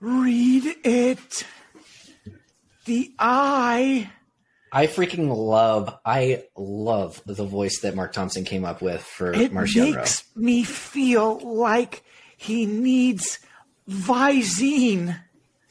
read 0.00 0.76
it. 0.84 1.44
The 2.86 3.12
eye. 3.18 4.10
I 4.72 4.86
freaking 4.88 5.34
love. 5.34 5.94
I 6.04 6.44
love 6.56 7.22
the 7.26 7.44
voice 7.44 7.80
that 7.82 7.94
Marc 7.94 8.12
Thompson 8.12 8.44
came 8.44 8.64
up 8.64 8.82
with 8.82 9.02
for 9.02 9.32
It 9.32 9.52
Marchion 9.52 9.92
Ro. 9.94 10.00
makes 10.00 10.24
me 10.34 10.64
feel 10.64 11.38
like 11.38 12.02
he 12.36 12.66
needs 12.66 13.38
Visine. 13.88 15.18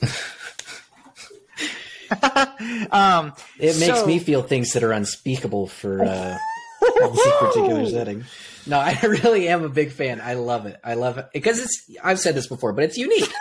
um, 2.92 3.34
It 3.60 3.80
makes 3.80 4.00
so- 4.00 4.06
me 4.06 4.20
feel 4.20 4.44
things 4.44 4.74
that 4.74 4.84
are 4.84 4.92
unspeakable 4.92 5.68
for 5.68 6.04
uh, 6.04 6.38
this 6.82 7.38
particular 7.40 7.86
setting. 7.90 8.24
No, 8.66 8.80
I 8.80 8.98
really 9.04 9.50
am 9.50 9.64
a 9.64 9.70
big 9.70 9.92
fan. 9.92 10.22
I 10.22 10.36
love 10.36 10.66
it. 10.66 10.80
I 10.84 10.94
love 10.94 11.18
it 11.18 11.28
because 11.34 11.60
it's. 11.60 11.90
I've 12.04 12.20
said 12.20 12.34
this 12.36 12.48
before, 12.48 12.72
but 12.72 12.86
it's 12.86 12.98
unique. 12.98 13.32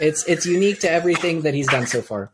It's 0.00 0.24
it's 0.26 0.46
unique 0.46 0.80
to 0.80 0.90
everything 0.90 1.42
that 1.42 1.52
he's 1.54 1.66
done 1.68 1.86
so 1.86 2.00
far. 2.02 2.30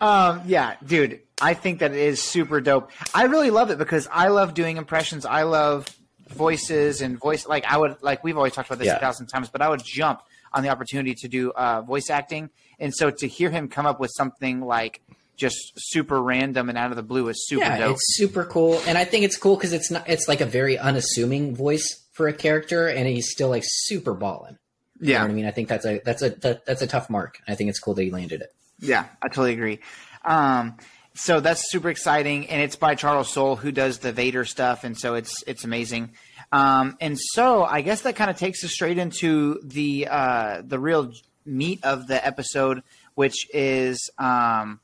Um, 0.00 0.42
yeah, 0.46 0.74
dude, 0.84 1.20
I 1.40 1.54
think 1.54 1.78
that 1.80 1.92
it 1.92 1.98
is 1.98 2.20
super 2.20 2.60
dope. 2.60 2.90
I 3.14 3.24
really 3.24 3.50
love 3.50 3.70
it 3.70 3.78
because 3.78 4.06
I 4.12 4.28
love 4.28 4.52
doing 4.54 4.76
impressions. 4.76 5.24
I 5.24 5.44
love 5.44 5.86
voices 6.28 7.00
and 7.00 7.18
voice. 7.18 7.46
Like 7.46 7.64
I 7.64 7.76
would, 7.78 7.96
like 8.02 8.22
we've 8.22 8.36
always 8.36 8.52
talked 8.52 8.68
about 8.68 8.78
this 8.78 8.86
Yeah. 8.88 8.96
a 8.96 9.00
thousand 9.00 9.28
times, 9.28 9.48
but 9.48 9.62
I 9.62 9.68
would 9.70 9.82
jump 9.82 10.20
on 10.56 10.62
the 10.64 10.70
opportunity 10.70 11.14
to 11.14 11.28
do 11.28 11.50
uh, 11.52 11.82
voice 11.82 12.10
acting. 12.10 12.50
And 12.80 12.92
so 12.94 13.10
to 13.10 13.28
hear 13.28 13.50
him 13.50 13.68
come 13.68 13.86
up 13.86 14.00
with 14.00 14.10
something 14.16 14.60
like 14.62 15.00
just 15.36 15.72
super 15.76 16.20
random 16.20 16.68
and 16.70 16.78
out 16.78 16.90
of 16.90 16.96
the 16.96 17.02
blue 17.02 17.28
is 17.28 17.46
super 17.46 17.62
Yeah, 17.62 17.78
dope. 17.78 17.92
it's 17.96 18.16
super 18.16 18.44
cool, 18.44 18.80
and 18.86 18.96
I 18.96 19.04
think 19.04 19.24
it's 19.24 19.36
cool 19.36 19.54
because 19.56 19.72
it's 19.74 19.90
not. 19.90 20.08
It's 20.08 20.26
like 20.28 20.40
a 20.40 20.46
very 20.46 20.78
unassuming 20.78 21.54
voice 21.54 21.86
for 22.12 22.26
a 22.26 22.32
character, 22.32 22.88
and 22.88 23.06
he's 23.06 23.30
still 23.30 23.50
like 23.50 23.62
super 23.66 24.14
ballin'. 24.14 24.58
You 24.98 25.12
know 25.12 25.20
what 25.20 25.30
I 25.30 25.34
mean? 25.34 25.44
I 25.44 25.50
think 25.50 25.68
that's 25.68 25.84
a 25.84 26.00
that's 26.06 26.22
a 26.22 26.30
that, 26.30 26.64
that's 26.64 26.80
a 26.80 26.86
tough 26.86 27.10
mark. 27.10 27.38
I 27.46 27.54
think 27.54 27.68
it's 27.68 27.78
cool 27.78 27.92
that 27.92 28.02
he 28.02 28.10
landed 28.10 28.40
it. 28.40 28.48
Yeah, 28.80 29.04
I 29.22 29.28
totally 29.28 29.52
agree. 29.52 29.80
Um, 30.24 30.78
so 31.12 31.40
that's 31.40 31.70
super 31.70 31.90
exciting, 31.90 32.48
and 32.48 32.62
it's 32.62 32.76
by 32.76 32.94
Charles 32.94 33.30
Soule, 33.30 33.56
who 33.56 33.72
does 33.72 33.98
the 33.98 34.12
Vader 34.12 34.46
stuff, 34.46 34.84
and 34.84 34.96
so 34.98 35.14
it's 35.16 35.44
it's 35.46 35.64
amazing. 35.64 36.12
Um, 36.52 36.96
and 37.00 37.18
so 37.18 37.64
I 37.64 37.80
guess 37.82 38.02
that 38.02 38.16
kind 38.16 38.30
of 38.30 38.36
takes 38.38 38.64
us 38.64 38.72
straight 38.72 38.98
into 38.98 39.60
the 39.62 40.08
uh, 40.10 40.62
the 40.64 40.78
real 40.78 41.12
meat 41.44 41.80
of 41.84 42.06
the 42.06 42.24
episode, 42.24 42.82
which 43.14 43.48
is 43.52 44.10
um, 44.18 44.80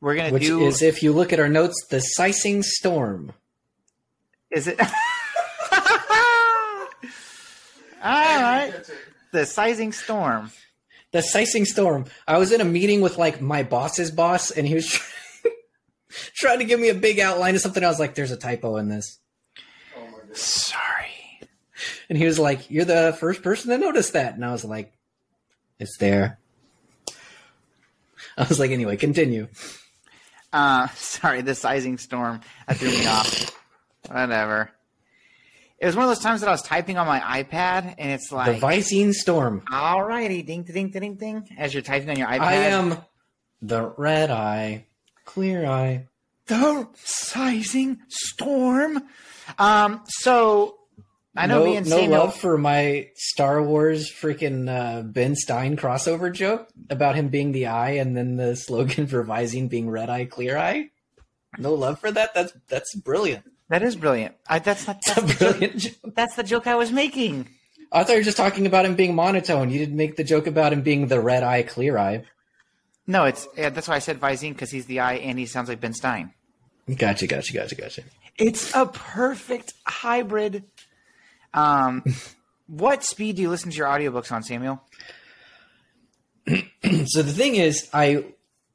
we're 0.00 0.14
gonna 0.16 0.30
Which 0.30 0.44
do. 0.44 0.64
is, 0.66 0.82
if 0.82 1.02
you 1.02 1.12
look 1.12 1.32
at 1.32 1.40
our 1.40 1.48
notes, 1.48 1.74
the 1.90 2.00
sizing 2.00 2.62
Storm. 2.62 3.32
Is 4.50 4.66
it? 4.66 4.78
All 8.00 8.40
right, 8.42 8.72
the 9.32 9.44
sizing 9.44 9.92
storm. 9.92 10.50
The 11.10 11.22
sizing 11.22 11.64
Storm. 11.64 12.04
I 12.26 12.38
was 12.38 12.52
in 12.52 12.60
a 12.60 12.64
meeting 12.64 13.00
with 13.00 13.18
like 13.18 13.40
my 13.40 13.62
boss's 13.64 14.10
boss, 14.10 14.50
and 14.50 14.66
he 14.66 14.74
was 14.74 14.86
trying, 14.88 15.54
trying 16.36 16.58
to 16.60 16.64
give 16.64 16.78
me 16.78 16.90
a 16.90 16.94
big 16.94 17.18
outline 17.18 17.54
of 17.56 17.60
something. 17.60 17.82
I 17.82 17.88
was 17.88 17.98
like, 17.98 18.14
"There's 18.14 18.30
a 18.30 18.36
typo 18.36 18.76
in 18.76 18.88
this," 18.88 19.18
Oh 19.96 20.06
Sorry. 20.32 20.97
And 22.08 22.16
he 22.18 22.24
was 22.24 22.38
like, 22.38 22.70
"You're 22.70 22.84
the 22.84 23.16
first 23.18 23.42
person 23.42 23.70
to 23.70 23.78
notice 23.78 24.10
that," 24.10 24.34
and 24.34 24.44
I 24.44 24.52
was 24.52 24.64
like, 24.64 24.92
"It's 25.78 25.96
there." 25.98 26.38
I 28.36 28.46
was 28.48 28.58
like, 28.60 28.70
"Anyway, 28.70 28.96
continue." 28.96 29.48
Uh, 30.52 30.88
sorry, 30.94 31.42
the 31.42 31.54
sizing 31.54 31.98
storm. 31.98 32.40
That 32.66 32.76
threw 32.76 32.90
me 32.90 33.06
off. 33.06 33.50
Whatever. 34.10 34.70
It 35.78 35.86
was 35.86 35.94
one 35.94 36.04
of 36.04 36.10
those 36.10 36.18
times 36.22 36.40
that 36.40 36.48
I 36.48 36.52
was 36.52 36.62
typing 36.62 36.96
on 36.98 37.06
my 37.06 37.20
iPad, 37.20 37.94
and 37.98 38.10
it's 38.10 38.32
like 38.32 38.58
The 38.60 38.66
like, 38.66 38.78
Visine 38.80 39.12
Storm. 39.12 39.62
"Alrighty, 39.70 40.44
ding, 40.44 40.62
ding, 40.64 40.90
ding, 40.90 41.00
ding, 41.00 41.14
ding," 41.14 41.48
as 41.56 41.72
you're 41.72 41.82
typing 41.82 42.10
on 42.10 42.16
your 42.16 42.26
iPad. 42.28 42.40
I 42.40 42.54
am 42.54 42.96
the 43.62 43.92
red 43.96 44.30
eye, 44.30 44.86
clear 45.24 45.66
eye. 45.66 46.06
the 46.46 46.88
sizing 46.94 47.98
storm. 48.08 49.02
Um, 49.58 50.02
so 50.06 50.77
I 51.38 51.46
know 51.46 51.60
no, 51.60 51.64
me 51.70 51.76
and 51.76 51.88
no 51.88 51.96
Samuel. 52.00 52.18
love 52.20 52.34
for 52.36 52.58
my 52.58 53.08
Star 53.14 53.62
Wars 53.62 54.10
freaking 54.12 54.68
uh, 54.68 55.02
Ben 55.02 55.36
Stein 55.36 55.76
crossover 55.76 56.32
joke 56.32 56.68
about 56.90 57.14
him 57.14 57.28
being 57.28 57.52
the 57.52 57.66
eye 57.66 57.92
and 57.92 58.16
then 58.16 58.36
the 58.36 58.56
slogan 58.56 59.06
for 59.06 59.24
Visine 59.24 59.68
being 59.68 59.88
red 59.88 60.10
eye, 60.10 60.24
clear 60.24 60.58
eye. 60.58 60.90
No 61.56 61.74
love 61.74 61.98
for 62.00 62.10
that. 62.10 62.34
That's 62.34 62.52
that's 62.68 62.94
brilliant. 62.94 63.44
that 63.68 63.82
is 63.82 63.96
brilliant. 63.96 64.34
I, 64.48 64.58
that's 64.58 64.86
not. 64.86 65.00
That's 65.04 65.18
a 65.18 65.20
That's 65.22 65.38
the, 65.38 65.44
joke, 65.44 65.58
brilliant 65.58 65.76
joke. 65.80 66.14
that's 66.14 66.36
the 66.36 66.42
joke 66.42 66.66
I 66.66 66.74
was 66.74 66.92
making. 66.92 67.48
I 67.90 68.04
thought 68.04 68.12
you 68.12 68.18
were 68.18 68.24
just 68.24 68.36
talking 68.36 68.66
about 68.66 68.84
him 68.84 68.96
being 68.96 69.14
monotone. 69.14 69.70
You 69.70 69.78
didn't 69.78 69.96
make 69.96 70.16
the 70.16 70.24
joke 70.24 70.46
about 70.46 70.72
him 70.74 70.82
being 70.82 71.06
the 71.06 71.20
red 71.20 71.42
eye, 71.42 71.62
clear 71.62 71.96
eye. 71.96 72.24
No, 73.06 73.24
it's 73.24 73.48
yeah, 73.56 73.70
that's 73.70 73.88
why 73.88 73.94
I 73.96 74.00
said 74.00 74.20
Visine 74.20 74.52
because 74.52 74.70
he's 74.70 74.84
the 74.86 75.00
eye 75.00 75.14
and 75.14 75.38
he 75.38 75.46
sounds 75.46 75.68
like 75.70 75.80
Ben 75.80 75.94
Stein. 75.94 76.34
Gotcha, 76.94 77.26
gotcha, 77.26 77.52
gotcha, 77.54 77.74
gotcha. 77.74 78.02
It's 78.36 78.74
a 78.74 78.86
perfect 78.86 79.72
hybrid. 79.86 80.64
Um, 81.54 82.04
what 82.66 83.04
speed 83.04 83.36
do 83.36 83.42
you 83.42 83.48
listen 83.48 83.70
to 83.70 83.76
your 83.76 83.86
audiobooks 83.86 84.32
on, 84.32 84.42
Samuel? 84.42 84.82
So 87.06 87.22
the 87.22 87.32
thing 87.32 87.56
is, 87.56 87.88
I 87.92 88.24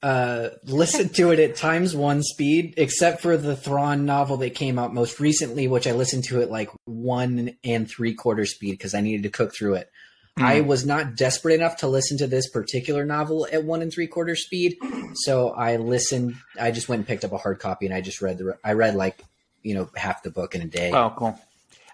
uh, 0.04 0.50
listened 0.66 1.16
to 1.16 1.32
it 1.32 1.40
at 1.40 1.56
times 1.56 1.96
one 1.96 2.22
speed, 2.22 2.74
except 2.78 3.22
for 3.22 3.38
the 3.38 3.56
Thrawn 3.56 4.06
novel 4.06 4.38
that 4.38 4.54
came 4.54 4.78
out 4.78 4.94
most 4.94 5.20
recently, 5.20 5.68
which 5.68 5.88
I 5.88 5.94
listened 5.94 6.26
to 6.26 6.42
at 6.42 6.52
like 6.52 6.70
one 6.84 7.56
and 7.64 7.90
three 7.90 8.14
quarter 8.14 8.46
speed 8.46 8.72
because 8.72 8.94
I 8.94 9.02
needed 9.02 9.24
to 9.24 9.30
cook 9.30 9.56
through 9.56 9.76
it. 9.76 9.90
I 10.36 10.62
was 10.62 10.86
not 10.86 11.16
desperate 11.16 11.54
enough 11.54 11.78
to 11.78 11.88
listen 11.88 12.18
to 12.18 12.28
this 12.28 12.50
particular 12.50 13.06
novel 13.06 13.48
at 13.52 13.64
one 13.64 13.82
and 13.82 13.94
three 13.94 14.08
quarter 14.08 14.36
speed, 14.36 14.78
so 15.14 15.52
I 15.52 15.78
listened. 15.78 16.36
I 16.60 16.72
just 16.72 16.90
went 16.90 17.02
and 17.02 17.08
picked 17.08 17.24
up 17.24 17.32
a 17.32 17.38
hard 17.38 17.60
copy 17.60 17.86
and 17.86 17.94
I 17.94 18.02
just 18.02 18.22
read 18.22 18.40
the. 18.40 18.58
I 18.64 18.74
read 18.74 18.96
like 18.96 19.24
you 19.62 19.76
know 19.76 19.90
half 19.96 20.24
the 20.24 20.32
book 20.32 20.56
in 20.56 20.62
a 20.62 20.66
day. 20.66 20.92
Oh, 20.92 21.14
cool. 21.16 21.40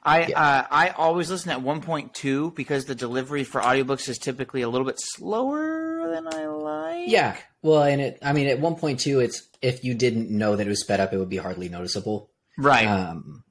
I 0.04 0.28
Yeah. 0.28 0.42
uh, 0.42 0.68
I 0.72 0.90
always 0.90 1.30
listen 1.30 1.52
at 1.52 1.60
1.2 1.60 2.56
because 2.56 2.86
the 2.86 2.96
delivery 2.96 3.44
for 3.44 3.62
audiobooks 3.62 4.08
is 4.10 4.18
typically 4.18 4.62
a 4.62 4.70
little 4.70 4.86
bit 4.88 5.00
slower 5.00 6.10
than 6.14 6.28
I 6.28 6.46
like. 6.48 7.10
Yeah. 7.10 7.36
Well, 7.62 7.84
and 7.84 8.02
it, 8.02 8.20
I 8.22 8.34
mean, 8.34 8.48
at 8.48 8.60
1.2, 8.60 9.24
it's 9.24 9.48
if 9.62 9.84
you 9.84 9.94
didn't 9.94 10.30
know 10.32 10.56
that 10.56 10.66
it 10.66 10.70
was 10.70 10.82
sped 10.82 11.00
up, 11.00 11.12
it 11.14 11.18
would 11.18 11.30
be 11.30 11.38
hardly 11.38 11.68
noticeable. 11.70 12.32
Right. 12.58 12.88
Um, 12.88 13.44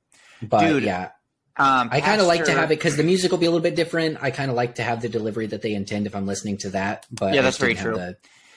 but 0.43 0.61
Dude, 0.67 0.83
yeah, 0.85 1.11
um, 1.57 1.89
I 1.93 2.01
kind 2.01 2.21
of 2.21 2.27
like 2.27 2.45
to 2.45 2.53
have 2.53 2.71
it 2.71 2.79
because 2.79 2.97
the 2.97 3.03
music 3.03 3.31
will 3.31 3.39
be 3.39 3.47
a 3.47 3.51
little 3.51 3.63
bit 3.63 3.75
different. 3.75 4.19
I 4.23 4.31
kind 4.31 4.51
of 4.51 4.57
like 4.57 4.77
to 4.77 4.83
have 4.83 5.03
the 5.03 5.09
delivery 5.09 5.47
that 5.49 5.61
they 5.63 5.75
intend 5.75 6.07
if 6.07 6.15
I'm 6.15 6.27
listening 6.27 6.57
to 6.59 6.71
that. 6.71 7.07
But 7.11 7.35
Yeah, 7.35 7.43
that's 7.43 7.59
very 7.59 7.75
have 7.75 7.95
The, 7.95 8.17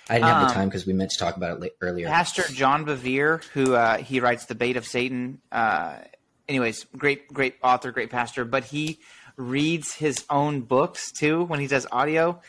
I 0.10 0.16
didn't 0.16 0.28
have 0.30 0.42
Um, 0.44 0.48
the 0.48 0.54
time 0.54 0.68
because 0.70 0.86
we 0.86 0.94
meant 0.94 1.12
to 1.12 1.18
talk 1.18 1.36
about 1.38 1.62
it 1.64 1.72
earlier. 1.82 2.08
Pastor 2.08 2.44
John 2.54 2.86
Bevere, 2.86 3.44
who 3.54 3.74
uh, 3.76 3.98
he 3.98 4.20
writes 4.20 4.46
the 4.46 4.56
Bait 4.56 4.78
of 4.78 4.86
Satan. 4.86 5.40
Uh, 5.52 5.96
anyways, 6.52 6.86
great, 6.98 7.32
great 7.34 7.56
author, 7.64 7.92
great 7.92 8.10
pastor. 8.10 8.44
But 8.46 8.66
he 8.66 9.00
reads 9.38 9.94
his 9.96 10.24
own 10.30 10.62
books 10.62 11.12
too 11.12 11.44
when 11.46 11.60
he 11.62 11.68
does 11.68 11.88
audio, 11.92 12.40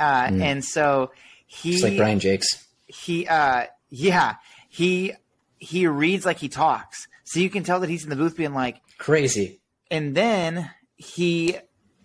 uh, 0.00 0.30
and 0.32 0.64
so 0.64 1.10
he 1.46 1.72
Just 1.72 1.82
like 1.84 1.96
Brian 1.96 2.20
Jacques. 2.20 2.42
he 2.86 3.26
uh, 3.26 3.64
yeah 3.90 4.36
he 4.68 5.12
he 5.58 5.86
reads 5.88 6.24
like 6.24 6.38
he 6.38 6.48
talks, 6.48 7.08
so 7.24 7.40
you 7.40 7.50
can 7.50 7.64
tell 7.64 7.80
that 7.80 7.90
he's 7.90 8.04
in 8.04 8.10
the 8.10 8.16
booth 8.16 8.36
being 8.36 8.54
like, 8.54 8.80
Crazy. 8.98 9.58
and 9.90 10.14
then 10.14 10.70
he 10.96 11.56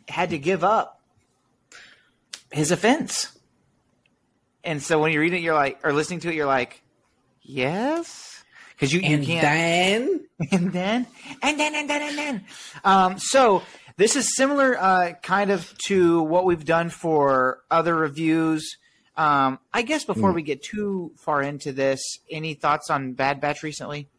had 0.08 0.32
to 0.32 0.38
give 0.40 0.64
up 0.64 1.00
his 2.52 2.72
offense. 2.72 3.30
And 4.64 4.82
so 4.82 5.00
when 5.00 5.12
you 5.12 5.20
read 5.20 5.34
it, 5.34 5.42
you're 5.42 5.54
like, 5.54 5.80
or 5.84 5.92
listening 5.94 6.22
to 6.22 6.30
it, 6.30 6.36
you're 6.36 6.46
like, 6.48 6.82
yes, 7.42 8.33
because 8.76 8.94
you, 8.94 9.00
you 9.02 9.16
And 9.16 9.26
can't. 9.26 9.42
then 9.42 10.20
and 10.52 10.72
then, 10.74 11.08
and 11.42 11.60
then, 11.60 11.76
and 11.76 11.90
then, 11.90 12.02
and 12.02 12.18
then. 12.18 12.46
Um, 12.84 13.18
so 13.20 13.64
this 13.98 14.16
is 14.16 14.36
similar, 14.36 14.78
uh, 14.80 15.14
kind 15.22 15.52
of 15.52 15.74
to 15.88 16.22
what 16.24 16.46
we've 16.46 16.66
done 16.66 16.90
for 16.90 17.60
other 17.72 17.96
reviews. 17.96 18.78
Um, 19.16 19.60
I 19.74 19.84
guess 19.84 20.04
before 20.06 20.32
we 20.34 20.42
get 20.42 20.64
too 20.64 21.12
far 21.24 21.42
into 21.44 21.72
this, 21.72 22.02
any 22.32 22.56
thoughts 22.56 22.90
on 22.90 23.14
Bad 23.14 23.40
Batch 23.40 23.62
recently? 23.64 24.10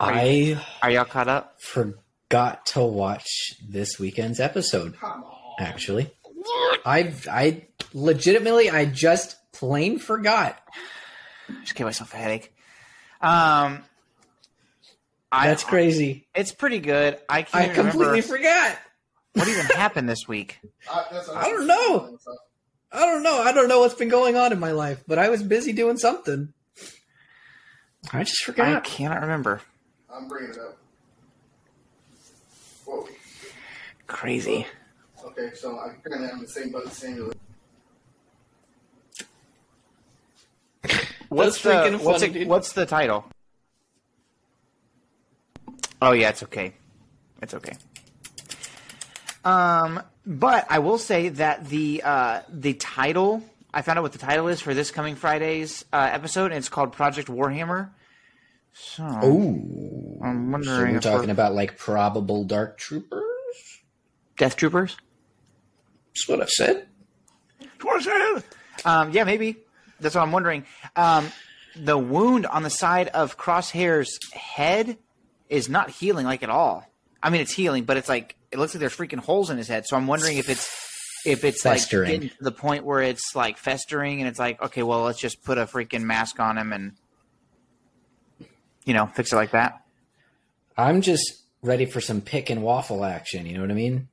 I 0.00 0.60
Are 0.82 0.90
y'all 0.90 1.04
caught 1.04 1.28
up? 1.28 1.56
forgot 1.60 2.64
to 2.66 2.82
watch 2.82 3.26
this 3.68 3.98
weekend's 3.98 4.38
episode. 4.40 4.94
Actually, 5.58 6.10
I 6.86 7.12
I 7.30 7.66
legitimately 7.92 8.70
I 8.70 8.84
just 8.84 9.36
plain 9.52 9.98
forgot. 9.98 10.58
Just 11.62 11.74
gave 11.74 11.86
myself 11.86 12.12
a 12.14 12.16
headache. 12.16 12.54
Um, 13.20 13.82
I, 15.30 15.48
That's 15.48 15.64
crazy. 15.64 16.26
It's 16.34 16.52
pretty 16.52 16.78
good. 16.78 17.18
I 17.28 17.38
I 17.38 17.42
can't 17.42 17.74
completely 17.74 18.20
remember 18.20 18.22
forgot. 18.36 18.78
what 19.34 19.48
even 19.48 19.66
happened 19.76 20.08
this 20.08 20.26
week. 20.28 20.58
I 20.90 21.50
don't 21.50 21.66
know. 21.66 22.18
I 22.90 23.00
don't 23.00 23.22
know. 23.22 23.38
I 23.38 23.52
don't 23.52 23.68
know 23.68 23.80
what's 23.80 23.94
been 23.94 24.08
going 24.08 24.36
on 24.36 24.52
in 24.52 24.58
my 24.58 24.72
life, 24.72 25.04
but 25.06 25.18
I 25.18 25.28
was 25.28 25.42
busy 25.42 25.72
doing 25.72 25.98
something. 25.98 26.52
I 28.12 28.24
just 28.24 28.42
forgot. 28.44 28.68
I 28.76 28.80
cannot 28.80 29.20
remember. 29.20 29.60
I'm 30.10 30.28
bringing 30.28 30.50
it 30.50 30.58
up. 30.58 30.78
Whoa. 32.86 33.06
Crazy. 34.06 34.66
Okay, 35.24 35.50
so 35.54 35.78
I'm 35.78 36.00
kind 36.00 36.24
of 36.24 36.30
having 36.30 36.42
the 36.42 36.48
same 36.48 36.70
boat 36.72 36.86
as 36.86 36.92
Samuel. 36.94 37.32
What's 41.28 41.62
the 41.62 41.98
what's, 42.02 42.22
funny, 42.24 42.40
it- 42.40 42.48
what's 42.48 42.72
the 42.72 42.86
title? 42.86 43.24
Oh 46.00 46.12
yeah, 46.12 46.28
it's 46.30 46.42
okay. 46.44 46.74
It's 47.42 47.54
okay. 47.54 47.76
Um, 49.44 50.02
but 50.26 50.66
I 50.70 50.78
will 50.80 50.98
say 50.98 51.28
that 51.30 51.66
the 51.68 52.02
uh, 52.04 52.40
the 52.48 52.74
title 52.74 53.42
I 53.72 53.82
found 53.82 53.98
out 53.98 54.02
what 54.02 54.12
the 54.12 54.18
title 54.18 54.48
is 54.48 54.60
for 54.60 54.74
this 54.74 54.90
coming 54.90 55.14
Friday's 55.16 55.84
uh, 55.92 56.08
episode, 56.12 56.46
and 56.46 56.54
it's 56.54 56.68
called 56.68 56.92
Project 56.92 57.28
Warhammer. 57.28 57.90
So 58.72 59.02
Ooh. 59.24 60.20
I'm 60.22 60.50
wondering. 60.52 60.64
So 60.64 60.70
wondering 60.70 60.92
we're 60.92 60.96
if 60.98 61.02
talking 61.02 61.20
we're- 61.20 61.30
about 61.32 61.54
like 61.54 61.76
probable 61.76 62.44
dark 62.44 62.78
troopers? 62.78 63.24
Death 64.36 64.56
Troopers. 64.56 64.96
That's 66.14 66.28
what 66.28 66.40
I've 66.40 66.48
said. 66.48 66.86
Um, 68.84 69.10
yeah, 69.12 69.24
maybe. 69.24 69.56
That's 70.00 70.14
what 70.14 70.22
I'm 70.22 70.32
wondering. 70.32 70.64
Um, 70.96 71.30
the 71.76 71.98
wound 71.98 72.46
on 72.46 72.62
the 72.62 72.70
side 72.70 73.08
of 73.08 73.36
Crosshair's 73.36 74.18
head 74.32 74.98
is 75.48 75.68
not 75.68 75.90
healing 75.90 76.26
like 76.26 76.42
at 76.42 76.50
all. 76.50 76.84
I 77.22 77.30
mean, 77.30 77.40
it's 77.40 77.52
healing, 77.52 77.84
but 77.84 77.96
it's 77.96 78.08
like 78.08 78.36
it 78.50 78.58
looks 78.58 78.74
like 78.74 78.80
there's 78.80 78.96
freaking 78.96 79.18
holes 79.18 79.50
in 79.50 79.58
his 79.58 79.68
head. 79.68 79.86
So 79.86 79.96
I'm 79.96 80.06
wondering 80.06 80.38
if 80.38 80.48
it's 80.48 81.22
if 81.26 81.44
it's 81.44 81.62
Festering. 81.62 82.08
like 82.08 82.20
getting 82.20 82.28
to 82.30 82.44
the 82.44 82.52
point 82.52 82.84
where 82.84 83.02
it's 83.02 83.34
like 83.34 83.58
festering, 83.58 84.20
and 84.20 84.28
it's 84.28 84.38
like, 84.38 84.62
okay, 84.62 84.82
well, 84.82 85.02
let's 85.02 85.18
just 85.18 85.42
put 85.42 85.58
a 85.58 85.66
freaking 85.66 86.02
mask 86.02 86.38
on 86.40 86.56
him 86.56 86.72
and 86.72 86.92
you 88.84 88.94
know 88.94 89.06
fix 89.06 89.32
it 89.32 89.36
like 89.36 89.50
that. 89.50 89.82
I'm 90.76 91.00
just 91.00 91.42
ready 91.62 91.86
for 91.86 92.00
some 92.00 92.20
pick 92.20 92.50
and 92.50 92.62
waffle 92.62 93.04
action. 93.04 93.46
You 93.46 93.54
know 93.54 93.62
what 93.62 93.70
I 93.70 93.74
mean? 93.74 94.08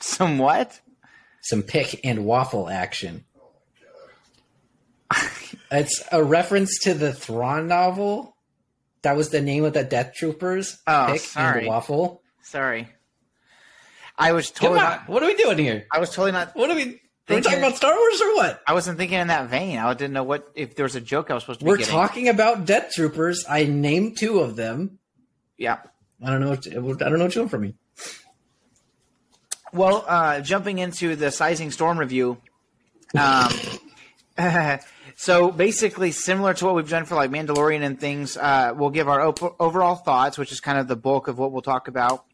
Some 0.00 0.38
what? 0.38 0.80
Some 1.40 1.62
pick 1.62 2.00
and 2.04 2.24
waffle 2.24 2.68
action. 2.68 3.24
it's 5.70 6.02
a 6.12 6.22
reference 6.22 6.78
to 6.80 6.94
the 6.94 7.12
Thrawn 7.12 7.68
novel. 7.68 8.36
That 9.02 9.16
was 9.16 9.30
the 9.30 9.40
name 9.40 9.64
of 9.64 9.74
the 9.74 9.84
Death 9.84 10.14
Troopers. 10.14 10.78
Oh, 10.86 11.08
pick 11.12 11.20
sorry. 11.20 11.60
and 11.60 11.68
waffle. 11.68 12.22
Sorry. 12.42 12.88
I 14.16 14.32
was 14.32 14.50
totally 14.50 14.80
not. 14.80 15.08
what 15.08 15.22
are 15.22 15.26
we 15.26 15.34
doing 15.34 15.58
here? 15.58 15.86
I 15.92 15.98
was 15.98 16.10
totally 16.10 16.32
not 16.32 16.54
What 16.56 16.70
are 16.70 16.76
we? 16.76 16.82
Are 16.82 16.86
we 16.86 17.00
Thinking- 17.26 17.42
talking 17.52 17.58
about 17.64 17.76
Star 17.76 17.94
Wars 17.96 18.20
or 18.20 18.34
what? 18.36 18.62
I 18.66 18.74
wasn't 18.74 18.98
thinking 18.98 19.18
in 19.18 19.28
that 19.28 19.48
vein. 19.48 19.78
I 19.78 19.92
didn't 19.94 20.12
know 20.12 20.24
what 20.24 20.46
if 20.54 20.76
there 20.76 20.84
was 20.84 20.94
a 20.94 21.00
joke 21.00 21.30
I 21.30 21.34
was 21.34 21.42
supposed 21.42 21.60
to 21.60 21.66
We're 21.66 21.78
getting. 21.78 21.90
talking 21.92 22.28
about 22.28 22.66
Death 22.66 22.92
Troopers. 22.92 23.44
I 23.48 23.64
named 23.64 24.18
two 24.18 24.40
of 24.40 24.56
them. 24.56 24.98
yeah. 25.58 25.78
I 26.22 26.30
don't 26.30 26.40
know. 26.40 26.50
What 26.50 27.02
I 27.02 27.08
don't 27.08 27.18
know 27.18 27.24
what 27.24 27.34
you 27.34 27.40
want 27.42 27.50
from 27.50 27.62
me. 27.62 27.74
Well, 29.72 30.04
uh, 30.06 30.40
jumping 30.40 30.78
into 30.78 31.16
the 31.16 31.30
sizing 31.30 31.70
storm 31.70 31.98
review. 31.98 32.38
Um, 33.18 33.50
so 35.16 35.50
basically, 35.50 36.12
similar 36.12 36.54
to 36.54 36.64
what 36.64 36.74
we've 36.74 36.88
done 36.88 37.04
for 37.04 37.14
like 37.14 37.30
Mandalorian 37.30 37.82
and 37.82 37.98
things, 37.98 38.36
uh, 38.36 38.72
we'll 38.76 38.90
give 38.90 39.08
our 39.08 39.20
op- 39.20 39.60
overall 39.60 39.94
thoughts, 39.94 40.38
which 40.38 40.52
is 40.52 40.60
kind 40.60 40.78
of 40.78 40.88
the 40.88 40.96
bulk 40.96 41.28
of 41.28 41.38
what 41.38 41.52
we'll 41.52 41.62
talk 41.62 41.88
about. 41.88 42.24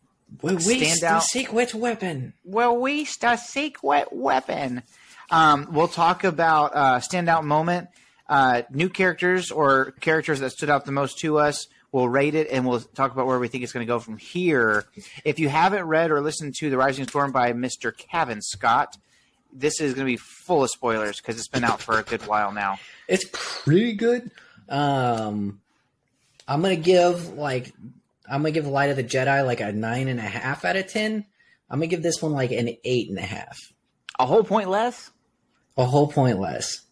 We 0.43 0.55
waste 0.55 1.01
the 1.01 1.21
secret 1.21 1.75
weapon. 1.75 2.35
Well, 2.45 2.77
waste 2.77 3.25
a 3.25 3.37
secret 3.37 4.13
weapon. 4.13 4.83
Um, 5.31 5.69
we'll 5.73 5.89
talk 5.89 6.25
about 6.25 6.73
uh, 6.75 6.99
standout 7.01 7.45
moment, 7.45 7.89
uh, 8.29 8.63
new 8.71 8.89
characters 8.89 9.51
or 9.51 9.93
characters 10.01 10.41
that 10.41 10.51
stood 10.51 10.71
out 10.71 10.85
the 10.85 10.93
most 10.93 11.19
to 11.21 11.39
us. 11.39 11.67
We'll 11.93 12.09
rate 12.09 12.37
it 12.37 12.49
and 12.51 12.67
we'll 12.67 12.81
talk 12.81 13.13
about 13.13 13.27
where 13.27 13.39
we 13.41 13.49
think 13.49 13.65
it's 13.65 13.73
going 13.73 13.85
to 13.85 13.93
go 13.93 13.99
from 13.99 14.17
here. 14.17 14.85
If 15.25 15.41
you 15.41 15.49
haven't 15.49 15.85
read 15.85 16.13
or 16.13 16.21
listened 16.21 16.55
to 16.61 16.71
The 16.71 16.77
Rising 16.77 17.09
Storm 17.09 17.33
by 17.33 17.53
Mr. 17.53 17.97
Cavan 17.97 18.43
Scott, 18.43 18.97
this 19.53 19.81
is 19.81 19.95
going 19.95 20.07
to 20.07 20.13
be 20.13 20.17
full 20.17 20.63
of 20.65 20.71
spoilers 20.71 21.17
because 21.17 21.37
it's 21.39 21.49
been 21.49 21.65
out 21.65 21.81
for 21.81 21.99
a 21.99 22.03
good 22.03 22.27
while 22.27 22.53
now. 22.53 22.79
It's 23.09 23.25
pretty 23.33 23.95
good. 23.95 24.31
Um, 24.69 25.61
I'm 26.47 26.63
gonna 26.63 26.77
give 26.77 27.35
like 27.35 27.73
I'm 28.29 28.43
gonna 28.43 28.53
give 28.53 28.67
Light 28.67 28.91
of 28.91 28.97
the 28.97 29.05
Jedi 29.05 29.45
like 29.45 29.61
a 29.61 29.73
nine 29.73 30.09
and 30.09 30.19
a 30.21 30.23
half 30.23 30.65
out 30.65 30.77
of 30.77 30.87
ten. 30.89 31.25
I'm 31.69 31.79
gonna 31.79 31.87
give 31.89 32.03
this 32.03 32.21
one 32.23 32.33
like 32.33 32.51
an 32.53 32.77
eight 32.85 33.09
and 33.09 33.19
a 33.19 33.23
half, 33.23 33.57
A 34.19 34.27
whole 34.27 34.45
point 34.45 34.69
less? 34.69 35.11
a 35.77 35.85
whole 35.85 36.09
point 36.09 36.39
less. 36.39 36.83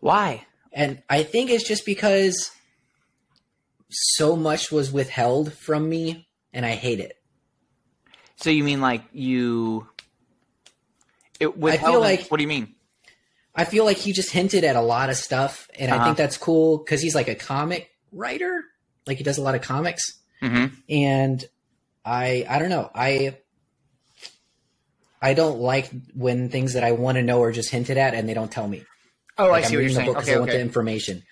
Why? 0.00 0.46
And 0.72 1.02
I 1.08 1.22
think 1.24 1.50
it's 1.50 1.66
just 1.66 1.84
because 1.86 2.50
so 3.90 4.36
much 4.36 4.70
was 4.72 4.90
withheld 4.92 5.52
from 5.52 5.88
me, 5.88 6.26
and 6.52 6.64
I 6.66 6.72
hate 6.72 7.00
it. 7.00 7.16
So 8.36 8.50
you 8.50 8.64
mean 8.64 8.80
like 8.80 9.02
you? 9.12 9.88
It 11.40 11.48
feel 11.48 11.52
withheld- 11.52 12.00
like- 12.02 12.28
What 12.28 12.36
do 12.38 12.42
you 12.42 12.48
mean? 12.48 12.74
I 13.54 13.64
feel 13.64 13.84
like 13.84 13.96
he 13.98 14.12
just 14.12 14.30
hinted 14.30 14.64
at 14.64 14.74
a 14.76 14.80
lot 14.80 15.10
of 15.10 15.16
stuff, 15.16 15.68
and 15.78 15.90
I 15.92 15.96
Uh-huh. 15.96 16.04
think 16.06 16.16
that's 16.16 16.36
cool 16.36 16.78
because 16.78 17.00
he's 17.00 17.14
like 17.14 17.28
a 17.28 17.34
comic 17.36 17.88
writer, 18.12 18.64
like 19.06 19.16
he 19.18 19.24
does 19.24 19.38
a 19.38 19.42
lot 19.42 19.54
of 19.54 19.62
comics. 19.62 20.02
Mm-hmm. 20.42 20.74
and 20.90 21.44
I 22.04 22.44
I 22.48 22.58
don't 22.58 22.68
know 22.68 22.90
I 22.94 23.36
I 25.22 25.32
don't 25.32 25.58
like 25.60 25.88
when 26.14 26.50
things 26.50 26.74
that 26.74 26.84
I 26.84 26.92
want 26.92 27.16
to 27.16 27.22
know 27.22 27.42
are 27.42 27.52
just 27.52 27.70
hinted 27.70 27.96
at 27.96 28.12
and 28.14 28.28
they 28.28 28.34
don't 28.34 28.50
tell 28.50 28.68
me. 28.68 28.84
Oh, 29.38 29.48
Like 29.48 29.64
I 29.64 29.68
see 29.68 29.74
am 29.76 29.78
what 29.78 29.80
you're 29.80 29.80
reading 29.80 29.94
the 29.94 29.94
saying. 30.00 30.06
book 30.08 30.16
'cause 30.16 30.24
Okay, 30.28 30.34
I 30.36 30.38
want 30.38 30.50
the 30.50 30.60
information. 30.60 31.22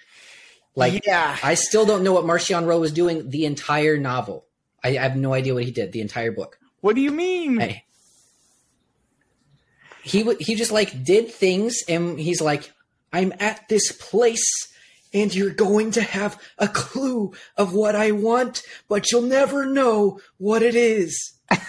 Like 0.75 1.05
yeah, 1.07 1.37
I 1.43 1.55
still 1.55 1.85
don't 1.85 2.03
know 2.03 2.13
what 2.15 2.25
Marchion 2.25 2.67
Ro 2.67 2.79
was 2.81 2.93
doing 2.93 3.29
the 3.29 3.45
entire 3.45 3.99
novel. 3.99 4.47
I, 4.83 4.91
I 4.91 5.03
have 5.03 5.17
no 5.17 5.35
idea 5.35 5.53
what 5.53 5.65
he 5.65 5.71
did 5.73 5.93
the 5.93 6.01
entire 6.01 6.33
book. 6.33 6.59
What 6.81 6.95
do 6.97 7.03
you 7.03 7.11
mean? 7.11 7.61
Hey. 7.61 7.85
He 10.05 10.21
w- 10.21 10.39
he 10.41 10.55
just 10.55 10.73
like 10.73 11.05
did 11.05 11.31
things 11.31 11.79
and 11.89 12.19
he's 12.19 12.41
like 12.41 12.73
I'm 13.13 13.33
at 13.41 13.69
this 13.69 13.93
place 13.93 14.45
and 15.15 15.35
you're 15.35 15.51
going 15.51 15.91
to 15.93 16.03
have 16.03 16.41
a 16.59 16.67
clue 16.69 17.33
of 17.57 17.75
what 17.75 17.95
I 17.95 18.13
want, 18.13 18.63
but 18.89 19.13
you'll 19.13 19.23
never 19.23 19.67
know 19.67 20.19
what 20.39 20.63
it 20.63 20.75
is. 20.75 21.35
like 21.51 21.61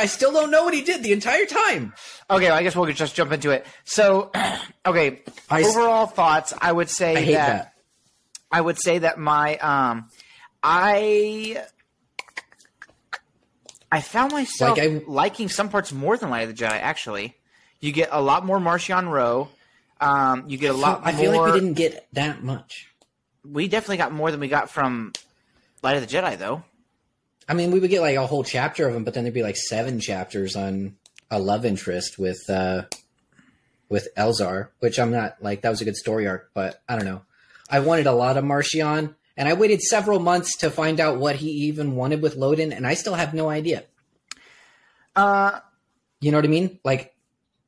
I 0.00 0.06
still 0.06 0.32
don't 0.32 0.50
know 0.52 0.64
what 0.64 0.72
he 0.74 0.82
did 0.82 1.02
the 1.02 1.12
entire 1.12 1.44
time. 1.44 1.92
Okay, 2.30 2.46
well, 2.46 2.54
I 2.54 2.62
guess 2.62 2.74
we'll 2.76 2.90
just 2.92 3.14
jump 3.16 3.32
into 3.32 3.50
it. 3.50 3.66
So, 3.84 4.30
okay, 4.86 5.22
I 5.50 5.62
s- 5.62 5.66
overall 5.76 6.06
thoughts. 6.06 6.54
I 6.58 6.70
would 6.72 6.88
say 6.88 7.10
I 7.16 7.24
that, 7.32 7.46
that. 7.46 7.72
I 8.50 8.60
would 8.60 8.78
say 8.80 8.98
that 8.98 9.18
my 9.18 9.56
um, 9.58 10.08
I 10.62 11.62
I 13.90 14.00
found 14.00 14.32
myself 14.32 14.78
Like, 14.78 14.88
I- 14.88 15.02
liking 15.06 15.48
some 15.48 15.68
parts 15.68 15.92
more 15.92 16.16
than 16.16 16.30
Light 16.30 16.48
of 16.48 16.56
the 16.56 16.64
Jedi. 16.64 16.70
Actually, 16.70 17.36
you 17.82 17.92
get 17.92 18.08
a 18.12 18.20
lot 18.22 18.46
more 18.46 18.58
Marchion 18.58 19.10
Ro. 19.10 19.50
Um, 20.00 20.44
you 20.48 20.56
get 20.56 20.70
a 20.70 20.76
lot. 20.76 21.00
More. 21.00 21.08
I 21.08 21.12
feel 21.12 21.32
more, 21.32 21.44
like 21.44 21.54
we 21.54 21.60
didn't 21.60 21.74
get 21.74 22.08
that 22.14 22.42
much. 22.42 22.88
we 23.44 23.68
definitely 23.68 23.98
got 23.98 24.12
more 24.12 24.30
than 24.30 24.40
we 24.40 24.48
got 24.48 24.70
from 24.70 25.12
Light 25.82 25.96
of 25.96 26.08
the 26.08 26.12
Jedi, 26.16 26.38
though. 26.38 26.64
I 27.48 27.54
mean, 27.54 27.70
we 27.72 27.80
would 27.80 27.90
get 27.90 28.00
like 28.00 28.16
a 28.16 28.26
whole 28.26 28.44
chapter 28.44 28.86
of 28.88 28.94
them, 28.94 29.04
but 29.04 29.14
then 29.14 29.24
there'd 29.24 29.34
be 29.34 29.42
like 29.42 29.56
seven 29.56 30.00
chapters 30.00 30.56
on 30.56 30.96
a 31.30 31.38
love 31.38 31.64
interest 31.64 32.18
with 32.18 32.40
uh 32.48 32.82
with 33.88 34.08
Elzar, 34.16 34.68
which 34.78 34.98
I'm 34.98 35.10
not 35.10 35.42
like 35.42 35.62
that 35.62 35.70
was 35.70 35.80
a 35.82 35.84
good 35.84 35.96
story 35.96 36.26
arc, 36.26 36.50
but 36.54 36.80
I 36.88 36.96
don't 36.96 37.04
know. 37.04 37.22
I 37.68 37.80
wanted 37.80 38.06
a 38.06 38.12
lot 38.12 38.36
of 38.36 38.44
Marchion, 38.44 39.14
and 39.36 39.48
I 39.48 39.54
waited 39.54 39.82
several 39.82 40.18
months 40.18 40.58
to 40.58 40.70
find 40.70 40.98
out 41.00 41.18
what 41.18 41.36
he 41.36 41.48
even 41.68 41.96
wanted 41.96 42.22
with 42.22 42.36
Loden, 42.36 42.74
and 42.74 42.86
I 42.86 42.94
still 42.94 43.14
have 43.14 43.34
no 43.34 43.48
idea. 43.50 43.84
Uh, 45.16 45.60
You 46.20 46.30
know 46.30 46.38
what 46.38 46.44
I 46.44 46.48
mean? 46.48 46.78
Like 46.84 47.11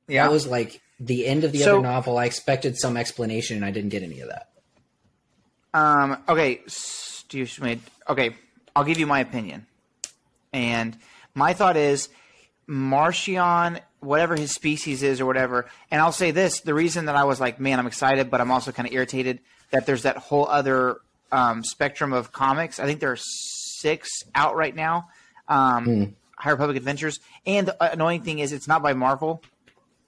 yeah. 0.08 0.24
that 0.24 0.32
was 0.32 0.46
like 0.46 0.80
the 1.00 1.26
end 1.26 1.44
of 1.44 1.52
the 1.52 1.58
So- 1.60 1.74
other 1.78 1.82
novel. 1.82 2.18
I 2.18 2.26
expected 2.26 2.76
some 2.78 2.96
explanation, 2.96 3.56
and 3.56 3.64
I 3.64 3.70
didn't 3.70 3.90
get 3.90 4.02
any 4.02 4.20
of 4.20 4.28
that. 4.28 4.48
Um, 5.72 6.18
okay, 6.28 6.60
Steve 6.66 7.48
Schmidt. 7.48 7.80
Okay, 8.08 8.36
I'll 8.76 8.84
give 8.84 8.98
you 8.98 9.06
my 9.06 9.20
opinion. 9.20 9.66
And 10.52 10.96
my 11.34 11.52
thought 11.52 11.76
is 11.76 12.08
Marchion, 12.68 13.80
whatever 14.00 14.36
his 14.36 14.52
species 14.52 15.02
is 15.02 15.20
or 15.20 15.26
whatever, 15.26 15.66
and 15.90 16.00
I'll 16.00 16.12
say 16.12 16.30
this 16.30 16.60
the 16.60 16.74
reason 16.74 17.06
that 17.06 17.16
I 17.16 17.24
was 17.24 17.40
like, 17.40 17.58
man, 17.58 17.78
I'm 17.78 17.86
excited, 17.86 18.30
but 18.30 18.40
I'm 18.40 18.50
also 18.50 18.70
kind 18.70 18.86
of 18.88 18.94
irritated 18.94 19.40
that 19.70 19.86
there's 19.86 20.02
that 20.02 20.16
whole 20.16 20.46
other 20.48 20.98
um, 21.32 21.64
spectrum 21.64 22.12
of 22.12 22.30
comics. 22.30 22.78
I 22.78 22.84
think 22.86 23.00
there 23.00 23.10
are 23.10 23.18
six 23.18 24.08
out 24.34 24.54
right 24.54 24.74
now. 24.74 25.08
Um, 25.48 26.14
High 26.36 26.50
Republic 26.50 26.76
Adventures. 26.76 27.20
And 27.46 27.68
the 27.68 27.92
annoying 27.92 28.22
thing 28.22 28.38
is, 28.38 28.52
it's 28.52 28.68
not 28.68 28.82
by 28.82 28.92
Marvel. 28.92 29.42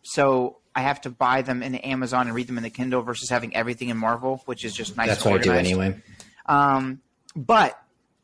So 0.06 0.58
I 0.74 0.82
have 0.82 1.00
to 1.02 1.10
buy 1.10 1.42
them 1.42 1.62
in 1.62 1.74
Amazon 1.74 2.26
and 2.26 2.34
read 2.34 2.46
them 2.46 2.58
in 2.58 2.62
the 2.62 2.70
Kindle 2.70 3.02
versus 3.02 3.28
having 3.28 3.56
everything 3.56 3.88
in 3.88 3.96
Marvel, 3.96 4.42
which 4.46 4.64
is 4.64 4.72
just 4.72 4.96
nice 4.96 5.08
That's 5.08 5.24
what 5.24 5.34
I 5.34 5.38
do 5.38 5.52
anyway. 5.52 6.00
Um, 6.46 7.00
but 7.34 7.80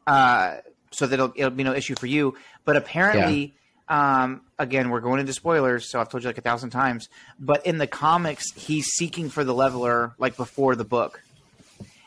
uh, 0.07 0.59
so 0.93 1.07
that 1.07 1.15
it'll, 1.15 1.33
it'll 1.35 1.51
be 1.51 1.65
no 1.65 1.75
issue 1.75 1.97
for 1.97 2.07
you. 2.07 2.37
But 2.65 2.77
apparently, 2.77 3.55
um, 3.89 4.43
again, 4.59 4.91
we're 4.91 5.01
going 5.01 5.19
into 5.19 5.33
spoilers, 5.33 5.91
so 5.91 6.01
I've 6.01 6.09
told 6.09 6.23
you 6.23 6.29
like 6.29 6.39
a 6.39 6.43
thousand 6.43 6.71
times. 6.71 7.09
But 7.41 7.67
in 7.67 7.79
the 7.79 7.89
comics, 7.89 8.53
he's 8.53 8.87
seeking 8.87 9.29
for 9.29 9.43
the 9.43 9.55
leveler 9.55 10.15
like 10.19 10.37
before 10.37 10.77
the 10.77 10.85
book. 10.85 11.21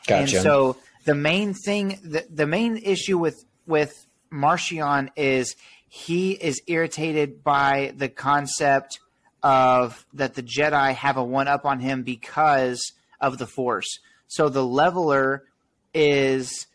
Gotcha. 0.06 0.14
And 0.14 0.30
so 0.30 0.76
the 1.04 1.14
main 1.14 1.52
thing, 1.52 2.00
the, 2.02 2.24
the 2.30 2.46
main 2.46 2.78
issue 2.78 3.18
with 3.18 3.44
with 3.66 4.06
Marchion 4.32 5.10
is 5.16 5.54
he 5.88 6.32
is 6.32 6.62
irritated 6.66 7.42
by 7.44 7.92
the 7.96 8.08
concept 8.08 9.00
of 9.46 10.04
that 10.14 10.34
the 10.34 10.42
Jedi 10.42 10.92
have 10.94 11.16
a 11.16 11.22
one 11.22 11.46
up 11.46 11.64
on 11.64 11.78
him 11.78 12.02
because 12.02 12.80
of 13.20 13.38
the 13.38 13.46
Force. 13.46 14.00
So 14.26 14.48
the 14.48 14.64
leveler 14.66 15.44
is 15.94 16.66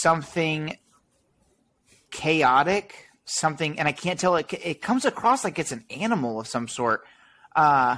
something 0.00 0.78
chaotic, 2.10 3.08
something, 3.24 3.78
and 3.78 3.86
I 3.86 3.92
can't 3.92 4.18
tell 4.18 4.36
it. 4.36 4.52
It 4.52 4.80
comes 4.80 5.04
across 5.04 5.44
like 5.44 5.58
it's 5.58 5.72
an 5.72 5.84
animal 5.90 6.40
of 6.40 6.46
some 6.46 6.68
sort. 6.68 7.04
Uh, 7.54 7.96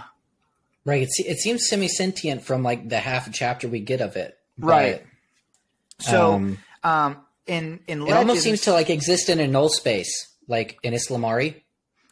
right, 0.85 1.03
it, 1.03 1.09
it 1.19 1.39
seems 1.39 1.69
semi 1.69 1.87
sentient 1.89 2.43
from 2.43 2.63
like 2.63 2.89
the 2.89 2.99
half 2.99 3.31
chapter 3.33 3.69
we 3.69 3.81
get 3.81 4.01
of 4.01 4.17
it. 4.17 4.37
but- 4.59 4.67
Right. 4.67 5.07
so, 6.01 6.33
Um, 6.35 6.59
um, 6.83 7.17
in 7.47 7.81
in 7.87 8.03
It 8.07 8.13
almost 8.13 8.43
seems 8.43 8.63
to 8.63 8.73
like 8.73 8.91
exist 8.91 9.29
in 9.29 9.39
a 9.41 9.47
null 9.47 9.69
space, 9.69 10.13
like 10.49 10.79
in 10.83 10.93
ysalamiri. 10.93 11.63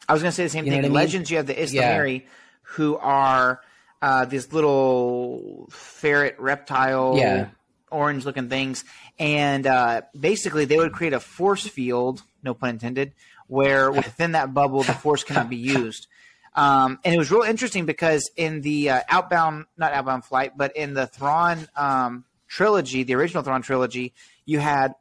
I 0.09 0.13
was 0.13 0.21
going 0.21 0.31
to 0.31 0.35
say 0.35 0.43
the 0.43 0.49
same 0.49 0.65
You 0.65 0.71
thing. 0.71 0.79
In 0.79 0.85
I 0.85 0.87
mean? 0.89 0.95
Legends, 0.95 1.29
you 1.31 1.37
have 1.37 1.47
the 1.47 1.53
ysalamiri, 1.55 2.23
who 2.63 2.97
are 2.97 3.61
uh, 4.01 4.25
these 4.25 4.51
little 4.51 5.67
ferret 5.71 6.35
reptile, 6.39 7.15
Yeah. 7.17 7.49
orange-looking 7.91 8.49
things, 8.49 8.83
and 9.17 9.65
uh, 9.67 10.01
basically 10.19 10.65
they 10.65 10.77
would 10.77 10.93
create 10.93 11.13
a 11.13 11.19
force 11.19 11.67
field, 11.67 12.23
no 12.43 12.53
pun 12.53 12.69
intended, 12.71 13.13
where 13.47 13.91
within 13.91 14.31
that 14.33 14.53
bubble 14.53 14.83
the 14.83 14.93
force 14.93 15.23
cannot 15.23 15.49
be 15.49 15.55
used. 15.77 16.07
Um, 16.55 16.99
and 17.05 17.13
it 17.13 17.17
was 17.17 17.31
real 17.31 17.43
interesting 17.43 17.85
because 17.85 18.29
in 18.35 18.61
the 18.61 18.89
uh, 18.89 19.01
outbound, 19.09 19.65
not 19.77 19.93
outbound 19.93 20.25
flight, 20.25 20.53
but 20.57 20.75
in 20.75 20.93
the 20.93 21.05
Thrawn 21.07 21.67
um, 21.75 22.25
trilogy, 22.47 23.03
the 23.03 23.13
original 23.15 23.43
Thrawn 23.43 23.61
trilogy, 23.61 24.13
you 24.45 24.59
had 24.59 24.95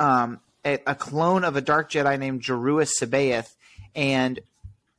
um, 0.00 0.40
a, 0.64 0.78
a 0.86 0.94
clone 0.94 1.44
of 1.44 1.56
a 1.56 1.60
Dark 1.60 1.90
Jedi 1.90 2.18
named 2.18 2.42
Joruus 2.42 2.90
C'baoth, 3.00 3.54
and 3.94 4.40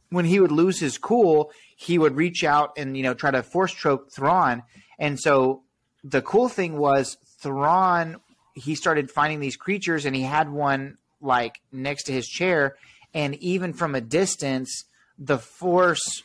when 0.09 0.25
he 0.25 0.39
would 0.39 0.51
lose 0.51 0.79
his 0.79 0.97
cool, 0.97 1.51
he 1.75 1.97
would 1.97 2.15
reach 2.15 2.43
out 2.43 2.73
and 2.77 2.95
you 2.97 3.03
know 3.03 3.13
try 3.13 3.31
to 3.31 3.43
force 3.43 3.73
choke 3.73 4.11
Thrawn. 4.11 4.63
And 4.99 5.19
so 5.19 5.61
the 6.03 6.21
cool 6.21 6.49
thing 6.49 6.77
was 6.77 7.17
Thrawn. 7.39 8.17
He 8.53 8.75
started 8.75 9.09
finding 9.09 9.39
these 9.39 9.55
creatures, 9.55 10.05
and 10.05 10.15
he 10.15 10.23
had 10.23 10.49
one 10.51 10.97
like 11.21 11.61
next 11.71 12.03
to 12.03 12.11
his 12.11 12.27
chair, 12.27 12.75
and 13.13 13.35
even 13.35 13.73
from 13.73 13.95
a 13.95 14.01
distance, 14.01 14.83
the 15.17 15.37
force 15.37 16.23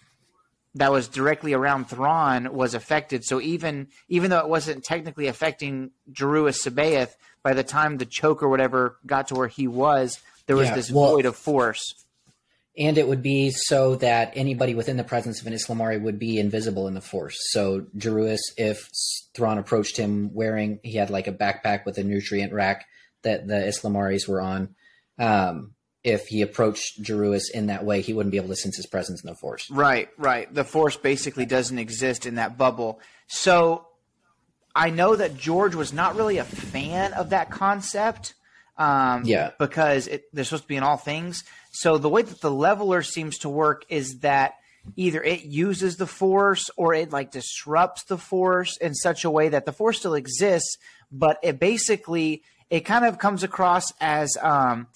that 0.75 0.91
was 0.93 1.09
directly 1.09 1.55
around 1.55 1.89
Thrawn 1.89 2.53
was 2.53 2.75
affected. 2.75 3.25
So 3.25 3.41
even 3.41 3.89
even 4.09 4.31
though 4.31 4.41
it 4.41 4.49
wasn't 4.49 4.85
technically 4.85 5.27
affecting 5.29 5.91
Joruus 6.13 6.59
C'baoth, 6.67 7.15
by 7.43 7.55
the 7.55 7.63
time 7.65 7.97
the 7.99 8.05
choke 8.07 8.43
or 8.43 8.49
whatever 8.49 8.97
got 9.07 9.29
to 9.29 9.35
where 9.35 9.49
he 9.49 9.69
was, 9.69 10.19
there 10.47 10.57
was 10.57 10.69
Yeah, 10.69 10.75
this 10.75 10.91
well- 10.91 11.13
void 11.13 11.25
of 11.27 11.37
force. 11.37 11.95
And 12.79 12.99
it 12.99 13.09
would 13.09 13.23
be 13.23 13.51
so 13.51 13.97
that 13.97 14.33
anybody 14.37 14.75
within 14.75 14.99
the 14.99 15.05
presence 15.05 15.41
of 15.41 15.47
an 15.47 15.55
ysalamiri 15.55 16.01
would 16.03 16.19
be 16.19 16.39
invisible 16.39 16.89
in 16.89 16.95
the 16.95 17.01
Force. 17.01 17.39
So 17.51 17.87
Joruus, 17.97 18.41
if 18.59 18.91
Thrawn 19.35 19.59
approached 19.59 19.97
him 19.97 20.35
wearing, 20.35 20.81
he 20.83 20.97
had 20.97 21.09
like 21.09 21.27
a 21.27 21.33
backpack 21.33 21.87
with 21.87 21.97
a 21.97 22.05
nutrient 22.05 22.53
rack 22.53 22.85
that 23.23 23.47
the 23.47 23.55
ysalamiris 23.55 24.29
were 24.29 24.43
on. 24.43 24.75
Um, 25.19 25.73
if 26.05 26.27
he 26.29 26.43
approached 26.43 27.03
Joruus 27.03 27.51
in 27.53 27.67
that 27.67 27.85
way, 27.85 28.01
he 28.01 28.13
wouldn't 28.13 28.31
be 28.31 28.37
able 28.37 28.49
to 28.49 28.57
sense 28.57 28.77
his 28.77 28.87
presence 28.87 29.25
in 29.25 29.29
the 29.29 29.35
Force. 29.35 29.69
Right, 29.71 30.09
right. 30.17 30.53
The 30.53 30.63
force 30.63 30.97
basically 30.97 31.47
doesn't 31.47 31.79
exist 31.79 32.27
in 32.27 32.37
that 32.37 32.57
bubble. 32.57 33.01
So 33.27 33.89
I 34.75 34.91
know 34.91 35.17
that 35.17 35.37
George 35.37 35.75
was 35.75 35.93
not 35.93 36.15
really 36.15 36.39
a 36.39 36.45
fan 36.45 37.15
of 37.15 37.31
that 37.31 37.51
concept. 37.51 38.35
Um, 38.79 39.23
Yeah. 39.25 39.51
Because 39.59 40.07
it, 40.07 40.25
they're 40.33 40.45
supposed 40.45 40.65
to 40.65 40.69
be 40.69 40.77
in 40.77 40.83
all 40.83 40.97
things. 40.97 41.45
So 41.73 41.99
the 41.99 42.09
way 42.09 42.23
that 42.23 42.41
the 42.41 42.51
leveler 42.51 43.03
seems 43.03 43.39
to 43.39 43.49
work 43.49 43.85
is 43.89 44.19
that 44.21 44.55
either 44.97 45.23
it 45.23 45.45
uses 45.45 45.97
the 45.97 46.07
force 46.07 46.71
or 46.77 46.95
it 46.95 47.11
like 47.11 47.31
disrupts 47.33 48.05
the 48.05 48.17
force 48.19 48.77
in 48.77 48.95
such 48.95 49.25
a 49.25 49.31
way 49.31 49.49
that 49.49 49.65
the 49.67 49.73
force 49.73 49.99
still 49.99 50.15
exists, 50.15 50.77
but 51.11 51.39
it 51.43 51.59
basically 51.59 52.43
it 52.71 52.81
kind 52.81 53.05
of 53.05 53.19
comes 53.19 53.43
across 53.43 53.93
as 54.01 54.37
um, 54.43 54.87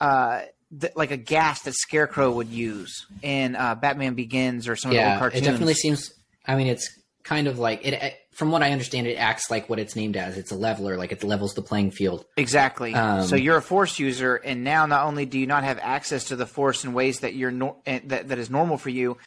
uh, 0.00 0.42
th- 0.80 0.92
like 0.96 1.10
a 1.10 1.16
gas 1.16 1.62
that 1.62 1.74
Scarecrow 1.74 2.30
would 2.32 2.48
use 2.48 3.06
in 3.22 3.56
uh, 3.56 3.74
Batman 3.74 4.14
Begins 4.14 4.68
or 4.68 4.76
some 4.76 4.90
of 4.90 4.96
the 4.96 5.00
Yeah, 5.00 5.10
old 5.12 5.18
cartoons. 5.18 5.42
it 5.42 5.50
definitely 5.50 5.74
seems. 5.74 6.12
I 6.46 6.56
mean, 6.56 6.66
it's 6.68 6.88
kind 7.22 7.46
of 7.48 7.58
like 7.58 7.84
it. 7.86 8.14
From 8.40 8.52
what 8.52 8.62
I 8.62 8.72
understand, 8.72 9.06
it 9.06 9.16
acts 9.16 9.50
like 9.50 9.68
what 9.68 9.78
it's 9.78 9.94
named 9.94 10.16
as. 10.16 10.38
It's 10.38 10.50
a 10.50 10.54
leveler, 10.54 10.96
like 10.96 11.12
it 11.12 11.22
levels 11.22 11.52
the 11.52 11.60
playing 11.60 11.90
field. 11.90 12.24
Exactly. 12.38 12.94
Um, 12.94 13.26
so 13.26 13.36
you're 13.36 13.58
a 13.58 13.60
force 13.60 13.98
user, 13.98 14.36
and 14.36 14.64
now 14.64 14.86
not 14.86 15.04
only 15.04 15.26
do 15.26 15.38
you 15.38 15.46
not 15.46 15.62
have 15.62 15.78
access 15.78 16.24
to 16.28 16.36
the 16.36 16.46
force 16.46 16.82
in 16.82 16.94
ways 16.94 17.20
that 17.20 17.34
you're 17.34 17.50
nor- 17.50 17.76
eh, 17.84 18.00
that 18.04 18.28
that 18.28 18.38
is 18.38 18.48
normal 18.48 18.78
for 18.78 18.88
you, 18.88 19.18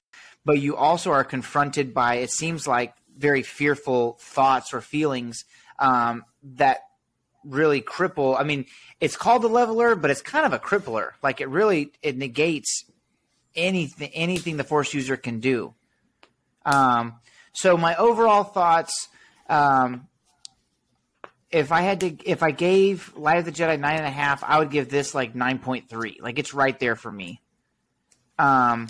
but 0.45 0.59
you 0.59 0.75
also 0.75 1.11
are 1.11 1.23
confronted 1.23 1.93
by 1.93 2.15
it 2.15 2.31
seems 2.31 2.67
like 2.67 2.95
very 3.15 3.43
fearful 3.43 4.17
thoughts 4.19 4.73
or 4.73 4.81
feelings 4.81 5.45
um, 5.77 6.25
that 6.41 6.79
really 7.45 7.81
cripple. 7.81 8.35
I 8.39 8.43
mean, 8.43 8.65
it's 8.99 9.15
called 9.15 9.43
the 9.43 9.47
leveler, 9.47 9.93
but 9.93 10.09
it's 10.09 10.23
kind 10.23 10.43
of 10.43 10.53
a 10.53 10.59
crippler. 10.59 11.11
Like 11.21 11.39
it 11.39 11.49
really 11.49 11.91
it 12.01 12.17
negates 12.17 12.85
anything 13.55 14.09
anything 14.15 14.57
the 14.57 14.63
force 14.63 14.91
user 14.91 15.17
can 15.17 15.39
do. 15.39 15.75
Um, 16.65 17.19
so 17.53 17.77
my 17.77 17.95
overall 17.95 18.43
thoughts. 18.43 19.07
Um, 19.49 20.07
if 21.51 21.71
I 21.71 21.81
had 21.81 21.99
to, 21.99 22.17
if 22.25 22.41
I 22.41 22.51
gave 22.51 23.15
Light 23.15 23.37
of 23.37 23.45
the 23.45 23.51
Jedi 23.51 23.79
nine 23.79 23.97
and 23.97 24.05
a 24.07 24.11
half, 24.11 24.43
I 24.43 24.57
would 24.59 24.71
give 24.71 24.89
this 24.89 25.13
like 25.13 25.35
nine 25.35 25.59
point 25.59 25.87
three. 25.89 26.17
Like 26.21 26.39
it's 26.39 26.53
right 26.53 26.77
there 26.79 26.95
for 26.95 27.11
me. 27.11 27.41
Um, 28.39 28.87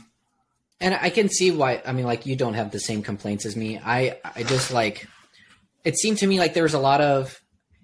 And 0.79 0.93
I 0.95 1.09
can 1.09 1.27
see 1.29 1.51
why. 1.51 1.81
I 1.85 1.91
mean, 1.91 2.05
like 2.05 2.25
you 2.25 2.35
don't 2.35 2.53
have 2.53 2.71
the 2.71 2.79
same 2.79 3.03
complaints 3.03 3.45
as 3.45 3.55
me. 3.55 3.79
I 3.83 4.17
I 4.23 4.43
just 4.43 4.71
like 4.71 5.07
it 5.83 5.97
seemed 5.97 6.19
to 6.19 6.27
me 6.27 6.39
like 6.39 6.53
there 6.53 6.63
was 6.63 6.73
a 6.73 6.79
lot 6.79 7.01
of 7.01 7.37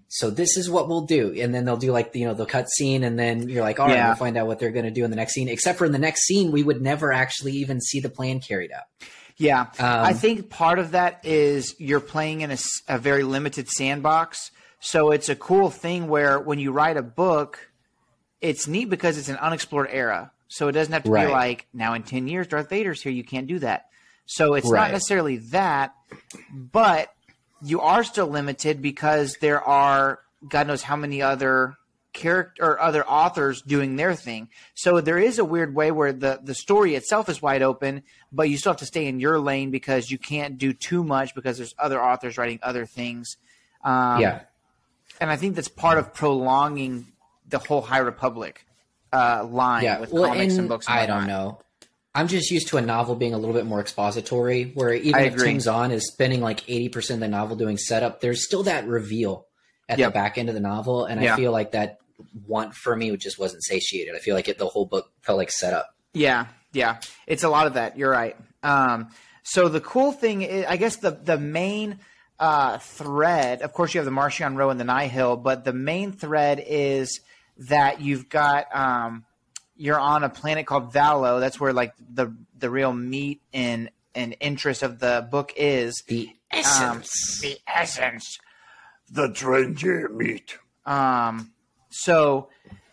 so 0.07 0.29
this 0.31 0.55
is 0.57 0.69
what 0.69 0.87
we'll 0.87 1.01
do 1.05 1.33
and 1.39 1.53
then 1.53 1.65
they'll 1.65 1.77
do 1.77 1.91
like 1.91 2.15
you 2.15 2.25
know 2.25 2.33
the 2.33 2.45
cut 2.45 2.67
scene 2.69 3.03
and 3.03 3.19
then 3.19 3.47
you're 3.49 3.61
like 3.61 3.79
all 3.79 3.87
right 3.87 3.95
Yeah. 3.95 4.07
we'll 4.07 4.15
find 4.15 4.37
out 4.37 4.47
what 4.47 4.57
they're 4.57 4.71
going 4.71 4.85
to 4.85 4.91
do 4.91 5.03
in 5.03 5.11
the 5.11 5.15
next 5.17 5.33
scene 5.33 5.47
except 5.49 5.77
for 5.77 5.85
in 5.85 5.91
the 5.91 5.99
next 5.99 6.21
scene 6.25 6.51
we 6.51 6.63
would 6.63 6.81
never 6.81 7.11
actually 7.11 7.51
even 7.51 7.79
see 7.81 7.99
the 7.99 8.09
plan 8.09 8.39
carried 8.39 8.71
out 8.71 8.85
Yeah, 9.39 9.61
Um, 9.79 10.05
I 10.05 10.13
think 10.13 10.49
part 10.49 10.77
of 10.79 10.91
that 10.91 11.21
is 11.25 11.73
you're 11.79 12.01
playing 12.01 12.41
in 12.41 12.55
a 12.87 12.97
very 12.99 13.23
limited 13.23 13.69
sandbox. 13.69 14.51
So 14.81 15.11
it's 15.11 15.29
a 15.29 15.35
cool 15.35 15.69
thing 15.69 16.07
where 16.07 16.39
when 16.39 16.59
you 16.59 16.71
write 16.71 16.97
a 16.97 17.01
book, 17.01 17.69
it's 18.41 18.67
neat 18.67 18.89
because 18.89 19.17
it's 19.17 19.29
an 19.29 19.37
unexplored 19.37 19.87
era. 19.91 20.31
So 20.49 20.67
it 20.67 20.73
doesn't 20.73 20.91
have 20.93 21.03
to 21.03 21.11
Right. 21.11 21.27
be 21.27 21.31
like 21.31 21.67
now 21.73 21.93
in 21.93 22.03
ten 22.03 22.27
years 22.27 22.47
Darth 22.47 22.69
Vader's 22.69 23.01
here. 23.01 23.11
You 23.11 23.23
can't 23.23 23.47
do 23.47 23.59
that. 23.59 23.85
So 24.25 24.53
it's 24.55 24.69
Right. 24.69 24.81
not 24.83 24.91
necessarily 24.91 25.37
that, 25.51 25.93
but 26.51 27.09
you 27.61 27.81
are 27.81 28.03
still 28.03 28.27
limited 28.27 28.81
because 28.81 29.37
there 29.41 29.61
are 29.61 30.19
God 30.47 30.67
knows 30.67 30.83
how 30.83 30.95
many 30.95 31.21
other 31.21 31.75
character 32.19 32.63
or 32.63 32.79
other 32.79 33.03
authors 33.07 33.61
doing 33.63 33.95
their 33.95 34.13
thing. 34.13 34.49
So 34.75 35.01
there 35.01 35.17
is 35.17 35.39
a 35.39 35.45
weird 35.45 35.73
way 35.73 35.89
where 35.91 36.13
the 36.13 36.39
the 36.43 36.53
story 36.53 36.93
itself 36.95 37.29
is 37.29 37.41
wide 37.41 37.63
open, 37.63 38.03
but 38.31 38.49
you 38.49 38.57
still 38.57 38.73
have 38.73 38.79
to 38.79 38.85
stay 38.85 39.07
in 39.07 39.19
your 39.19 39.39
lane 39.39 39.71
because 39.71 40.11
you 40.11 40.17
can't 40.19 40.57
do 40.57 40.73
too 40.73 41.03
much 41.03 41.33
because 41.33 41.57
there's 41.57 41.73
other 41.79 41.99
authors 42.01 42.37
writing 42.37 42.59
other 42.61 42.85
things. 42.85 43.37
Um, 43.83 44.21
yeah 44.21 44.41
and 45.21 45.29
I 45.29 45.35
think 45.35 45.55
that's 45.55 45.67
part 45.67 45.97
of 45.97 46.13
prolonging 46.13 47.05
the 47.47 47.59
whole 47.59 47.81
High 47.81 47.97
Republic 47.99 48.65
uh, 49.11 49.43
line 49.49 49.83
yeah 49.83 49.99
with 49.99 50.11
well 50.13 50.25
comics 50.27 50.53
and 50.53 50.59
and 50.61 50.69
books. 50.69 50.87
And 50.87 50.99
i 50.99 51.05
don't 51.07 51.25
know 51.25 51.59
i'm 52.13 52.27
just 52.27 52.51
used 52.51 52.67
to 52.67 52.77
a 52.77 52.81
novel 52.81 53.15
being 53.15 53.33
a 53.33 53.37
little 53.39 53.55
bit 53.55 53.65
more 53.65 53.81
expository 53.81 54.71
where 54.75 54.93
even 54.93 55.23
if 55.23 55.35
tim 55.35 55.59
zahn 55.59 55.89
is 55.91 56.07
spending 56.11 56.41
like 56.41 56.61
80% 56.67 57.15
of 57.15 57.19
the 57.19 57.27
novel 57.27 57.55
doing 57.55 57.77
setup 57.77 58.21
there's 58.21 58.45
still 58.45 58.63
that 58.63 58.85
reveal 58.87 59.47
at 59.89 59.97
Yep. 59.97 60.09
the 60.09 60.13
back 60.13 60.37
end 60.37 60.49
of 60.49 60.53
the 60.55 60.61
novel 60.61 61.05
and 61.05 61.21
Yeah. 61.21 61.33
i 61.33 61.37
feel 61.37 61.51
like 61.51 61.71
that 61.71 61.97
want 62.45 62.73
for 62.73 62.95
me 62.95 63.11
which 63.11 63.21
just 63.21 63.39
wasn't 63.39 63.63
satiated 63.63 64.15
i 64.15 64.19
feel 64.19 64.35
like 64.35 64.47
it, 64.47 64.57
the 64.57 64.67
whole 64.67 64.85
book 64.85 65.11
felt 65.21 65.37
like 65.37 65.51
set 65.51 65.73
up. 65.73 65.95
Yeah, 66.13 66.47
yeah, 66.73 66.99
it's 67.27 67.43
a 67.43 67.49
lot 67.49 67.67
of 67.67 67.75
that. 67.75 67.97
You're 67.97 68.09
right. 68.09 68.35
Um, 68.63 69.09
so 69.43 69.69
the 69.69 69.79
cool 69.79 70.11
thing, 70.11 70.41
is, 70.41 70.65
I 70.67 70.75
guess, 70.77 70.95
the 70.97 71.11
the 71.11 71.37
main 71.37 71.99
uh, 72.39 72.79
thread. 72.79 73.61
Of 73.61 73.73
course, 73.73 73.93
you 73.93 73.99
have 73.99 74.05
the 74.05 74.11
Marchion 74.11 74.57
Ro 74.57 74.69
and 74.71 74.79
the 74.79 74.85
Nihil, 74.85 75.37
but 75.37 75.65
the 75.65 75.73
main 75.73 76.11
thread 76.11 76.63
is 76.65 77.19
that 77.69 78.01
you've 78.01 78.27
got 78.27 78.75
um, 78.75 79.23
you're 79.75 79.99
on 79.99 80.23
a 80.23 80.29
planet 80.29 80.65
called 80.65 80.91
Valo. 80.93 81.39
That's 81.39 81.59
where 81.59 81.73
like 81.73 81.93
the 81.99 82.35
the 82.57 82.69
real 82.71 82.91
meat 82.93 83.41
and 83.53 83.91
and 84.15 84.35
interest 84.39 84.81
of 84.81 84.99
the 84.99 85.27
book 85.29 85.53
is. 85.55 86.03
the 86.07 86.29
Um, 86.51 86.59
essence 86.59 87.39
the 87.41 87.57
essence. 87.67 88.39
The 89.11 89.27
trendy 89.29 90.09
meat. 90.11 90.57
Um, 90.85 91.51
so 92.03 92.49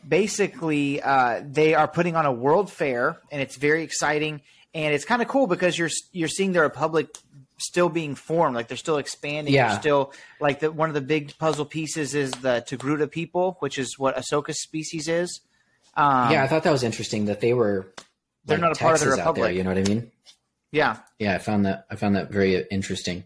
basically, 0.07 1.03
uh, 1.03 1.43
they 1.45 1.75
are 1.75 1.89
putting 1.89 2.17
on 2.17 2.27
a 2.27 2.33
world 2.33 2.71
fair, 2.71 3.19
and 3.31 3.41
it's 3.43 3.57
very 3.57 3.83
exciting, 3.83 4.43
and 4.75 4.95
it's 4.95 5.05
kind 5.05 5.23
of 5.23 5.29
cool 5.29 5.47
because 5.47 5.79
you're 5.79 5.91
you're 6.13 6.29
seeing 6.29 6.53
the 6.53 6.61
Republic 6.61 7.09
still 7.59 7.89
being 7.89 8.15
formed, 8.15 8.55
like 8.55 8.69
they're 8.69 8.77
still 8.77 8.99
expanding. 8.99 9.55
Yeah. 9.55 9.69
They're 9.69 9.81
still 9.81 10.13
like 10.41 10.61
the 10.61 10.71
one 10.71 10.89
of 10.89 10.95
the 10.95 11.01
big 11.01 11.37
puzzle 11.39 11.65
pieces 11.65 12.15
is 12.15 12.31
the 12.33 12.65
Togruta 12.67 13.11
people, 13.11 13.57
which 13.61 13.79
is 13.79 13.99
what 13.99 14.17
Ahsoka's 14.17 14.63
species 14.63 15.09
is. 15.09 15.41
Um, 15.95 16.31
yeah, 16.31 16.45
I 16.45 16.47
thought 16.47 16.65
that 16.65 16.73
was 16.73 16.83
interesting 16.83 17.27
that 17.27 17.41
they 17.41 17.55
were. 17.55 17.93
They're 18.45 18.59
like, 18.59 18.63
not 18.63 18.77
a 18.77 18.81
part 18.81 18.95
of 18.95 19.01
the 19.01 19.07
Texas 19.07 19.27
out 19.27 19.35
there, 19.35 19.45
Republic. 19.45 19.57
you 19.57 19.65
know 19.65 19.71
what 19.71 19.79
I 19.79 19.83
mean? 19.83 20.13
yeah, 20.71 20.99
Yeah, 21.19 21.35
I 21.35 21.39
found 21.39 21.67
that. 21.67 21.87
I 21.91 21.97
found 21.97 22.17
that 22.17 22.31
very 22.31 22.65
interesting. 22.71 23.25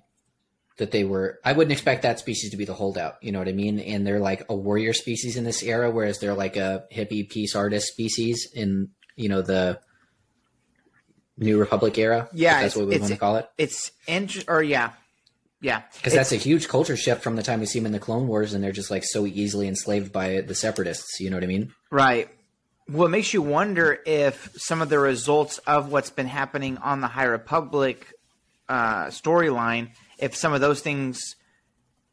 That 0.78 0.92
they 0.92 1.04
were. 1.04 1.38
I 1.44 1.52
wouldn't 1.52 1.72
expect 1.72 2.02
that 2.02 2.18
species 2.18 2.50
to 2.50 2.56
be 2.56 2.64
the 2.64 2.74
holdout. 2.74 3.16
You 3.20 3.32
know 3.32 3.38
what 3.38 3.48
I 3.48 3.52
mean? 3.52 3.78
And 3.78 4.06
they're 4.06 4.20
like 4.20 4.46
a 4.48 4.54
warrior 4.54 4.94
species 4.94 5.36
in 5.36 5.44
this 5.44 5.62
era, 5.62 5.90
whereas 5.90 6.18
they're 6.18 6.34
like 6.34 6.56
a 6.56 6.84
hippie 6.92 7.28
peace 7.28 7.54
artist 7.54 7.88
species 7.88 8.48
in 8.54 8.88
you 9.16 9.28
know 9.28 9.42
the 9.42 9.78
New 11.36 11.58
Republic 11.58 11.98
era. 11.98 12.28
Yeah, 12.32 12.62
that's 12.62 12.76
what 12.76 12.86
we 12.86 12.98
want 12.98 13.12
to 13.12 13.18
call 13.18 13.36
it. 13.36 13.48
it's 13.58 13.92
int- 14.06 14.44
or 14.48 14.62
yeah, 14.62 14.92
yeah, 15.62 15.82
Because 15.96 16.14
that's 16.14 16.32
a 16.32 16.36
huge 16.36 16.68
culture 16.68 16.96
shift 16.96 17.22
from 17.22 17.36
the 17.36 17.42
time 17.42 17.60
we 17.60 17.66
see 17.66 17.78
them 17.78 17.86
in 17.86 17.92
the 17.92 17.98
Clone 17.98 18.26
Wars, 18.26 18.54
and 18.54 18.64
they're 18.64 18.72
just 18.72 18.90
like 18.90 19.04
so 19.04 19.26
easily 19.26 19.68
enslaved 19.68 20.12
by 20.12 20.40
the 20.40 20.54
Separatists. 20.54 21.20
You 21.20 21.28
know 21.28 21.36
what 21.36 21.44
I 21.44 21.48
mean? 21.48 21.72
Right. 21.90 22.28
Well, 22.88 23.06
it 23.06 23.10
makes 23.10 23.34
you 23.34 23.42
wonder 23.42 24.00
if 24.06 24.50
some 24.56 24.80
of 24.80 24.88
the 24.88 24.98
results 24.98 25.58
of 25.58 25.92
what's 25.92 26.10
been 26.10 26.26
happening 26.26 26.78
on 26.78 27.00
the 27.02 27.06
High 27.08 27.24
Republic 27.24 28.12
uh, 28.68 29.06
storyline, 29.06 29.90
if 30.20 30.36
some 30.36 30.52
of 30.52 30.60
those 30.60 30.80
things 30.80 31.36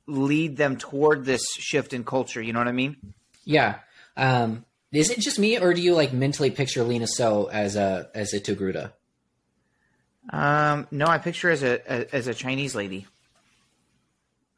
lead 0.08 0.58
them 0.58 0.78
toward 0.78 1.26
this 1.26 1.44
shift 1.54 1.94
in 1.94 2.04
culture. 2.04 2.42
You 2.42 2.54
know 2.54 2.60
what 2.60 2.68
I 2.68 2.72
mean? 2.74 2.96
Yeah. 3.44 3.80
Um, 4.16 4.66
is 4.92 5.10
it 5.10 5.20
just 5.20 5.38
me, 5.38 5.60
or 5.60 5.74
do 5.74 5.82
you 5.82 5.94
like 5.94 6.14
mentally 6.14 6.50
picture 6.50 6.84
Lina 6.84 7.08
Soh 7.08 7.46
as 7.52 7.76
a 7.76 8.10
as 8.16 8.34
a 8.34 8.40
Togruta? 8.40 8.94
Um, 10.30 10.88
no, 10.92 11.06
I 11.06 11.18
picture 11.20 11.50
as 11.50 11.64
a, 11.64 12.14
as 12.16 12.28
a 12.28 12.34
Chinese 12.34 12.76
lady. 12.76 13.06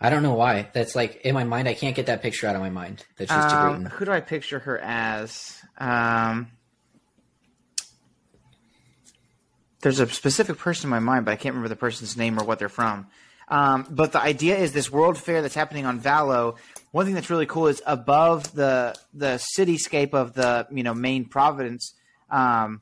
I 0.02 0.10
don't 0.10 0.24
know 0.24 0.34
why. 0.36 0.70
That's 0.74 0.96
like 0.96 1.22
in 1.26 1.34
my 1.34 1.44
mind. 1.44 1.68
I 1.68 1.74
can't 1.74 1.96
get 1.96 2.06
that 2.06 2.22
picture 2.22 2.48
out 2.48 2.56
of 2.56 2.62
my 2.62 2.70
mind. 2.70 3.06
That 3.18 3.28
she's 3.28 3.38
Um, 3.38 3.50
Togrutan. 3.86 3.92
who 3.92 4.06
do 4.06 4.12
I 4.12 4.22
picture 4.22 4.60
her 4.60 4.80
as? 4.80 5.60
Um, 5.78 6.48
there's 9.82 10.00
a 10.00 10.08
specific 10.08 10.58
person 10.58 10.88
in 10.88 10.90
my 10.92 11.00
mind, 11.00 11.26
but 11.26 11.32
I 11.32 11.36
can't 11.36 11.54
remember 11.54 11.70
the 11.70 11.76
person's 11.76 12.18
name 12.18 12.40
or 12.40 12.44
what 12.44 12.60
they're 12.60 12.70
from. 12.70 13.08
Um, 13.50 13.88
but 13.90 14.12
the 14.12 14.22
idea 14.22 14.58
is 14.58 14.72
this 14.74 14.92
world 14.92 15.18
fair 15.18 15.42
that's 15.42 15.56
happening 15.56 15.86
on 15.86 16.00
Valo. 16.00 16.56
One 16.92 17.06
thing 17.06 17.16
that's 17.16 17.30
really 17.30 17.46
cool 17.48 17.68
is 17.68 17.82
above 17.86 18.54
the 18.54 18.96
the 19.14 19.42
cityscape 19.58 20.14
of 20.14 20.34
the 20.34 20.68
you 20.72 20.84
know 20.84 20.94
main 20.94 21.26
Providence, 21.26 21.94
Um, 22.30 22.82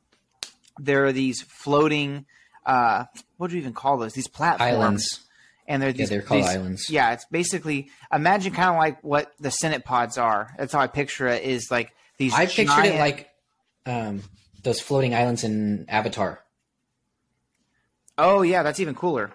there 0.78 1.06
are 1.06 1.12
these 1.12 1.42
floating. 1.42 2.26
Uh, 2.66 3.04
what 3.38 3.48
do 3.48 3.56
you 3.56 3.60
even 3.62 3.72
call 3.72 3.96
those? 3.96 4.12
These 4.12 4.28
platforms 4.28 4.74
Islands. 4.74 5.20
and 5.66 5.80
they're 5.82 5.88
Yeah, 5.90 5.96
these, 5.96 6.10
they're 6.10 6.22
called 6.22 6.42
these- 6.42 6.48
islands. 6.50 6.90
Yeah, 6.90 7.12
it's 7.12 7.24
basically 7.30 7.88
imagine 8.12 8.52
kind 8.52 8.68
of 8.70 8.76
like 8.76 9.02
what 9.02 9.32
the 9.40 9.50
Senate 9.50 9.84
pods 9.86 10.18
are. 10.18 10.54
That's 10.58 10.72
how 10.74 10.80
I 10.80 10.86
picture 10.86 11.26
it. 11.28 11.42
Is 11.44 11.68
like 11.70 11.92
these. 12.18 12.34
I 12.34 12.44
pictured 12.44 12.66
giant- 12.68 12.94
it 12.96 12.98
like 12.98 13.30
um, 13.86 14.22
those 14.62 14.80
floating 14.80 15.14
islands 15.14 15.44
in 15.44 15.86
Avatar. 15.88 16.44
Oh 18.18 18.42
yeah, 18.42 18.62
that's 18.62 18.80
even 18.80 18.94
cooler. 18.94 19.30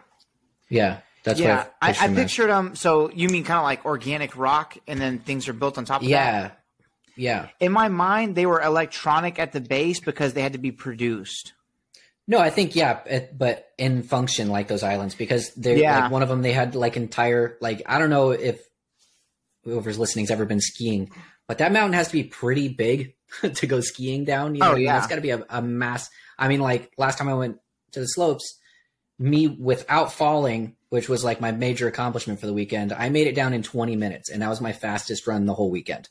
Yeah, 0.69 0.99
that's 1.23 1.39
yeah, 1.39 1.65
I, 1.81 1.89
I, 1.91 2.05
I 2.05 2.13
pictured. 2.13 2.49
them 2.49 2.67
um, 2.67 2.71
as. 2.73 2.79
So 2.79 3.09
you 3.11 3.29
mean 3.29 3.43
kind 3.43 3.57
of 3.57 3.63
like 3.63 3.85
organic 3.85 4.35
rock, 4.37 4.77
and 4.87 4.99
then 4.99 5.19
things 5.19 5.47
are 5.47 5.53
built 5.53 5.77
on 5.77 5.85
top 5.85 6.01
of 6.01 6.07
that. 6.09 6.09
Yeah, 6.09 6.51
yeah. 7.15 7.47
In 7.59 7.71
my 7.71 7.87
mind, 7.89 8.35
they 8.35 8.45
were 8.45 8.61
electronic 8.61 9.39
at 9.39 9.51
the 9.51 9.61
base 9.61 9.99
because 9.99 10.33
they 10.33 10.41
had 10.41 10.53
to 10.53 10.59
be 10.59 10.71
produced. 10.71 11.53
No, 12.27 12.39
I 12.39 12.49
think 12.49 12.75
yeah, 12.75 12.99
it, 13.05 13.37
but 13.37 13.67
in 13.77 14.03
function 14.03 14.47
like 14.49 14.67
those 14.69 14.83
islands 14.83 15.13
because 15.15 15.53
they're 15.55 15.77
Yeah. 15.77 16.03
like 16.03 16.11
one 16.11 16.23
of 16.23 16.29
them. 16.29 16.41
They 16.41 16.53
had 16.53 16.73
like 16.75 16.95
entire 16.95 17.57
like 17.59 17.81
I 17.85 17.99
don't 17.99 18.09
know 18.09 18.31
if 18.31 18.61
whoever's 19.63 19.99
listening's 19.99 20.31
ever 20.31 20.45
been 20.45 20.61
skiing, 20.61 21.11
but 21.47 21.57
that 21.57 21.71
mountain 21.71 21.93
has 21.93 22.07
to 22.07 22.13
be 22.13 22.23
pretty 22.23 22.67
big 22.69 23.15
to 23.55 23.67
go 23.67 23.81
skiing 23.81 24.25
down. 24.25 24.55
You 24.55 24.61
oh, 24.61 24.65
know, 24.65 24.71
Oh, 24.71 24.73
I 24.73 24.77
mean? 24.77 24.85
yeah. 24.85 24.97
it's 24.97 25.07
got 25.07 25.15
to 25.15 25.21
be 25.21 25.31
a, 25.31 25.45
a 25.49 25.61
mass. 25.61 26.09
I 26.37 26.47
mean, 26.47 26.59
like 26.61 26.91
last 26.97 27.17
time 27.17 27.29
I 27.29 27.33
went 27.33 27.59
to 27.91 27.99
the 27.99 28.07
slopes, 28.07 28.57
me 29.19 29.47
without 29.47 30.11
falling, 30.13 30.75
which 30.89 31.07
was 31.09 31.23
like 31.23 31.39
my 31.41 31.51
major 31.51 31.87
accomplishment 31.87 32.39
for 32.39 32.45
the 32.47 32.53
weekend. 32.53 32.91
I 32.93 33.09
made 33.09 33.27
it 33.27 33.35
down 33.35 33.53
in 33.53 33.63
20 33.63 33.95
minutes, 33.95 34.29
and 34.29 34.41
that 34.41 34.49
was 34.49 34.61
my 34.61 34.73
fastest 34.73 35.27
run 35.27 35.45
the 35.45 35.53
whole 35.53 35.69
weekend. 35.71 36.09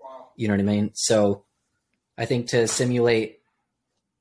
Wow. 0.00 0.28
You 0.36 0.48
know 0.48 0.54
what 0.54 0.60
I 0.60 0.64
mean? 0.64 0.90
So 0.94 1.44
I 2.16 2.24
think 2.26 2.48
to 2.48 2.66
simulate 2.68 3.40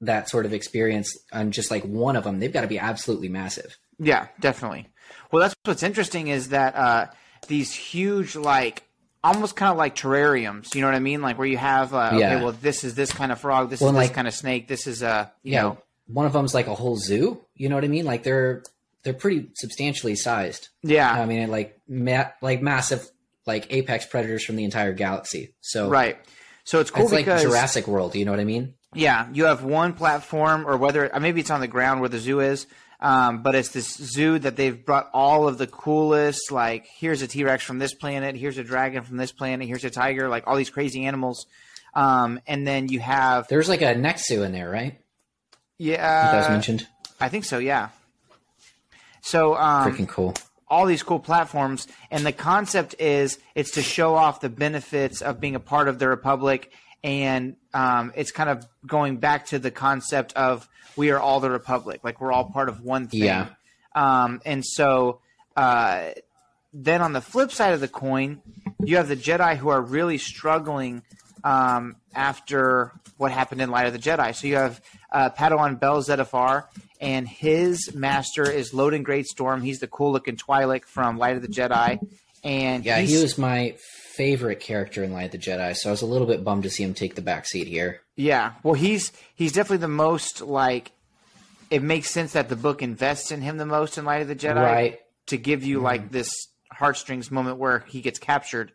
that 0.02 0.30
sort 0.30 0.46
of 0.46 0.54
experience 0.54 1.18
on 1.32 1.52
just 1.52 1.72
like 1.72 1.84
one 1.84 2.16
of 2.16 2.24
them, 2.24 2.40
they've 2.40 2.52
got 2.52 2.62
to 2.62 2.68
be 2.68 2.80
absolutely 2.80 3.30
massive. 3.30 3.78
Yeah, 4.00 4.28
definitely. 4.40 4.90
Well, 5.32 5.42
that's 5.42 5.56
what's 5.64 5.84
interesting 5.84 6.28
is 6.28 6.50
that 6.50 6.76
uh, 6.76 7.08
these 7.48 7.74
huge, 7.74 8.36
like, 8.36 8.84
almost 9.24 9.56
kind 9.56 9.72
of 9.72 9.78
like 9.78 9.96
terrariums. 9.96 10.76
You 10.76 10.82
know 10.82 10.88
what 10.88 10.96
I 10.96 11.00
mean? 11.00 11.22
Like 11.22 11.38
where 11.38 11.48
you 11.48 11.58
have, 11.58 11.94
uh, 11.94 12.12
Yeah. 12.14 12.34
okay, 12.36 12.44
well, 12.44 12.52
this 12.52 12.84
is 12.84 12.96
this 12.96 13.12
kind 13.14 13.32
of 13.32 13.40
frog, 13.40 13.70
this 13.70 13.80
Well, 13.80 13.92
is 13.92 13.96
this 13.96 14.08
like- 14.10 14.14
kind 14.14 14.28
of 14.28 14.34
snake, 14.34 14.68
this 14.68 14.86
is 14.88 15.02
a, 15.02 15.32
you 15.44 15.54
Yeah, 15.54 15.62
know, 15.62 15.78
one 16.08 16.26
of 16.26 16.34
them's 16.34 16.54
like 16.54 16.68
a 16.68 16.76
whole 16.76 16.98
zoo. 16.98 17.40
You 17.56 17.70
know 17.70 17.76
what 17.76 17.84
I 17.84 17.88
mean? 17.88 18.06
Like 18.06 18.24
they're 18.24 18.64
they're 19.04 19.14
pretty 19.14 19.50
substantially 19.56 20.16
sized. 20.16 20.70
yeah, 20.82 21.12
I 21.12 21.26
mean, 21.26 21.50
like 21.50 21.80
ma- 21.88 22.32
like 22.42 22.62
massive 22.62 23.10
like 23.46 23.72
apex 23.74 24.06
predators 24.06 24.44
from 24.46 24.56
the 24.56 24.64
entire 24.64 24.94
galaxy. 24.94 25.54
So 25.62 25.90
right. 25.90 26.18
So 26.66 26.80
it's 26.80 26.90
cool 26.90 27.04
it's 27.04 27.12
like 27.12 27.26
Jurassic 27.26 27.88
World. 27.88 28.16
You 28.16 28.24
know 28.26 28.32
what 28.32 28.40
I 28.40 28.46
mean? 28.46 28.76
Yeah, 28.94 29.28
you 29.34 29.46
have 29.46 29.64
one 29.64 29.94
platform, 29.94 30.68
or 30.68 30.78
whether 30.78 31.14
uh, 31.14 31.20
maybe 31.20 31.42
it's 31.42 31.50
on 31.50 31.60
the 31.60 31.68
ground 31.68 32.00
where 32.00 32.10
the 32.10 32.20
zoo 32.20 32.40
is, 32.40 32.68
um, 33.02 33.42
but 33.42 33.56
it's 33.56 33.70
this 33.70 33.92
zoo 33.98 34.40
that 34.40 34.56
they've 34.56 34.86
brought 34.86 35.10
all 35.14 35.48
of 35.48 35.58
the 35.58 35.68
coolest. 35.68 36.52
Like, 36.52 36.88
here's 37.00 37.22
a 37.22 37.28
T 37.28 37.44
Rex 37.44 37.64
from 37.64 37.80
this 37.80 37.94
planet, 37.94 38.36
here's 38.36 38.58
a 38.58 38.64
dragon 38.64 39.04
from 39.04 39.18
this 39.18 39.32
planet, 39.32 39.68
here's 39.68 39.84
a 39.84 39.90
tiger, 39.90 40.30
like 40.30 40.46
all 40.48 40.56
these 40.56 40.70
crazy 40.70 41.06
animals. 41.06 41.48
Um, 41.96 42.40
and 42.48 42.66
then 42.66 42.88
you 42.88 43.00
have 43.00 43.48
There's 43.48 43.68
like 43.68 43.82
a 43.82 43.94
Nexu 43.94 44.46
in 44.46 44.52
there, 44.52 44.70
right? 44.70 45.00
yeah, 45.78 46.32
that 46.32 46.38
was 46.38 46.50
mentioned. 46.50 46.88
I 47.20 47.30
think 47.30 47.46
so. 47.46 47.58
Yeah. 47.58 47.90
So 49.22 49.56
um, 49.56 49.92
Freaking 49.92 50.08
cool. 50.08 50.34
all 50.68 50.86
these 50.86 51.04
cool 51.04 51.20
platforms, 51.20 51.88
and 52.12 52.26
the 52.26 52.34
concept 52.34 52.96
is 53.00 53.40
it's 53.56 53.72
to 53.72 53.82
show 53.82 54.16
off 54.16 54.42
the 54.42 54.50
benefits 54.50 55.22
of 55.22 55.40
being 55.40 55.56
a 55.56 55.60
part 55.60 55.88
of 55.88 56.00
the 56.00 56.08
Republic, 56.08 56.72
and 57.04 57.56
um, 57.74 58.12
it's 58.16 58.32
kind 58.32 58.50
of 58.50 58.66
going 58.86 59.18
back 59.18 59.48
to 59.48 59.60
the 59.60 59.72
concept 59.72 60.34
of 60.34 60.68
we 60.96 61.12
are 61.12 61.20
all 61.20 61.40
the 61.40 61.50
Republic, 61.50 62.02
like 62.04 62.20
we're 62.20 62.32
all 62.32 62.46
part 62.46 62.70
of 62.70 62.82
one 62.82 63.08
thing. 63.08 63.24
Yeah. 63.24 63.48
Um, 63.96 64.42
and 64.46 64.66
so 64.66 65.22
uh, 65.56 66.10
then 66.74 67.02
on 67.02 67.14
the 67.14 67.22
flip 67.22 67.52
side 67.52 67.74
of 67.74 67.80
the 67.80 67.88
coin, 67.88 68.42
you 68.84 68.98
have 68.98 69.08
the 69.08 69.16
Jedi 69.16 69.56
who 69.56 69.70
are 69.70 69.82
really 69.82 70.18
struggling 70.18 71.04
um, 71.44 71.96
after 72.14 72.92
what 73.18 73.32
happened 73.32 73.62
in 73.62 73.70
Light 73.70 73.88
of 73.88 73.94
the 73.94 74.00
Jedi. 74.00 74.36
So 74.36 74.48
you 74.48 74.56
have 74.56 74.82
uh, 75.12 75.30
Padawan 75.30 75.80
Bell 75.80 76.02
Zettifar, 76.02 76.66
and 77.04 77.28
his 77.28 77.94
master 77.94 78.50
is 78.50 78.72
Loden 78.72 79.04
Greatstorm. 79.04 79.62
He's 79.64 79.80
the 79.80 79.88
cool 79.88 80.12
looking 80.12 80.38
Twi'lek 80.38 80.86
from 80.86 81.18
Light 81.18 81.36
of 81.36 81.42
the 81.42 81.48
Jedi. 81.48 82.00
And 82.44 82.84
Yeah, 82.86 83.00
he 83.00 83.22
was 83.22 83.38
my 83.38 83.76
favorite 84.16 84.60
character 84.60 85.04
in 85.04 85.12
Light 85.14 85.26
of 85.26 85.32
the 85.32 85.38
Jedi, 85.38 85.76
so 85.76 85.90
I 85.90 85.92
was 85.92 86.02
a 86.02 86.06
little 86.06 86.28
bit 86.28 86.44
bummed 86.44 86.64
to 86.64 86.70
see 86.70 86.84
him 86.84 86.94
take 86.94 87.16
the 87.16 87.22
back 87.22 87.46
seat 87.46 87.68
here. 87.68 88.02
Yeah, 88.16 88.54
well, 88.64 88.74
he's 88.76 89.12
he's 89.36 89.52
definitely 89.54 89.78
the 89.78 89.88
most 89.88 90.42
like. 90.42 90.92
It 91.70 91.82
makes 91.82 92.10
sense 92.12 92.34
that 92.34 92.50
the 92.50 92.56
book 92.56 92.82
invests 92.84 93.32
in 93.32 93.42
him 93.42 93.58
the 93.58 93.66
most 93.66 93.98
in 93.98 94.06
Light 94.06 94.22
of 94.22 94.28
the 94.28 94.36
Jedi, 94.36 94.56
Right. 94.56 95.00
To 95.28 95.38
give 95.38 95.64
you 95.64 95.80
like 95.80 96.12
this 96.12 96.32
heartstrings 96.72 97.32
moment 97.32 97.58
where 97.58 97.80
he 97.88 98.02
gets 98.02 98.20
captured. 98.20 98.72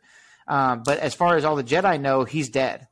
Um, 0.49 0.83
but 0.85 0.99
as 0.99 1.14
far 1.14 1.37
as 1.37 1.45
all 1.45 1.57
the 1.57 1.62
Jedi 1.64 2.01
know, 2.01 2.24
he's 2.24 2.49
dead. 2.49 2.89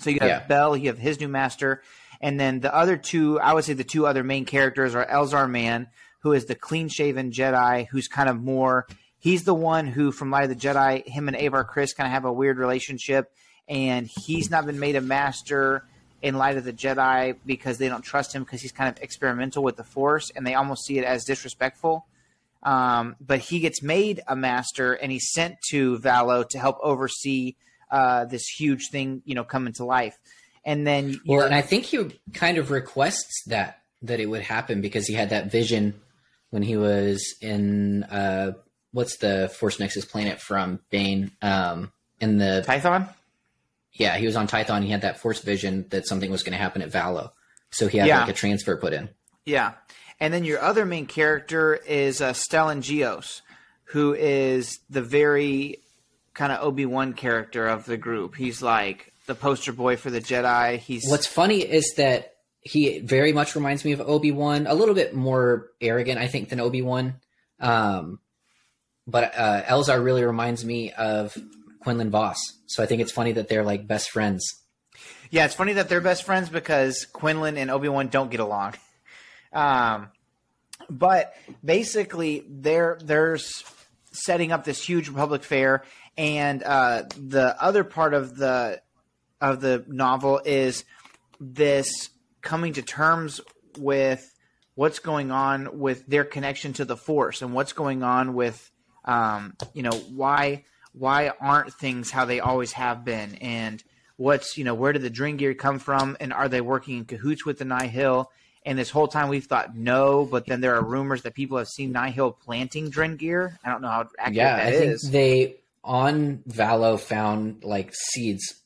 So 0.00 0.10
you 0.10 0.18
have 0.20 0.28
Yeah. 0.28 0.46
Bell, 0.46 0.76
you 0.76 0.88
have 0.88 0.98
his 0.98 1.20
new 1.20 1.28
master, 1.28 1.82
and 2.20 2.38
then 2.38 2.60
the 2.60 2.74
other 2.74 2.96
two. 2.96 3.40
I 3.40 3.54
would 3.54 3.64
say 3.64 3.72
the 3.72 3.84
two 3.84 4.06
other 4.06 4.24
main 4.24 4.44
characters 4.44 4.94
are 4.94 5.06
Elzar 5.06 5.48
Mann, 5.48 5.88
who 6.20 6.32
is 6.32 6.46
the 6.46 6.54
clean-shaven 6.54 7.30
Jedi, 7.32 7.86
who's 7.88 8.08
kind 8.08 8.28
of 8.28 8.42
more. 8.42 8.86
He's 9.18 9.44
the 9.44 9.54
one 9.54 9.86
who, 9.86 10.12
from 10.12 10.30
Light 10.30 10.44
of 10.44 10.50
the 10.50 10.54
Jedi, 10.56 11.06
him 11.06 11.28
and 11.28 11.36
Avar 11.36 11.64
Kriss 11.64 11.96
kind 11.96 12.06
of 12.06 12.12
have 12.12 12.24
a 12.24 12.32
weird 12.32 12.58
relationship, 12.58 13.32
and 13.68 14.06
he's 14.06 14.50
not 14.50 14.64
been 14.66 14.78
made 14.78 14.96
a 14.96 15.00
master 15.00 15.84
in 16.22 16.36
Light 16.36 16.56
of 16.56 16.64
the 16.64 16.72
Jedi 16.72 17.36
because 17.46 17.78
they 17.78 17.88
don't 17.88 18.02
trust 18.02 18.34
him 18.34 18.42
because 18.42 18.60
he's 18.60 18.72
kind 18.72 18.88
of 18.88 19.02
experimental 19.02 19.62
with 19.62 19.76
the 19.76 19.84
Force, 19.84 20.30
and 20.34 20.46
they 20.46 20.54
almost 20.54 20.84
see 20.84 20.98
it 20.98 21.04
as 21.04 21.24
disrespectful. 21.24 22.06
Um, 22.62 23.14
but 23.20 23.38
he 23.38 23.60
gets 23.60 23.82
made 23.82 24.20
a 24.26 24.34
master, 24.34 24.92
and 24.92 25.12
he's 25.12 25.30
sent 25.30 25.56
to 25.70 25.98
Valo 25.98 26.48
to 26.48 26.58
help 26.58 26.78
oversee 26.82 27.54
uh, 27.90 28.24
this 28.24 28.46
huge 28.48 28.90
thing, 28.90 29.22
you 29.24 29.34
know, 29.34 29.44
coming 29.44 29.72
to 29.74 29.84
life. 29.84 30.18
And 30.68 30.86
then, 30.86 31.08
you 31.10 31.20
Well, 31.26 31.46
and 31.46 31.54
I 31.54 31.62
think 31.62 31.84
he 31.86 31.98
kind 32.34 32.58
of 32.58 32.70
requests 32.70 33.42
that 33.46 33.78
that 34.02 34.20
it 34.20 34.26
would 34.26 34.42
happen 34.42 34.80
because 34.82 35.06
he 35.06 35.14
had 35.14 35.30
that 35.30 35.50
vision 35.50 35.94
when 36.50 36.62
he 36.62 36.76
was 36.76 37.34
in 37.40 38.02
uh, 38.04 38.52
what's 38.92 39.16
the 39.16 39.48
Force 39.58 39.80
Nexus 39.80 40.04
planet 40.04 40.40
from 40.40 40.80
Bane 40.90 41.30
um, 41.42 41.90
in 42.20 42.36
the 42.36 42.62
Tython. 42.66 43.08
yeah 43.94 44.18
he 44.18 44.26
was 44.26 44.36
on 44.36 44.46
Tython. 44.46 44.82
He 44.84 44.90
had 44.90 45.00
that 45.00 45.18
Force 45.20 45.40
vision 45.40 45.86
that 45.88 46.06
something 46.06 46.30
was 46.30 46.42
going 46.42 46.52
to 46.52 46.58
happen 46.58 46.82
at 46.82 46.90
Valo, 46.92 47.30
so 47.70 47.88
he 47.88 47.96
had 47.98 48.06
Yeah. 48.08 48.20
like 48.20 48.28
a 48.28 48.32
transfer 48.34 48.76
put 48.76 48.92
in. 48.92 49.08
Yeah. 49.46 49.72
And 50.20 50.34
then 50.34 50.44
your 50.44 50.60
other 50.60 50.84
main 50.84 51.06
character 51.06 51.74
is 51.76 52.20
uh, 52.20 52.32
Stellan 52.34 52.82
Gios, 52.82 53.40
who 53.84 54.12
is 54.14 54.80
the 54.90 55.00
very 55.02 55.78
kind 56.34 56.52
of 56.52 56.62
Obi 56.62 56.84
Wan 56.86 57.14
character 57.14 57.66
of 57.66 57.86
the 57.86 57.96
group. 57.96 58.34
He's 58.36 58.60
like 58.60 59.12
the 59.28 59.36
poster 59.36 59.72
boy 59.72 59.96
for 59.96 60.10
the 60.10 60.20
Jedi. 60.20 60.78
He's 60.78 61.08
What's 61.08 61.26
funny 61.26 61.60
is 61.60 61.94
that 61.98 62.34
he 62.60 62.98
very 62.98 63.32
much 63.32 63.54
reminds 63.54 63.84
me 63.84 63.92
of 63.92 64.00
Obi 64.00 64.32
Wan, 64.32 64.66
a 64.66 64.74
little 64.74 64.94
bit 64.94 65.14
more 65.14 65.68
arrogant, 65.80 66.18
I 66.18 66.26
think, 66.26 66.48
than 66.48 66.58
Obi 66.58 66.82
Wan. 66.82 67.14
Um, 67.60 68.18
but 69.06 69.32
uh, 69.36 69.62
Elzar 69.62 70.02
really 70.02 70.24
reminds 70.24 70.64
me 70.64 70.92
of 70.92 71.36
Quinlan 71.80 72.10
Vos. 72.10 72.38
So 72.66 72.82
I 72.82 72.86
think 72.86 73.00
it's 73.00 73.12
funny 73.12 73.32
that 73.32 73.48
they're 73.48 73.64
like 73.64 73.86
best 73.86 74.10
friends. 74.10 74.44
yeah. 75.30 75.44
It's 75.44 75.54
funny 75.54 75.74
that 75.74 75.88
they're 75.88 76.00
best 76.00 76.24
friends 76.24 76.48
because 76.48 77.06
Quinlan 77.12 77.56
and 77.56 77.70
Obi 77.70 77.88
Wan 77.88 78.08
don't 78.08 78.30
get 78.30 78.40
along. 78.40 78.74
Um, 79.50 80.10
but 80.90 81.34
basically, 81.64 82.44
they're 82.46 82.98
there's 83.02 83.64
setting 84.12 84.52
up 84.52 84.64
this 84.64 84.84
huge 84.84 85.08
Republic 85.08 85.42
fair, 85.42 85.84
and 86.18 86.62
uh, 86.62 87.04
the 87.16 87.56
other 87.58 87.82
part 87.82 88.12
of 88.12 88.36
the 88.36 88.82
of 89.40 89.60
the 89.60 89.84
novel 89.88 90.40
is 90.44 90.84
this 91.40 92.10
coming 92.42 92.72
to 92.74 92.82
terms 92.82 93.40
with 93.78 94.34
what's 94.74 94.98
going 94.98 95.30
on 95.30 95.78
with 95.78 96.06
their 96.06 96.24
connection 96.24 96.72
to 96.74 96.84
the 96.84 96.96
Force 96.96 97.42
and 97.42 97.52
what's 97.52 97.72
going 97.72 98.02
on 98.02 98.34
with 98.34 98.70
um, 99.04 99.56
you 99.74 99.82
know 99.82 99.92
why 100.14 100.64
why 100.92 101.32
aren't 101.40 101.72
things 101.74 102.10
how 102.10 102.24
they 102.24 102.40
always 102.40 102.72
have 102.72 103.04
been? 103.04 103.36
And 103.36 103.82
what's 104.16 104.56
you 104.58 104.64
know 104.64 104.74
where 104.74 104.92
did 104.92 105.02
the 105.02 105.10
Drengir 105.10 105.56
come 105.56 105.78
from? 105.78 106.16
And 106.20 106.32
are 106.32 106.48
they 106.48 106.60
working 106.60 106.98
in 106.98 107.04
cahoots 107.04 107.44
with 107.44 107.58
the 107.58 107.64
Nihil? 107.64 108.30
And 108.64 108.78
this 108.78 108.90
whole 108.90 109.08
time 109.08 109.28
we've 109.28 109.46
thought 109.46 109.74
no 109.74 110.26
but 110.26 110.46
then 110.46 110.60
there 110.60 110.76
are 110.76 110.84
rumors 110.84 111.22
that 111.22 111.34
people 111.34 111.58
have 111.58 111.68
seen 111.68 111.92
Nihil 111.92 112.32
planting 112.32 112.90
Drengir 112.90 113.56
I 113.64 113.70
don't 113.70 113.82
know 113.82 113.88
how 113.88 114.08
accurate 114.18 114.36
Yeah, 114.36 114.56
that 114.56 114.66
I 114.66 114.70
think 114.70 115.00
they 115.02 115.56
on 115.82 116.42
Valo 116.48 117.00
found 117.00 117.64
like 117.64 117.94
seeds 117.94 118.62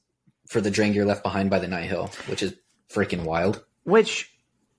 for 0.52 0.60
the 0.60 0.70
Drengir 0.70 1.04
left 1.06 1.22
behind 1.22 1.50
by 1.50 1.58
the 1.58 1.66
Nihil, 1.68 2.10
which 2.28 2.42
is 2.42 2.54
freaking 2.92 3.24
wild. 3.24 3.64
Which 3.84 4.30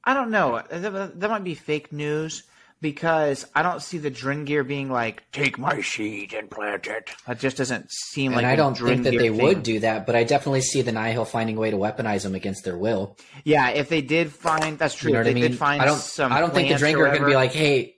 I 0.03 0.13
don't 0.13 0.31
know. 0.31 0.61
That, 0.69 1.19
that 1.19 1.29
might 1.29 1.43
be 1.43 1.55
fake 1.55 1.91
news 1.91 2.43
because 2.81 3.45
I 3.55 3.63
don't 3.63 3.81
see 3.81 3.97
the 3.97 4.11
Drengir 4.11 4.67
being 4.67 4.89
like, 4.91 5.23
"Take 5.31 5.57
my 5.57 5.81
seed 5.81 6.33
and 6.33 6.49
plant 6.51 6.87
it." 6.87 7.09
That 7.27 7.39
just 7.39 7.57
doesn't 7.57 7.89
seem 7.91 8.33
And 8.33 8.41
like. 8.41 8.45
I 8.45 8.51
a 8.53 8.57
don't 8.57 8.77
think 8.77 9.03
that 9.03 9.11
they 9.11 9.29
thing. 9.29 9.37
would 9.41 9.63
do 9.63 9.79
that, 9.79 10.05
but 10.05 10.15
I 10.15 10.23
definitely 10.25 10.61
see 10.61 10.81
the 10.81 10.91
Nihil 10.91 11.25
finding 11.25 11.57
a 11.57 11.59
way 11.59 11.71
to 11.71 11.77
weaponize 11.77 12.23
them 12.23 12.35
against 12.35 12.63
their 12.65 12.77
will. 12.77 13.17
Yeah, 13.43 13.69
if 13.69 13.89
they 13.89 14.01
did 14.01 14.31
find 14.31 14.77
that's 14.77 14.95
true. 14.95 15.09
You 15.09 15.13
know 15.15 15.21
if 15.21 15.25
what 15.25 15.29
I 15.31 15.33
they 15.33 15.41
mean? 15.41 15.51
did 15.51 15.57
find 15.59 15.81
I 15.81 15.85
don't. 15.85 15.97
some. 15.97 16.31
I 16.31 16.39
don't 16.39 16.53
think 16.53 16.69
the 16.69 16.75
Drengir 16.75 16.99
are 16.99 17.07
going 17.09 17.21
to 17.21 17.27
be 17.27 17.35
like, 17.35 17.53
"Hey, 17.53 17.95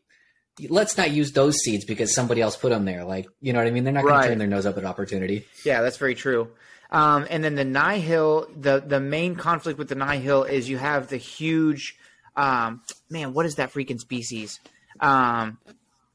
let's 0.70 0.98
not 0.98 1.12
use 1.12 1.32
those 1.34 1.58
seeds 1.58 1.84
because 1.86 2.14
somebody 2.14 2.42
else 2.42 2.56
put 2.56 2.70
them 2.70 2.86
there." 2.86 3.04
Like, 3.04 3.28
you 3.42 3.54
know 3.54 3.60
what 3.60 3.68
I 3.68 3.72
mean? 3.72 3.84
They're 3.84 3.94
not 3.94 4.04
going 4.04 4.14
Right. 4.14 4.22
to 4.24 4.30
turn 4.30 4.38
their 4.38 4.48
nose 4.48 4.66
up 4.68 4.78
at 4.78 4.86
opportunity. 4.86 5.46
Yeah, 5.64 5.82
that's 5.82 5.98
very 5.98 6.16
true. 6.16 6.50
Um, 6.92 7.26
and 7.30 7.44
then 7.44 7.56
the 7.56 7.66
Nihil, 7.66 8.48
the 8.56 8.80
the 8.86 9.00
main 9.00 9.36
conflict 9.36 9.80
with 9.80 9.90
the 9.90 9.96
Nihil 9.96 10.44
is 10.44 10.70
you 10.70 10.78
have 10.78 11.10
the 11.10 11.18
huge, 11.18 11.98
um, 12.36 12.82
man, 13.10 13.34
what 13.34 13.46
is 13.46 13.56
that 13.56 13.74
freaking 13.74 14.00
species? 14.00 14.60
Um, 15.00 15.58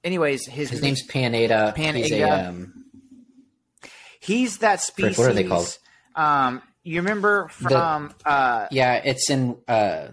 anyways, 0.05 0.47
his, 0.47 0.71
His 0.71 0.83
name's 0.83 1.03
Pan 1.03 1.33
Eyta. 1.33 1.77
He's 1.77 2.13
a 2.13 2.21
Pan 2.21 2.29
Eyta. 2.29 2.49
um, 2.49 2.85
he's 4.21 4.59
that 4.59 4.81
species. 4.81 5.19
what 5.19 5.31
are 5.31 5.35
they 5.35 5.45
called? 5.45 5.77
Um, 6.15 6.63
you 6.83 7.01
remember 7.01 7.49
from 7.49 8.15
uh, 8.25 8.67
yeah. 8.71 8.95
It's 9.05 9.29
in 9.29 9.57
uh, 9.69 10.09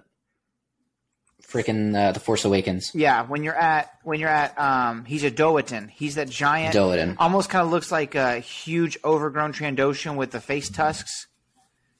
freaking 1.52 1.96
uh, 1.96 2.12
the 2.12 2.20
Force 2.20 2.44
Awakens. 2.46 2.92
Yeah, 2.94 3.24
when 3.24 3.44
you're 3.44 3.56
at 3.56 3.90
when 4.04 4.20
you're 4.20 4.30
at 4.30 4.58
um 4.60 5.06
he's 5.06 5.24
a 5.24 5.32
Dowutin. 5.32 5.90
He's 5.90 6.16
that 6.16 6.30
giant 6.30 6.76
Dowutin. 6.76 7.16
almost 7.20 7.50
kind 7.50 7.66
of 7.66 7.72
looks 7.72 7.92
like 7.92 8.16
a 8.16 8.40
huge 8.40 8.98
overgrown 9.04 9.54
Trandoshan 9.54 10.16
with 10.16 10.32
the 10.32 10.42
face 10.42 10.70
tusks. 10.70 11.28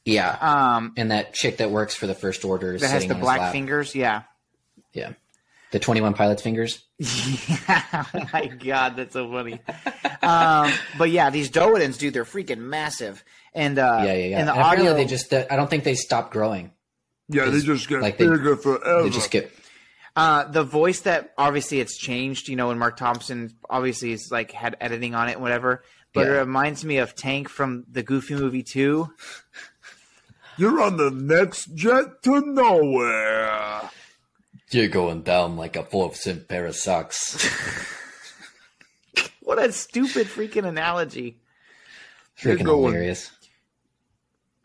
Yeah, 0.06 0.38
Um 0.40 0.94
and 0.98 1.12
that 1.12 1.34
chick 1.34 1.58
that 1.58 1.70
works 1.72 1.96
for 1.96 2.08
the 2.08 2.14
First 2.16 2.46
Order 2.46 2.76
is 2.76 2.82
that 2.82 2.92
has 2.92 3.08
the 3.08 3.16
black 3.16 3.52
fingers, 3.52 3.94
yeah. 3.96 4.24
Yeah, 4.94 5.14
the 5.72 5.80
Twenty 5.80 6.02
One 6.02 6.14
Pilots 6.14 6.42
fingers. 6.42 6.84
yeah. 6.98 8.06
My 8.34 8.48
god, 8.48 8.96
that's 8.96 9.14
so 9.14 9.30
funny. 9.32 9.60
um 10.22 10.72
but 10.98 11.10
yeah, 11.10 11.30
these 11.30 11.50
Dowutins, 11.50 11.98
dude, 11.98 12.14
they're 12.14 12.24
freaking 12.26 12.60
massive. 12.60 13.24
And 13.54 13.78
uh 13.80 14.02
Yeah, 14.04 14.14
yeah, 14.14 14.26
yeah. 14.28 14.40
and 14.40 14.48
the 14.48 14.52
And 14.54 14.62
apparently 14.62 14.88
audio 14.90 14.94
they 14.94 15.06
just. 15.06 15.34
Uh, 15.34 15.46
I 15.50 15.56
don't 15.56 15.70
think 15.70 15.84
they 15.84 15.96
stop 15.96 16.32
growing. 16.32 16.72
Yeah, 17.30 17.46
they 17.50 17.60
just 17.62 17.88
get 17.90 18.02
like 18.02 18.18
they- 18.18 18.28
bigger 18.28 18.56
forever. 18.56 19.04
They 19.04 19.10
just 19.10 19.32
get. 19.32 19.52
Uh, 20.16 20.46
the 20.46 20.64
voice 20.64 21.02
that 21.02 21.34
obviously 21.38 21.80
it's 21.80 21.96
changed, 21.96 22.48
you 22.50 22.56
know, 22.56 22.70
when 22.70 22.80
Marc 22.80 22.98
Thompson 22.98 23.52
obviously 23.70 24.12
is 24.12 24.30
like 24.32 24.52
had 24.52 24.76
editing 24.82 25.14
on 25.14 25.30
it 25.30 25.34
and 25.34 25.42
whatever. 25.42 25.84
But 26.14 26.26
Yeah. 26.26 26.34
it 26.36 26.40
reminds 26.40 26.84
me 26.84 26.98
of 26.98 27.14
Tank 27.14 27.50
from 27.50 27.86
the 27.92 28.02
Goofy 28.02 28.34
movie 28.34 28.64
too. 28.64 29.14
You're 30.58 30.82
on 30.82 30.98
the 30.98 31.12
next 31.12 31.76
jet 31.76 32.24
to 32.24 32.42
nowhere. 32.42 33.92
You're 34.72 34.88
going 34.88 35.22
down 35.22 35.56
like 35.56 35.76
a 35.76 35.84
four 35.84 36.16
cent 36.16 36.48
pair 36.48 36.66
of 36.66 36.76
socks. 36.76 37.48
What 39.42 39.60
a 39.60 39.72
stupid 39.72 40.28
freaking 40.28 40.66
analogy. 40.68 41.38
Freaking 42.38 42.66
going- 42.66 42.94
hilarious. 42.94 43.32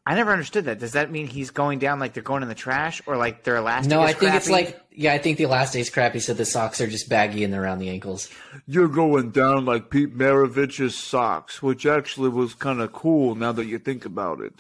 I 0.05 0.17
never 0.17 0.33
understood 0.33 0.65
that. 0.65 0.81
Does 0.81 0.93
that 0.93 1.13
mean 1.13 1.29
he's 1.29 1.51
going 1.51 1.79
down 1.79 2.01
like 2.01 2.13
they're 2.13 2.25
going 2.25 2.43
in 2.43 2.49
the 2.49 2.57
trash 2.57 3.01
or 3.07 3.17
like 3.17 3.45
their 3.45 3.57
elastic? 3.57 3.91
No, 3.91 4.03
is 4.03 4.11
I 4.11 4.13
think 4.15 4.35
it's 4.35 4.51
like 4.51 4.81
yeah, 4.91 5.13
I 5.13 5.19
think 5.19 5.39
the 5.39 5.45
elastic's 5.45 5.91
crappy, 5.91 6.19
so 6.19 6.35
the 6.35 6.45
socks 6.45 6.81
are 6.81 6.89
just 6.89 7.09
baggy 7.09 7.45
and 7.45 7.53
they're 7.53 7.63
around 7.63 7.79
the 7.79 7.89
ankles. 7.89 8.29
You're 8.67 8.89
going 8.89 9.31
down 9.31 9.65
like 9.65 9.91
Pete 9.91 10.17
Maravich's 10.17 10.97
socks, 10.97 11.63
which 11.63 11.87
actually 11.87 12.31
was 12.31 12.55
kind 12.55 12.81
of 12.81 12.93
cool 12.93 13.37
now 13.37 13.53
that 13.53 13.67
you 13.67 13.79
think 13.79 14.05
about 14.05 14.41
it. 14.41 14.55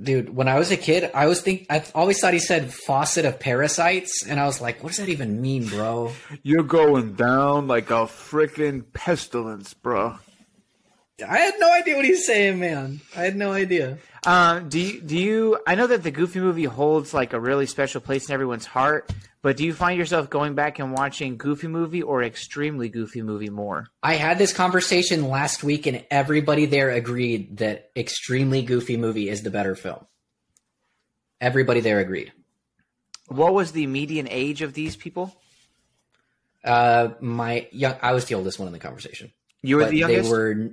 Dude, 0.00 0.36
when 0.36 0.46
I 0.46 0.56
was 0.56 0.70
a 0.70 0.76
kid, 0.76 1.10
I 1.14 1.26
was 1.26 1.40
think 1.40 1.66
I 1.70 1.82
always 1.94 2.20
thought 2.20 2.34
he 2.34 2.38
said 2.38 2.72
faucet 2.72 3.24
of 3.24 3.40
parasites, 3.40 4.24
and 4.26 4.38
I 4.38 4.44
was 4.44 4.60
like, 4.60 4.82
what 4.82 4.90
does 4.90 4.98
that 4.98 5.08
even 5.08 5.40
mean, 5.40 5.66
bro? 5.66 6.12
You're 6.42 6.62
going 6.62 7.14
down 7.14 7.66
like 7.66 7.90
a 7.90 8.04
freaking 8.04 8.84
pestilence, 8.92 9.72
bro. 9.74 10.18
I 11.26 11.38
had 11.38 11.54
no 11.58 11.72
idea 11.72 11.96
what 11.96 12.04
he's 12.04 12.24
saying, 12.24 12.60
man. 12.60 13.00
I 13.16 13.22
had 13.22 13.36
no 13.36 13.52
idea. 13.52 13.98
Um, 14.26 14.68
do 14.68 14.78
you 14.78 15.00
do 15.00 15.16
you? 15.16 15.58
I 15.66 15.74
know 15.74 15.86
that 15.86 16.02
the 16.02 16.10
Goofy 16.10 16.40
movie 16.40 16.64
holds 16.64 17.14
like 17.14 17.32
a 17.32 17.40
really 17.40 17.66
special 17.66 18.00
place 18.00 18.28
in 18.28 18.34
everyone's 18.34 18.66
heart, 18.66 19.10
but 19.42 19.56
do 19.56 19.64
you 19.64 19.72
find 19.72 19.98
yourself 19.98 20.28
going 20.28 20.54
back 20.54 20.78
and 20.78 20.92
watching 20.92 21.38
Goofy 21.38 21.68
movie 21.68 22.02
or 22.02 22.22
extremely 22.22 22.90
Goofy 22.90 23.22
movie 23.22 23.48
more? 23.48 23.86
I 24.02 24.14
had 24.14 24.36
this 24.36 24.52
conversation 24.52 25.28
last 25.28 25.64
week, 25.64 25.86
and 25.86 26.04
everybody 26.10 26.66
there 26.66 26.90
agreed 26.90 27.58
that 27.58 27.90
Extremely 27.96 28.62
Goofy 28.62 28.98
Movie 28.98 29.30
is 29.30 29.42
the 29.42 29.50
better 29.50 29.74
film. 29.74 30.06
Everybody 31.40 31.80
there 31.80 32.00
agreed. 32.00 32.32
What 33.28 33.54
was 33.54 33.72
the 33.72 33.86
median 33.86 34.28
age 34.28 34.60
of 34.60 34.74
these 34.74 34.96
people? 34.96 35.34
Uh, 36.62 37.10
my 37.20 37.68
young, 37.72 37.94
I 38.02 38.12
was 38.12 38.26
the 38.26 38.34
oldest 38.34 38.58
one 38.58 38.66
in 38.66 38.72
the 38.74 38.78
conversation. 38.78 39.32
You 39.62 39.76
were 39.76 39.86
the 39.86 39.96
youngest. 39.96 40.24
They 40.24 40.30
were, 40.30 40.70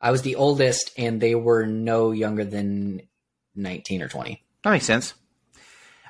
I 0.00 0.10
was 0.10 0.22
the 0.22 0.36
oldest, 0.36 0.92
and 0.96 1.20
they 1.20 1.34
were 1.34 1.66
no 1.66 2.10
younger 2.10 2.44
than 2.44 3.02
nineteen 3.54 4.02
or 4.02 4.08
twenty. 4.08 4.44
That 4.64 4.70
makes 4.70 4.86
sense. 4.86 5.14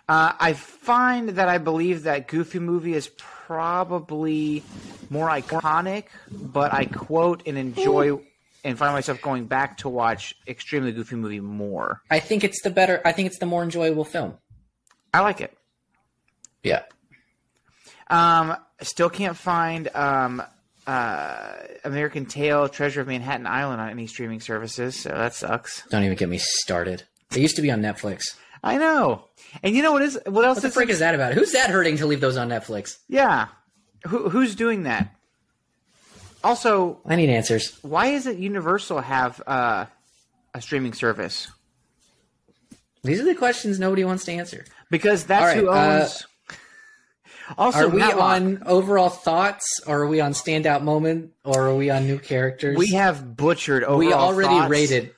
Uh, 0.08 0.32
I 0.38 0.54
find 0.54 1.30
that 1.30 1.48
I 1.48 1.58
believe 1.58 2.02
that 2.02 2.26
Goofy 2.26 2.58
movie 2.58 2.94
is 2.94 3.08
probably 3.16 4.64
more 5.08 5.28
iconic, 5.28 6.06
but 6.30 6.72
I 6.72 6.84
quote 6.86 7.44
and 7.46 7.56
enjoy 7.56 8.18
and 8.64 8.76
find 8.76 8.92
myself 8.92 9.22
going 9.22 9.46
back 9.46 9.78
to 9.78 9.88
watch 9.88 10.34
Extremely 10.46 10.92
Goofy 10.92 11.16
movie 11.16 11.40
more. 11.40 12.02
I 12.10 12.20
think 12.20 12.44
it's 12.44 12.60
the 12.62 12.70
better. 12.70 13.00
I 13.04 13.12
think 13.12 13.26
it's 13.26 13.38
the 13.38 13.46
more 13.46 13.62
enjoyable 13.62 14.04
film. 14.04 14.36
I 15.14 15.20
like 15.20 15.40
it. 15.40 15.56
Yeah. 16.62 16.82
Um, 18.08 18.56
still 18.82 19.10
can't 19.10 19.36
find 19.36 19.88
um, 19.94 20.42
uh, 20.90 21.52
American 21.84 22.26
Tail, 22.26 22.68
Treasure 22.68 23.00
of 23.00 23.06
Manhattan 23.06 23.46
Island 23.46 23.80
on 23.80 23.90
any 23.90 24.08
streaming 24.08 24.40
services, 24.40 24.96
so 24.96 25.10
that 25.10 25.34
sucks. 25.34 25.86
Don't 25.88 26.02
even 26.02 26.16
get 26.16 26.28
me 26.28 26.38
started. 26.38 27.04
It 27.30 27.38
used 27.38 27.54
to 27.56 27.62
be 27.62 27.70
on 27.70 27.80
Netflix. 27.80 28.36
I 28.64 28.76
know. 28.76 29.26
And 29.62 29.76
you 29.76 29.82
know 29.82 29.92
what 29.92 30.02
is 30.02 30.18
what 30.26 30.44
else 30.44 30.56
What 30.56 30.62
the 30.64 30.70
frick 30.70 30.88
is 30.88 30.98
that 30.98 31.14
about? 31.14 31.34
Who's 31.34 31.52
that 31.52 31.70
hurting 31.70 31.98
to 31.98 32.06
leave 32.06 32.20
those 32.20 32.36
on 32.36 32.48
Netflix? 32.48 32.98
Yeah. 33.08 33.46
Who, 34.08 34.28
who's 34.30 34.56
doing 34.56 34.82
that? 34.82 35.14
Also, 36.42 36.98
I 37.06 37.14
need 37.14 37.30
answers. 37.30 37.78
why 37.82 38.06
isn't 38.06 38.38
Universal 38.40 39.00
have 39.00 39.40
uh, 39.46 39.86
a 40.54 40.60
streaming 40.60 40.94
service? 40.94 41.46
These 43.04 43.20
are 43.20 43.24
the 43.24 43.36
questions 43.36 43.78
nobody 43.78 44.04
wants 44.04 44.24
to 44.24 44.32
answer. 44.32 44.64
Because 44.90 45.24
that's 45.24 45.54
right, 45.54 45.56
who 45.56 45.70
uh, 45.70 46.00
owns. 46.00 46.26
Also, 47.58 47.86
Are 47.86 47.88
we 47.88 47.98
Matlock, 47.98 48.24
on 48.24 48.62
overall 48.66 49.08
thoughts, 49.08 49.80
or 49.86 50.00
are 50.02 50.06
we 50.06 50.20
on 50.20 50.32
standout 50.32 50.82
moment, 50.82 51.32
or 51.44 51.68
are 51.68 51.74
we 51.74 51.90
on 51.90 52.06
new 52.06 52.18
characters? 52.18 52.76
We 52.76 52.92
have 52.92 53.36
butchered 53.36 53.82
overall. 53.82 53.98
we 53.98 54.12
already 54.12 54.48
thoughts. 54.48 54.70
rated. 54.70 55.14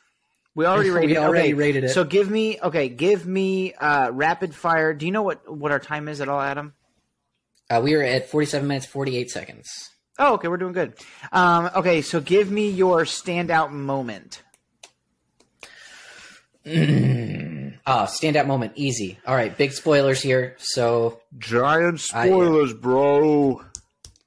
We 0.54 0.66
already 0.66 0.90
rated. 0.90 1.10
we 1.10 1.16
already 1.16 1.48
okay, 1.48 1.54
rated 1.54 1.84
it. 1.84 1.90
So 1.90 2.04
give 2.04 2.30
me 2.30 2.58
okay. 2.62 2.88
Give 2.88 3.26
me 3.26 3.74
uh, 3.74 4.10
rapid 4.12 4.54
fire. 4.54 4.92
Do 4.94 5.06
you 5.06 5.12
know 5.12 5.22
what 5.22 5.50
what 5.50 5.72
our 5.72 5.80
time 5.80 6.08
is 6.08 6.20
at 6.20 6.28
all, 6.28 6.40
Adam? 6.40 6.74
Uh, 7.70 7.80
we 7.82 7.94
are 7.94 8.02
at 8.02 8.28
forty-seven 8.28 8.68
minutes 8.68 8.86
forty-eight 8.86 9.30
seconds. 9.30 9.90
Oh, 10.18 10.34
okay, 10.34 10.48
we're 10.48 10.58
doing 10.58 10.74
good. 10.74 10.94
Um, 11.32 11.70
okay, 11.74 12.02
so 12.02 12.20
give 12.20 12.50
me 12.50 12.68
your 12.70 13.04
standout 13.04 13.70
moment. 13.72 14.42
Ah, 17.86 18.06
standout 18.06 18.46
moment, 18.46 18.72
easy. 18.76 19.18
All 19.26 19.34
right, 19.34 19.56
big 19.56 19.72
spoilers 19.72 20.22
here. 20.22 20.54
So 20.58 21.20
Giant 21.38 22.00
I- 22.14 22.26
spoilers, 22.28 22.72
bro. 22.72 23.64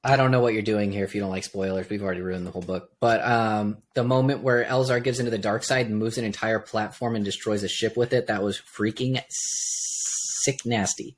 I 0.04 0.18
don't 0.18 0.30
know 0.30 0.40
what 0.40 0.54
you're 0.54 0.62
doing 0.62 0.92
here 0.92 1.04
if 1.04 1.16
you 1.16 1.22
don't 1.22 1.32
like 1.32 1.44
spoilers. 1.46 1.90
We've 1.90 2.04
already 2.04 2.22
ruined 2.22 2.46
the 2.46 2.52
whole 2.52 2.62
book. 2.62 2.92
But 3.00 3.24
um, 3.26 3.78
the 3.96 4.04
moment 4.04 4.42
where 4.44 4.64
Elzar 4.64 5.04
gives 5.04 5.18
into 5.18 5.32
the 5.32 5.40
dark 5.40 5.64
side 5.64 5.88
and 5.88 5.98
moves 5.98 6.20
an 6.20 6.26
entire 6.26 6.60
platform 6.60 7.16
and 7.16 7.26
destroys 7.26 7.64
a 7.64 7.68
ship 7.68 7.98
with 7.98 8.14
it, 8.14 8.28
that 8.28 8.44
was 8.44 8.62
freaking 8.78 9.20
sick 9.30 10.64
nasty. 10.64 11.16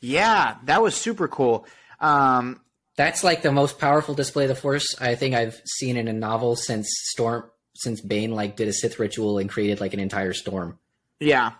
Yeah, 0.00 0.56
that 0.64 0.82
was 0.82 0.94
super 0.94 1.26
cool. 1.26 1.66
Um, 2.00 2.60
That's 2.96 3.24
like 3.24 3.40
the 3.40 3.50
most 3.52 3.78
powerful 3.78 4.14
display 4.14 4.44
of 4.44 4.48
the 4.48 4.54
Force 4.54 4.94
I 5.00 5.14
think 5.14 5.34
I've 5.34 5.60
seen 5.64 5.96
in 5.96 6.06
a 6.06 6.12
novel 6.12 6.54
since 6.54 6.86
Storm, 7.12 7.44
since 7.76 8.02
Bane 8.02 8.32
like 8.32 8.56
did 8.56 8.68
a 8.68 8.72
Sith 8.74 8.98
ritual 8.98 9.38
and 9.38 9.48
created 9.48 9.80
like 9.80 9.94
an 9.94 10.00
entire 10.00 10.34
storm. 10.34 10.78
Yeah, 11.20 11.52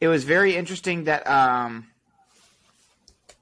it 0.00 0.08
was 0.08 0.24
very 0.24 0.56
interesting 0.56 1.04
that 1.04 1.26
um, 1.26 1.88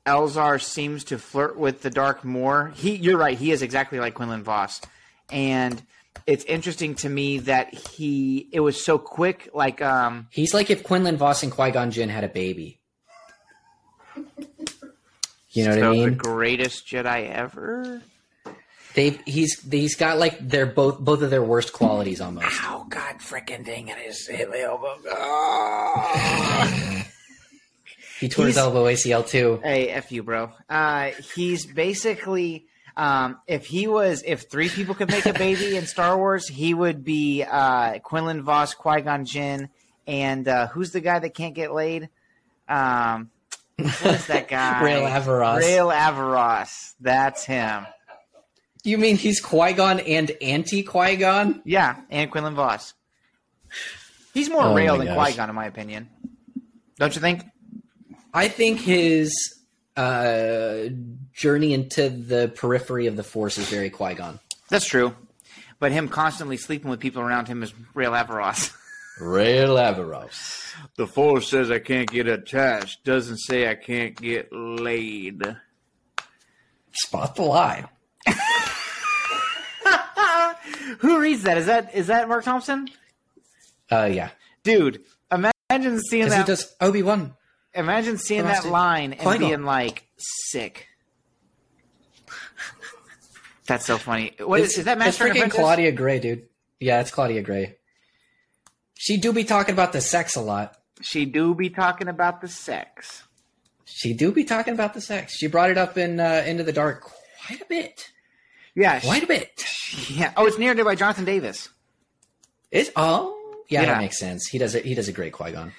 Elzar 0.07 0.61
seems 0.63 1.05
to 1.05 1.19
flirt 1.19 1.59
with 1.59 1.83
the 1.83 1.91
dark 1.91 2.25
more. 2.25 2.73
He, 2.75 2.95
you're 2.97 3.19
right. 3.19 3.37
He 3.37 3.53
is 3.53 3.63
exactly 3.63 4.01
like 4.01 4.15
Quinlan 4.15 4.43
Vos, 4.45 4.81
and 5.31 5.83
it's 6.27 6.45
interesting 6.45 6.95
to 6.97 7.09
me 7.09 7.39
that 7.41 7.75
he. 7.75 8.49
It 8.53 8.61
was 8.61 8.83
so 8.83 8.99
quick. 8.99 9.51
Like, 9.53 9.83
um, 9.83 10.29
He's 10.31 10.55
like 10.55 10.71
if 10.71 10.83
Quinlan 10.83 11.17
Vos 11.19 11.43
and 11.43 11.53
Qui 11.53 11.71
Gon 11.71 11.91
Jinn 11.91 12.09
had 12.09 12.25
a 12.25 12.29
baby. 12.29 12.81
You 15.51 15.65
know 15.65 15.71
what 15.71 15.79
so 15.79 15.91
I 15.91 15.97
the 15.97 16.07
mean? 16.07 16.15
greatest 16.17 16.87
Jedi 16.87 17.31
ever. 17.31 18.03
They've 18.95 19.21
he's 19.27 19.61
he's 19.71 19.95
got 19.95 20.19
like 20.19 20.39
their 20.41 20.67
both 20.67 20.99
both 20.99 21.23
of 21.23 21.31
their 21.31 21.43
worst 21.43 21.73
qualities 21.73 22.21
almost. 22.21 22.47
Oh 22.63 22.87
God, 22.89 23.17
freaking 23.19 23.65
dang 23.65 23.89
it! 23.89 23.99
Is 23.99 24.27
hit 24.27 24.49
my 24.49 24.61
elbow. 24.61 24.97
He 28.21 28.29
tore 28.29 28.47
his 28.47 28.57
elbow 28.59 28.85
ACL 28.87 29.29
too. 29.29 29.61
Hey, 29.63 29.91
f 29.91 30.11
you, 30.11 30.23
bro. 30.23 30.51
Uh, 30.69 31.11
he's 31.35 31.67
basically. 31.67 32.67
Um, 32.97 33.39
if 33.47 33.65
he 33.65 33.87
was, 33.87 34.25
if 34.27 34.51
three 34.51 34.69
people 34.69 34.97
could 34.97 35.09
make 35.09 35.25
a 35.25 35.33
baby 35.39 35.77
in 35.77 35.87
Star 35.87 36.19
Wars, 36.19 36.49
he 36.49 36.75
would 36.75 37.05
be 37.05 37.45
uh, 37.49 38.01
Quinlan 38.01 38.43
Vos, 38.43 38.75
Qui 38.75 39.03
Gon 39.03 39.25
Jinn, 39.25 39.69
and 40.09 40.49
uh, 40.49 40.67
who's 40.67 40.91
the 40.91 41.01
guy 41.01 41.21
that 41.21 41.33
can't 41.33 41.55
get 41.55 41.73
laid? 41.73 42.09
Um, 42.69 43.31
what 43.77 44.05
is 44.05 44.27
that 44.27 44.49
guy? 44.49 44.83
Rael 44.83 45.03
Averross. 45.03 45.59
Rael 45.59 45.91
Averross. 45.91 46.95
That's 47.01 47.45
him. 47.45 47.87
You 48.85 48.99
mean 48.99 49.17
he's 49.17 49.41
Qui 49.41 49.73
Gon 49.73 50.01
and 50.01 50.31
anti 50.41 50.83
Qui 50.83 51.17
Gon? 51.17 51.63
Yeah, 51.65 51.97
and 52.11 52.31
Quinlan 52.31 52.55
Vos. 52.55 52.95
He's 54.35 54.49
more 54.49 54.63
Oh 54.63 54.75
Rael 54.75 54.99
than 54.99 55.09
gosh. 55.09 55.29
Qui 55.29 55.37
Gon, 55.37 55.49
in 55.49 55.55
my 55.55 55.67
opinion. 55.67 56.09
Don't 56.99 57.15
you 57.15 57.21
think? 57.21 57.45
I 58.33 58.49
think 58.49 58.81
his 58.81 59.33
uh, 59.97 60.85
journey 61.33 61.73
into 61.75 62.09
the 62.09 62.53
periphery 62.55 63.07
of 63.07 63.17
the 63.17 63.25
Force 63.25 63.59
is 63.59 63.69
very 63.69 63.91
Qui 63.91 64.15
Gon. 64.15 64.39
That's 64.69 64.87
true. 64.87 65.15
But 65.81 65.93
him 65.93 66.09
constantly 66.09 66.57
sleeping 66.57 66.91
with 66.91 67.01
people 67.01 67.23
around 67.23 67.49
him 67.49 67.63
is 67.63 67.73
Rael 67.95 68.13
Averross. 68.13 68.75
Rael 69.21 69.77
Averross. 69.77 70.73
The 70.97 71.07
force 71.07 71.49
says 71.49 71.71
I 71.71 71.79
can't 71.81 72.11
get 72.11 72.29
attached. 72.29 73.05
Doesn't 73.05 73.39
say 73.39 73.69
I 73.69 73.75
can't 73.75 74.15
get 74.21 74.53
laid. 74.53 75.43
Spot 76.93 77.35
the 77.35 77.43
lie. 77.43 77.85
Who 81.01 81.21
reads 81.21 81.43
that? 81.43 81.59
Is 81.59 81.67
that 81.67 81.95
is 81.95 82.07
that 82.09 82.29
Marc 82.29 82.45
Thompson? 82.45 82.89
Uh, 83.91 84.09
yeah, 84.13 84.31
Dude, 84.65 85.03
imagine 85.33 86.01
seeing 86.01 86.25
because 86.25 86.33
he 86.35 86.39
that. 86.39 86.47
does 86.47 86.75
Obi 86.81 87.03
Wan. 87.03 87.35
imagine 87.75 88.19
seeing 88.19 88.45
that 88.45 88.67
line 88.67 89.13
and 89.13 89.21
Qui-Gon. 89.23 89.49
being 89.49 89.63
like 89.65 90.05
sick. 90.19 90.87
That's 93.67 93.85
so 93.87 93.99
funny. 93.99 94.33
What 94.41 94.61
is, 94.61 94.79
is 94.79 94.85
that 94.87 94.99
Master 94.99 95.25
and 95.25 95.33
freaking 95.33 95.37
Apprentice? 95.39 95.59
Claudia 95.59 95.93
Gray, 95.93 96.21
dude? 96.21 96.49
Yeah, 96.81 97.01
it's 97.01 97.11
Claudia 97.11 97.43
Gray. 97.43 97.77
She 98.95 99.17
do 99.19 99.33
be 99.33 99.45
talking 99.45 99.75
about 99.75 99.93
the 99.93 100.01
sex 100.01 100.37
a 100.37 100.41
lot. 100.41 100.77
She 101.03 101.27
do 101.27 101.55
be 101.55 101.69
talking 101.71 102.09
about 102.09 102.41
the 102.41 102.49
sex. 102.49 103.25
She 103.85 104.15
do 104.15 104.33
be 104.33 104.45
talking 104.45 104.75
about 104.75 104.95
the 104.95 105.01
sex. 105.01 105.37
She 105.37 105.47
brought 105.49 105.71
it 105.71 105.79
up 105.79 105.99
in 105.99 106.19
uh, 106.19 106.45
Into 106.47 106.63
the 106.65 106.73
Dark 106.73 107.11
quite 107.47 107.61
a 107.61 107.67
bit. 107.67 108.11
Yeah, 108.81 109.01
Quite 109.01 109.25
a 109.25 109.27
bit. 109.27 109.65
yeah. 110.09 110.33
Oh, 110.37 110.47
it's 110.47 110.57
narrated 110.57 110.85
by 110.85 110.95
Jonathan 110.95 111.25
Davis. 111.25 111.69
Is 112.71 112.93
oh 112.95 113.37
yeah, 113.69 113.83
Yeah. 113.83 113.87
that 113.95 113.99
makes 114.01 114.19
sense. 114.19 114.47
He 114.47 114.57
does 114.59 114.77
it. 114.77 114.85
He 114.85 114.95
does 114.95 115.09
a 115.09 115.13
great 115.13 115.33
Qui 115.33 115.51
Gon. 115.51 115.73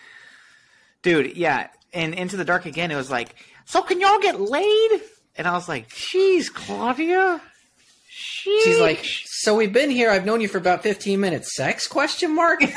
Dude, 1.02 1.38
yeah. 1.38 1.68
And 1.94 2.14
Into 2.14 2.36
the 2.36 2.44
Dark 2.44 2.66
again, 2.66 2.92
it 2.92 2.98
was 2.98 3.10
like, 3.10 3.34
so 3.66 3.82
can 3.82 4.02
y'all 4.02 4.20
get 4.20 4.38
laid? 4.40 5.02
And 5.38 5.48
I 5.48 5.54
was 5.54 5.70
like, 5.70 5.88
jeez, 5.90 6.54
Claudia. 6.54 7.42
She's 8.10 8.80
like, 8.82 9.00
so 9.04 9.56
we've 9.56 9.72
been 9.72 9.90
here. 9.90 10.12
I've 10.12 10.26
known 10.26 10.42
you 10.42 10.50
for 10.50 10.58
about 10.58 10.84
fifteen 10.84 11.22
minutes. 11.22 11.56
Sex? 11.56 11.88
Question 11.88 12.36
mark. 12.36 12.62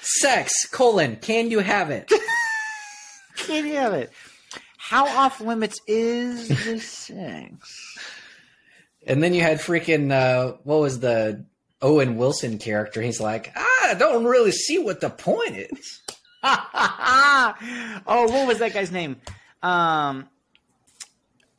Sex 0.00 0.52
colon. 0.72 1.16
Can 1.16 1.50
you 1.50 1.60
have 1.60 1.90
it? 1.90 2.10
can 3.36 3.66
you 3.66 3.74
have 3.76 3.92
it. 3.92 4.10
How 4.90 5.06
off 5.06 5.40
limits 5.40 5.80
is 5.86 6.48
the 6.48 6.80
sex? 6.80 7.96
And 9.06 9.22
then 9.22 9.34
you 9.34 9.40
had 9.40 9.60
freaking 9.60 10.10
uh, 10.10 10.56
what 10.64 10.80
was 10.80 10.98
the 10.98 11.44
Owen 11.80 12.16
Wilson 12.16 12.58
character? 12.58 13.00
He's 13.00 13.20
like, 13.20 13.52
ah, 13.54 13.90
I 13.90 13.94
don't 13.94 14.24
really 14.24 14.50
see 14.50 14.80
what 14.80 15.00
the 15.00 15.08
point 15.08 15.58
is. 15.58 16.00
oh, 16.42 17.54
what 18.04 18.48
was 18.48 18.58
that 18.58 18.72
guy's 18.74 18.90
name? 18.90 19.20
Um, 19.62 20.28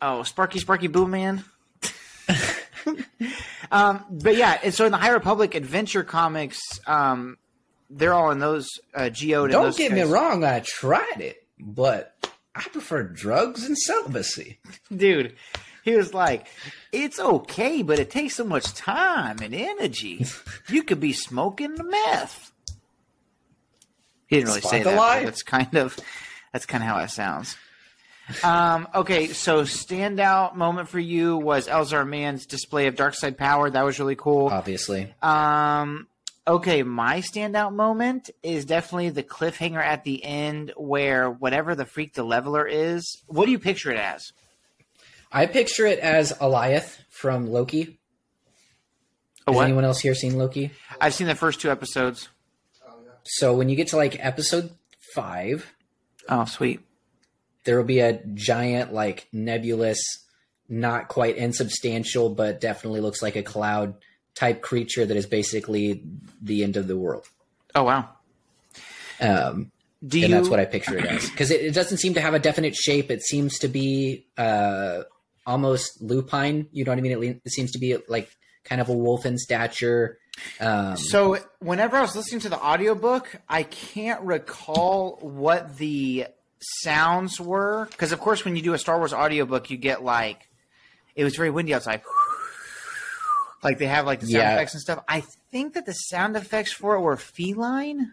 oh, 0.01 0.23
Sparky 0.23 0.59
Sparky 0.59 0.87
Boom 0.87 1.11
Man. 1.11 1.45
um, 3.71 4.03
but 4.09 4.35
yeah, 4.35 4.59
and 4.61 4.73
so 4.73 4.85
in 4.85 4.91
the 4.91 4.97
High 4.97 5.11
Republic 5.11 5.55
Adventure 5.55 6.03
comics, 6.03 6.59
um, 6.85 7.37
they're 7.89 8.13
all 8.13 8.31
in 8.31 8.39
those 8.39 8.67
uh, 8.93 9.03
geode. 9.03 9.51
Don't 9.51 9.77
get 9.77 9.93
me 9.93 10.01
wrong, 10.01 10.43
I 10.43 10.59
tried 10.59 11.21
it, 11.21 11.47
but 11.57 12.13
I 12.55 12.63
prefer 12.63 13.03
drugs 13.03 13.65
and 13.65 13.77
celibacy. 13.77 14.59
dude. 14.95 15.35
He 15.83 15.95
was 15.95 16.13
like, 16.13 16.45
"It's 16.91 17.19
okay, 17.19 17.81
but 17.81 17.97
it 17.97 18.11
takes 18.11 18.35
so 18.35 18.43
much 18.43 18.73
time 18.75 19.37
and 19.41 19.55
energy. 19.55 20.25
You 20.69 20.83
could 20.83 20.99
be 20.99 21.11
smoking 21.13 21.73
the 21.75 21.83
meth." 21.83 22.51
He 24.27 24.35
didn't 24.37 24.49
really 24.49 24.59
Spot 24.61 24.71
say 24.71 24.83
that. 24.83 24.95
lie. 24.95 25.23
That's 25.25 25.41
kind 25.43 25.75
of 25.75 25.97
that's 26.53 26.65
kind 26.67 26.83
of 26.83 26.87
how 26.89 26.99
it 26.99 27.09
sounds. 27.09 27.57
Um, 28.43 28.87
okay, 28.93 29.27
so 29.27 29.63
standout 29.63 30.55
moment 30.55 30.87
for 30.87 30.99
you 30.99 31.35
was 31.37 31.67
Elzar 31.67 32.07
Mann's 32.07 32.45
display 32.45 32.87
of 32.87 32.95
dark 32.95 33.13
side 33.15 33.37
power. 33.37 33.69
That 33.69 33.83
was 33.83 33.99
really 33.99 34.15
cool. 34.15 34.47
Obviously, 34.47 35.13
Um, 35.21 36.07
okay, 36.47 36.83
my 36.83 37.19
standout 37.21 37.73
moment 37.73 38.29
is 38.43 38.65
definitely 38.65 39.09
the 39.09 39.23
cliffhanger 39.23 39.81
at 39.83 40.03
the 40.03 40.23
end 40.23 40.73
where 40.75 41.29
whatever 41.29 41.75
the 41.75 41.85
freak 41.85 42.13
the 42.13 42.23
leveler 42.23 42.67
is. 42.67 43.21
What 43.27 43.45
do 43.45 43.51
you 43.51 43.59
picture 43.59 43.91
it 43.91 43.97
as? 43.97 44.31
I 45.31 45.45
picture 45.45 45.85
it 45.85 45.99
as 45.99 46.33
Alioth 46.33 46.97
from 47.09 47.47
Loki. 47.47 47.99
Has 49.47 49.55
what? 49.55 49.63
anyone 49.65 49.85
else 49.85 49.99
here 49.99 50.13
seen 50.13 50.37
Loki? 50.37 50.71
I've 50.99 51.13
seen 51.13 51.27
the 51.27 51.35
first 51.35 51.61
two 51.61 51.71
episodes. 51.71 52.29
Oh. 52.87 52.93
So 53.23 53.55
when 53.55 53.69
you 53.69 53.75
get 53.75 53.87
to 53.89 53.97
like 53.97 54.23
episode 54.23 54.71
five, 55.15 55.73
Oh, 56.29 56.45
sweet. 56.45 56.81
there 57.63 57.77
will 57.77 57.85
be 57.85 57.99
a 57.99 58.21
giant, 58.33 58.93
like 58.93 59.27
nebulous, 59.33 59.99
not 60.69 61.07
quite 61.07 61.37
insubstantial, 61.37 62.29
but 62.29 62.61
definitely 62.61 62.99
looks 63.01 63.21
like 63.21 63.35
a 63.35 63.43
cloud 63.43 63.95
type 64.35 64.61
creature 64.61 65.05
that 65.05 65.17
is 65.17 65.25
basically 65.25 66.03
the 66.41 66.63
end 66.63 66.77
of 66.77 66.87
the 66.87 66.97
world. 66.97 67.27
Oh, 67.75 67.83
wow. 67.83 68.09
Um, 69.19 69.71
Do 70.05 70.19
and 70.19 70.29
you? 70.29 70.35
that's 70.35 70.49
what 70.49 70.59
I 70.59 70.65
picture 70.65 70.97
it 70.97 71.05
as 71.05 71.29
because 71.29 71.51
it, 71.51 71.61
it 71.61 71.73
doesn't 71.73 71.97
seem 71.97 72.15
to 72.15 72.21
have 72.21 72.33
a 72.33 72.39
definite 72.39 72.75
shape. 72.75 73.11
It 73.11 73.21
seems 73.21 73.59
to 73.59 73.67
be 73.67 74.25
uh, 74.37 75.03
almost 75.45 76.01
lupine. 76.01 76.67
You 76.71 76.85
know 76.85 76.91
what 76.91 76.97
I 76.97 77.01
mean? 77.01 77.11
It, 77.11 77.19
le- 77.19 77.39
it 77.45 77.51
seems 77.51 77.71
to 77.71 77.79
be 77.79 77.97
like 78.07 78.29
kind 78.63 78.81
of 78.81 78.89
a 78.89 78.93
wolf 78.93 79.25
in 79.25 79.37
stature. 79.37 80.17
Um, 80.59 80.97
so 80.97 81.37
whenever 81.59 81.97
I 81.97 82.01
was 82.01 82.15
listening 82.15 82.41
to 82.41 82.49
the 82.49 82.59
audiobook, 82.59 83.35
I 83.47 83.63
can't 83.63 84.21
recall 84.21 85.17
what 85.21 85.77
the 85.77 86.27
sounds 86.81 87.39
were 87.39 87.87
because, 87.91 88.11
of 88.11 88.19
course, 88.19 88.45
when 88.45 88.55
you 88.55 88.61
do 88.61 88.73
a 88.73 88.77
Star 88.79 88.97
Wars 88.97 89.13
audiobook, 89.13 89.69
you 89.69 89.77
get 89.77 90.03
like 90.03 90.47
it 91.15 91.23
was 91.23 91.35
very 91.35 91.49
windy 91.49 91.73
outside. 91.73 92.01
Like 93.63 93.77
they 93.77 93.85
have 93.87 94.05
like 94.05 94.19
the 94.21 94.25
sound 94.27 94.33
Yeah. 94.43 94.53
effects 94.55 94.73
and 94.73 94.81
stuff. 94.81 95.03
I 95.07 95.23
think 95.51 95.73
that 95.75 95.85
the 95.85 95.93
sound 95.93 96.35
effects 96.35 96.71
for 96.73 96.95
it 96.95 97.01
were 97.01 97.17
feline. 97.17 98.11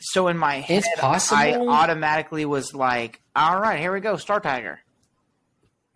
So 0.00 0.28
in 0.28 0.38
my 0.38 0.56
head, 0.60 0.84
It's 0.86 1.00
possible. 1.00 1.36
I 1.42 1.54
automatically 1.56 2.44
was 2.44 2.72
like, 2.72 3.20
"All 3.34 3.60
right, 3.60 3.80
here 3.80 3.92
we 3.92 4.00
go, 4.00 4.16
Star 4.16 4.38
Tiger." 4.40 4.80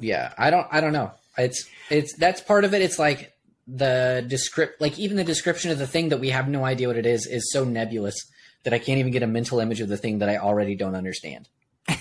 yeah, 0.01 0.33
I 0.37 0.51
don't. 0.51 0.67
I 0.73 0.81
don't 0.81 0.93
know. 0.93 1.13
It's 1.39 1.69
it's 1.89 2.17
that's 2.17 2.41
part 2.41 2.65
of 2.65 2.75
it. 2.75 2.83
It's 2.83 2.99
like 2.99 3.33
the 3.69 4.25
descript, 4.27 4.81
like 4.81 4.99
even 4.99 5.17
the 5.17 5.23
description 5.25 5.71
of 5.71 5.79
the 5.79 5.87
thing 5.87 6.09
that 6.09 6.19
we 6.19 6.31
have 6.31 6.49
no 6.49 6.65
idea 6.65 6.89
what 6.89 6.97
it 6.97 7.07
is, 7.07 7.27
is 7.27 7.53
so 7.53 7.63
nebulous 7.65 8.17
that 8.65 8.75
I 8.75 8.79
can't 8.79 8.99
even 8.99 9.13
get 9.13 9.23
a 9.23 9.27
mental 9.29 9.61
image 9.61 9.81
of 9.81 9.89
the 9.89 9.97
thing 9.97 10.19
that 10.19 10.29
I 10.29 10.39
already 10.39 10.75
don't 10.75 10.95
understand. 10.97 11.49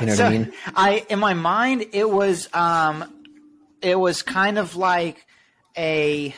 You 0.00 0.06
know 0.06 0.14
so 0.14 0.24
what 0.24 0.32
I 0.34 0.38
mean? 0.38 0.52
I 0.74 1.06
in 1.08 1.18
my 1.20 1.34
mind 1.34 1.86
it 1.92 2.08
was 2.10 2.52
um 2.52 3.04
it 3.80 3.94
was 3.98 4.22
kind 4.22 4.58
of 4.58 4.74
like 4.74 5.24
a 5.76 6.34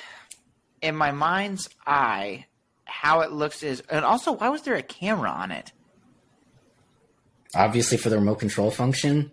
in 0.83 0.97
my 0.97 1.11
mind's 1.13 1.69
eye 1.87 2.47
how 2.85 3.21
it 3.21 3.33
looks 3.33 3.63
is 3.63 3.81
and 3.91 4.05
also 4.05 4.33
why 4.33 4.49
was 4.49 4.63
there 4.63 4.75
a 4.75 4.83
camera 4.83 5.31
on 5.31 5.51
it? 5.51 5.73
Obviously, 7.55 7.97
for 7.97 8.11
the 8.11 8.17
remote 8.19 8.37
control 8.37 8.71
function. 8.71 9.31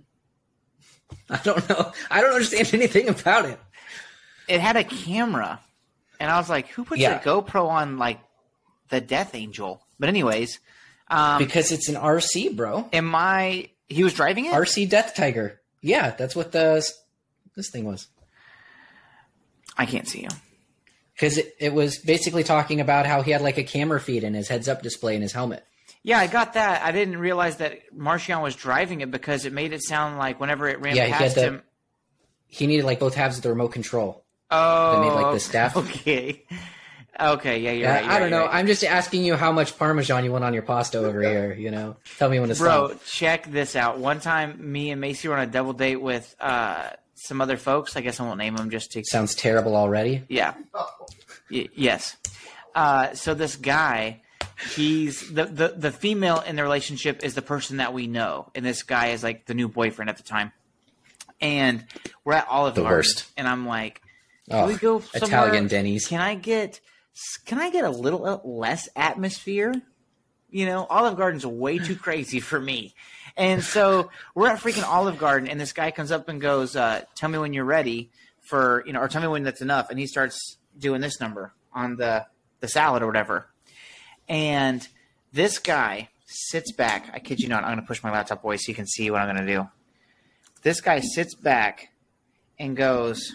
I 1.30 1.40
don't 1.44 1.68
know. 1.70 1.92
I 2.10 2.22
don't 2.22 2.32
understand 2.34 2.74
anything 2.74 3.10
about 3.10 3.46
it. 3.46 3.60
It 4.48 4.62
had 4.62 4.76
a 4.76 4.84
camera. 4.84 5.60
And 6.20 6.32
I 6.32 6.38
was 6.38 6.50
like, 6.50 6.68
who 6.70 6.86
puts 6.86 7.02
Yeah. 7.02 7.20
a 7.20 7.24
GoPro 7.24 7.68
on 7.68 7.98
like 7.98 8.20
the 8.90 9.02
Death 9.02 9.36
Angel? 9.36 9.86
But 10.00 10.10
anyways, 10.10 10.60
um 11.10 11.38
Because 11.40 11.72
it's 11.72 11.90
an 11.90 11.96
RC, 11.96 12.56
bro. 12.56 12.88
in 12.92 13.06
my 13.06 13.70
he 13.90 14.04
was 14.04 14.14
driving 14.14 14.46
it? 14.46 14.54
RC 14.54 14.90
Death 14.90 15.14
Tiger. 15.16 15.60
Yeah, 15.82 16.12
that's 16.12 16.36
what 16.36 16.52
the 16.54 16.86
this 17.56 17.70
thing 17.70 17.84
was. 17.86 18.08
I 19.78 19.86
can't 19.86 20.08
see 20.08 20.22
you. 20.22 20.30
Because 21.14 21.38
it, 21.38 21.56
it 21.60 21.74
was 21.74 21.98
basically 22.00 22.44
talking 22.44 22.82
about 22.82 23.06
how 23.06 23.22
he 23.22 23.32
had 23.32 23.42
like 23.42 23.58
a 23.58 23.64
camera 23.64 24.00
feed 24.00 24.24
in 24.24 24.34
his 24.34 24.48
heads 24.48 24.68
up 24.68 24.82
display 24.82 25.16
in 25.16 25.22
his 25.22 25.32
helmet. 25.32 25.64
Yeah, 26.02 26.20
I 26.20 26.28
got 26.28 26.54
that. 26.54 26.82
I 26.84 26.92
didn't 26.92 27.18
realize 27.18 27.58
that 27.58 27.80
Marchion 27.96 28.42
was 28.42 28.56
driving 28.56 29.02
it 29.02 29.10
because 29.12 29.46
it 29.46 29.54
made 29.54 29.72
it 29.74 29.82
sound 29.84 30.18
like 30.18 30.40
whenever 30.40 30.68
it 30.68 30.82
ran 30.82 30.96
Yeah, 30.96 31.06
he 31.06 31.12
had 31.12 31.20
past 31.22 31.36
the- 31.36 31.42
him. 31.44 31.62
He 32.48 32.68
needed 32.68 32.86
like 32.86 33.00
both 33.00 33.16
halves 33.16 33.38
of 33.38 33.44
the 33.44 33.50
remote 33.50 33.70
control. 33.70 34.24
Oh, 34.52 35.02
made, 35.02 35.22
like, 35.24 35.34
the 35.34 35.40
staff. 35.40 35.76
Okay, 35.78 36.44
okay, 37.20 37.60
yeah, 37.60 37.72
you're 37.72 37.82
Yeah, 37.84 37.94
right. 37.96 38.04
you're 38.04 38.14
I 38.14 38.20
don't 38.20 38.30
know. 38.32 38.42
right. 38.46 38.54
I'm 38.56 38.68
just 38.68 38.84
asking 38.84 39.24
you 39.24 39.36
how 39.36 39.52
much 39.52 39.78
Parmesan 39.80 40.24
you 40.24 40.32
want 40.32 40.44
on 40.44 40.54
your 40.54 40.62
pasta 40.64 41.00
over 41.00 41.22
here. 41.28 41.54
You 41.54 41.72
know, 41.72 41.96
tell 42.18 42.30
me 42.30 42.40
when 42.40 42.50
to 42.50 42.56
Bro, 42.56 42.88
stop. 42.90 43.06
check 43.06 43.52
this 43.52 43.76
out. 43.76 43.98
One 43.98 44.20
time, 44.20 44.72
me 44.72 44.92
and 44.92 45.02
Macy 45.02 45.28
were 45.28 45.36
on 45.36 45.48
a 45.48 45.52
double 45.52 45.74
date 45.74 45.96
with 46.02 46.36
uh, 46.40 46.90
some 47.16 47.42
other 47.42 47.58
folks. 47.58 47.96
I 47.96 48.02
guess 48.02 48.20
I 48.20 48.24
won't 48.24 48.38
name 48.38 48.56
them 48.56 48.70
just 48.70 48.92
to. 48.94 49.04
Sounds 49.06 49.36
terrible 49.36 49.76
already. 49.76 50.24
Yeah. 50.30 50.54
Y- 51.52 51.70
yes. 51.76 52.16
Uh, 52.76 53.14
so 53.14 53.34
this 53.34 53.56
guy, 53.56 54.22
he's 54.76 55.32
the, 55.32 55.46
the 55.46 55.74
the 55.78 55.92
female 55.92 56.40
in 56.40 56.56
the 56.56 56.64
relationship 56.64 57.24
is 57.24 57.36
the 57.36 57.42
person 57.42 57.78
that 57.78 57.94
we 57.94 58.08
know, 58.08 58.50
and 58.56 58.66
this 58.66 58.84
guy 58.84 59.08
is 59.10 59.22
like 59.24 59.46
the 59.46 59.54
new 59.54 59.68
boyfriend 59.68 60.10
at 60.10 60.18
the 60.18 60.24
time. 60.24 60.52
And 61.42 61.86
we're 62.24 62.34
at 62.34 62.48
Olive 62.48 62.76
The 62.76 62.82
Garden, 62.82 62.98
worst. 62.98 63.26
and 63.38 63.48
I'm 63.48 63.68
like, 63.68 64.02
Can 64.50 64.64
Oh, 64.64 64.68
we 64.68 64.76
go 64.76 65.00
somewhere? 65.02 65.28
Italian 65.28 65.68
Denny's. 65.68 66.08
Can 66.08 66.22
I 66.22 66.36
get 66.36 66.80
can 67.46 67.60
I 67.60 67.70
get 67.70 67.84
a 67.86 67.90
little 67.90 68.26
uh, 68.26 68.40
less 68.44 68.90
atmosphere? 68.96 69.74
You 70.50 70.66
know, 70.68 70.86
Olive 70.90 71.18
Garden's 71.18 71.46
way 71.46 71.78
too 71.80 71.96
crazy 71.96 72.40
for 72.40 72.60
me. 72.60 72.94
And 73.36 73.64
so 73.64 74.12
we're 74.36 74.50
at 74.50 74.60
freaking 74.60 74.88
Olive 74.88 75.18
Garden, 75.18 75.50
and 75.50 75.60
this 75.60 75.74
guy 75.74 75.92
comes 75.92 76.12
up 76.12 76.30
and 76.30 76.40
goes, 76.40 76.76
uh, 76.76 77.04
"Tell 77.16 77.30
me 77.30 77.40
when 77.40 77.54
you're 77.54 77.66
ready 77.66 78.12
for 78.42 78.84
you 78.86 78.94
know, 78.94 79.00
or 79.00 79.08
tell 79.08 79.22
me 79.22 79.28
when 79.28 79.44
that's 79.44 79.62
enough." 79.62 79.90
And 79.90 79.98
he 79.98 80.06
starts 80.06 80.58
doing 80.78 81.02
this 81.02 81.20
number 81.20 81.54
on 81.74 81.96
the 81.96 82.28
the 82.60 82.68
salad 82.68 83.02
or 83.02 83.08
whatever. 83.08 83.48
And 84.30 84.88
this 85.32 85.58
guy 85.58 86.10
sits 86.26 86.72
back. 86.72 87.10
I 87.14 87.20
kid 87.20 87.40
you 87.40 87.50
not. 87.50 87.64
I'm 87.64 87.72
going 87.72 87.82
to 87.82 87.88
push 87.88 88.04
my 88.04 88.12
laptop 88.12 88.44
away 88.44 88.58
so 88.58 88.70
you 88.70 88.76
can 88.76 88.88
see 88.88 89.10
what 89.10 89.22
I'm 89.22 89.34
going 89.34 89.46
to 89.46 89.54
do. 89.54 89.68
This 90.62 90.80
guy 90.80 91.00
sits 91.00 91.34
back 91.34 91.92
and 92.60 92.78
goes, 92.78 93.34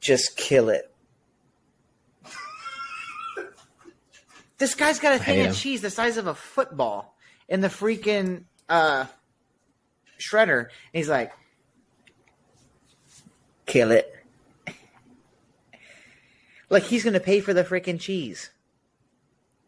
"Just 0.00 0.36
kill 0.36 0.70
it." 0.70 0.86
this 4.56 4.74
guy's 4.74 4.98
got 4.98 5.14
a 5.14 5.18
thing 5.18 5.46
of 5.46 5.56
cheese 5.56 5.80
the 5.80 5.90
size 5.90 6.18
of 6.18 6.26
a 6.26 6.34
football 6.34 7.16
in 7.50 7.60
the 7.60 7.68
freaking 7.68 8.44
uh, 8.68 9.04
shredder. 10.18 10.60
And 10.60 10.70
he's 10.92 11.08
like, 11.08 11.32
"Kill 13.66 13.90
it." 13.90 14.14
Like 16.70 16.84
he's 16.84 17.02
going 17.02 17.14
to 17.14 17.20
pay 17.20 17.40
for 17.40 17.52
the 17.52 17.64
freaking 17.64 18.00
cheese. 18.00 18.50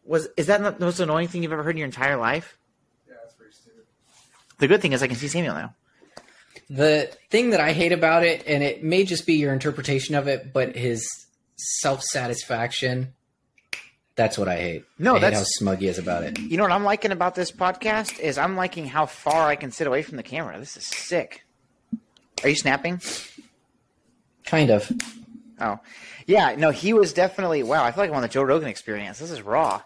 Was 0.05 0.27
is 0.37 0.47
that 0.47 0.61
not 0.61 0.79
the 0.79 0.85
most 0.85 0.99
annoying 0.99 1.27
thing 1.27 1.43
you've 1.43 1.51
ever 1.51 1.63
heard 1.63 1.75
in 1.75 1.77
your 1.77 1.85
entire 1.85 2.17
life? 2.17 2.57
Yeah, 3.07 3.15
that's 3.21 3.35
pretty 3.35 3.53
stupid. 3.53 3.83
The 4.57 4.67
good 4.67 4.81
thing 4.81 4.93
is 4.93 5.03
I 5.03 5.07
can 5.07 5.17
see 5.17 5.27
Samuel 5.27 5.53
now. 5.53 5.75
The 6.69 7.11
thing 7.29 7.51
that 7.51 7.59
I 7.59 7.73
hate 7.73 7.91
about 7.91 8.23
it, 8.23 8.43
and 8.47 8.63
it 8.63 8.83
may 8.83 9.03
just 9.03 9.27
be 9.27 9.35
your 9.35 9.53
interpretation 9.53 10.15
of 10.15 10.27
it, 10.27 10.53
but 10.53 10.75
his 10.75 11.05
self 11.55 12.01
satisfaction. 12.01 13.13
That's 14.15 14.37
what 14.37 14.47
I 14.47 14.57
hate. 14.57 14.85
No, 14.99 15.11
I 15.11 15.13
hate 15.15 15.21
that's- 15.21 15.39
how 15.39 15.45
smug 15.45 15.79
he 15.79 15.87
is 15.87 15.97
about 15.97 16.23
it. 16.23 16.37
You 16.39 16.57
know 16.57 16.63
what 16.63 16.71
I'm 16.71 16.83
liking 16.83 17.11
about 17.11 17.33
this 17.35 17.51
podcast 17.51 18.19
is 18.19 18.37
I'm 18.37 18.55
liking 18.55 18.85
how 18.85 19.05
far 19.07 19.47
I 19.47 19.55
can 19.55 19.71
sit 19.71 19.87
away 19.87 20.03
from 20.03 20.17
the 20.17 20.23
camera. 20.23 20.59
This 20.59 20.77
is 20.77 20.85
sick. 20.87 21.43
Are 22.43 22.49
you 22.49 22.55
snapping? 22.55 23.01
Kind 24.45 24.69
of. 24.69 24.91
Oh, 25.59 25.79
yeah. 26.27 26.55
No, 26.57 26.69
he 26.71 26.93
was 26.93 27.13
definitely. 27.13 27.63
Wow, 27.63 27.83
I 27.83 27.91
feel 27.91 28.03
like 28.03 28.09
I'm 28.11 28.15
on 28.17 28.21
the 28.21 28.27
Joe 28.27 28.43
Rogan 28.43 28.67
experience. 28.67 29.17
This 29.19 29.31
is 29.31 29.41
raw. 29.41 29.81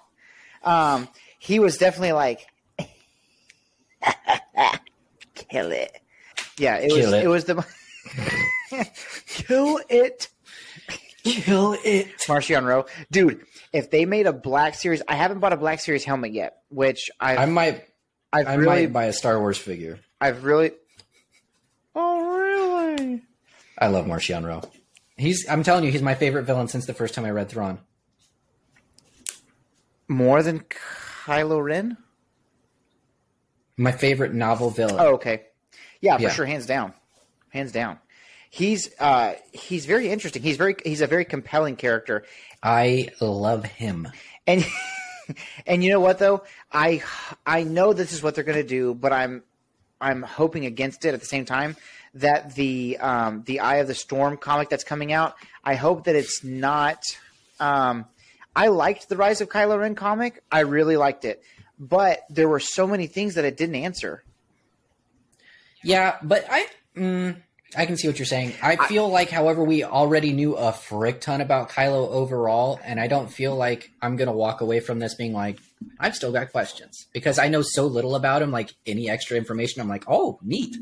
Um, 0.63 1.07
he 1.39 1.59
was 1.59 1.77
definitely 1.77 2.13
like, 2.13 2.47
kill 5.35 5.71
it. 5.71 5.97
Yeah, 6.57 6.77
it 6.77 6.89
Kill 6.89 6.97
was. 6.97 7.13
it. 7.13 7.23
It 7.23 7.27
was 7.27 7.45
the 7.45 7.65
kill 9.27 9.79
it. 9.89 10.27
Kill 11.23 11.77
it. 11.83 12.07
Marchion 12.27 12.65
Ro, 12.65 12.85
dude. 13.11 13.45
If 13.77 13.91
they 13.91 14.05
made 14.05 14.25
a 14.25 14.33
Black 14.33 14.73
Series, 14.73 15.03
I 15.07 15.13
haven't 15.13 15.37
bought 15.37 15.53
a 15.53 15.57
Black 15.57 15.79
Series 15.79 16.03
helmet 16.03 16.33
yet, 16.33 16.63
which 16.69 17.11
I've 17.19 17.37
I 17.37 17.45
might. 17.45 17.83
I've 18.33 18.47
I 18.47 18.55
really 18.55 18.65
might 18.87 18.93
buy 18.93 19.05
a 19.05 19.13
Star 19.13 19.39
Wars 19.39 19.55
figure. 19.59 19.99
I've 20.19 20.43
really. 20.43 20.71
Oh 21.93 22.27
really? 22.39 23.21
I 23.77 23.87
love 23.89 24.07
Marchion 24.07 24.47
Ro. 24.47 24.63
He's. 25.15 25.47
I'm 25.47 25.61
telling 25.61 25.83
you, 25.83 25.91
he's 25.91 26.01
my 26.01 26.15
favorite 26.15 26.45
villain 26.45 26.67
since 26.67 26.87
the 26.87 26.95
first 26.95 27.13
time 27.13 27.23
I 27.25 27.29
read 27.29 27.49
Thrawn. 27.49 27.77
More 30.07 30.41
than 30.41 30.61
Kylo 31.25 31.63
Ren? 31.63 31.97
My 33.77 33.91
favorite 33.91 34.33
novel 34.33 34.71
villain. 34.71 34.95
Oh, 34.97 35.13
okay. 35.13 35.43
Yeah, 36.01 36.17
for 36.17 36.23
Yeah. 36.23 36.29
sure, 36.33 36.47
hands 36.47 36.65
down, 36.65 36.95
hands 37.49 37.71
down. 37.71 37.99
He's 38.49 38.89
uh 38.99 39.33
he's 39.51 39.85
very 39.85 40.09
interesting. 40.09 40.41
He's 40.41 40.57
very 40.57 40.75
he's 40.83 41.01
a 41.01 41.07
very 41.07 41.25
compelling 41.25 41.75
character, 41.75 42.23
I 42.61 43.09
love 43.21 43.65
him. 43.65 44.07
and 44.45 44.65
and 45.67 45.83
you 45.83 45.89
know 45.89 45.99
what 45.99 46.19
though 46.19 46.43
I 46.71 47.01
I 47.45 47.63
know 47.63 47.93
this 47.93 48.13
is 48.13 48.23
what 48.23 48.35
they're 48.35 48.43
gonna 48.43 48.63
do, 48.63 48.93
but 48.93 49.13
I'm 49.13 49.43
I'm 49.99 50.21
hoping 50.21 50.65
against 50.65 51.05
it 51.05 51.13
at 51.13 51.19
the 51.19 51.25
same 51.25 51.45
time 51.45 51.75
that 52.15 52.55
the 52.55 52.97
um 52.99 53.43
the 53.45 53.59
Eye 53.59 53.77
of 53.77 53.87
the 53.87 53.95
Storm 53.95 54.37
comic 54.37 54.69
that's 54.69 54.83
coming 54.83 55.13
out. 55.13 55.35
I 55.63 55.75
hope 55.75 56.05
that 56.05 56.15
it's 56.15 56.43
not. 56.43 57.03
Um, 57.59 58.05
I 58.55 58.67
liked 58.67 59.09
the 59.09 59.17
Rise 59.17 59.41
of 59.41 59.49
Kylo 59.49 59.79
Ren 59.79 59.95
comic. 59.95 60.43
I 60.51 60.61
really 60.61 60.97
liked 60.97 61.25
it, 61.25 61.43
but 61.79 62.21
there 62.29 62.47
were 62.47 62.59
so 62.59 62.87
many 62.87 63.07
things 63.07 63.35
that 63.35 63.45
it 63.45 63.57
didn't 63.57 63.75
answer. 63.75 64.23
Yeah, 65.83 66.17
but 66.23 66.45
I. 66.49 66.67
Mm, 66.95 67.37
I 67.75 67.85
can 67.85 67.97
see 67.97 68.07
what 68.07 68.17
you're 68.17 68.25
saying. 68.25 68.53
I 68.61 68.77
feel 68.87 69.09
like, 69.09 69.29
however, 69.29 69.63
we 69.63 69.83
already 69.83 70.31
knew 70.31 70.55
a 70.55 70.71
frick 70.71 71.19
ton 71.19 71.41
about 71.41 71.69
Kylo 71.69 72.09
overall, 72.09 72.79
and 72.83 72.99
I 72.99 73.07
don't 73.07 73.31
feel 73.31 73.55
like 73.55 73.91
I'm 74.01 74.15
gonna 74.15 74.31
walk 74.31 74.61
away 74.61 74.79
from 74.79 74.99
this 74.99 75.15
being 75.15 75.33
like, 75.33 75.59
I've 75.99 76.15
still 76.15 76.31
got 76.31 76.51
questions 76.51 77.07
because 77.13 77.37
I 77.37 77.49
know 77.49 77.61
so 77.61 77.85
little 77.85 78.15
about 78.15 78.41
him. 78.41 78.51
Like 78.51 78.73
any 78.85 79.09
extra 79.09 79.37
information, 79.37 79.81
I'm 79.81 79.89
like, 79.89 80.05
oh, 80.07 80.39
neat. 80.41 80.77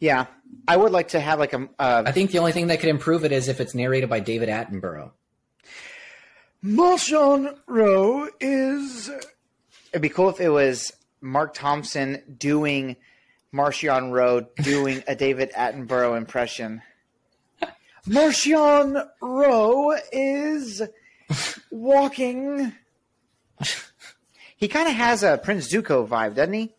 Yeah, 0.00 0.26
I 0.66 0.76
would 0.76 0.92
like 0.92 1.08
to 1.08 1.20
have 1.20 1.38
like 1.38 1.52
a. 1.52 1.68
Uh, 1.78 2.02
I 2.06 2.12
think 2.12 2.30
the 2.30 2.38
only 2.38 2.52
thing 2.52 2.68
that 2.68 2.80
could 2.80 2.88
improve 2.88 3.24
it 3.24 3.32
is 3.32 3.48
if 3.48 3.60
it's 3.60 3.74
narrated 3.74 4.08
by 4.08 4.20
David 4.20 4.48
Attenborough. 4.48 5.10
Marchion 6.64 7.56
Ro 7.66 8.28
is. 8.40 9.10
It'd 9.92 10.02
be 10.02 10.08
cool 10.08 10.30
if 10.30 10.40
it 10.40 10.48
was 10.48 10.92
Marc 11.20 11.54
Thompson 11.54 12.22
doing 12.38 12.96
Marchion 13.56 14.12
Ro 14.12 14.46
doing 14.62 15.02
a 15.08 15.16
David 15.16 15.50
Attenborough 15.52 16.16
impression. 16.16 16.82
Marchion 18.06 19.04
Ro 19.20 19.96
is 20.12 20.82
walking. 21.70 22.72
He 24.56 24.68
kind 24.68 24.88
of 24.88 24.94
has 24.94 25.22
a 25.22 25.38
Prince 25.38 25.72
Zuko 25.72 26.06
vibe, 26.06 26.34
doesn't 26.34 26.52
he? 26.52 26.72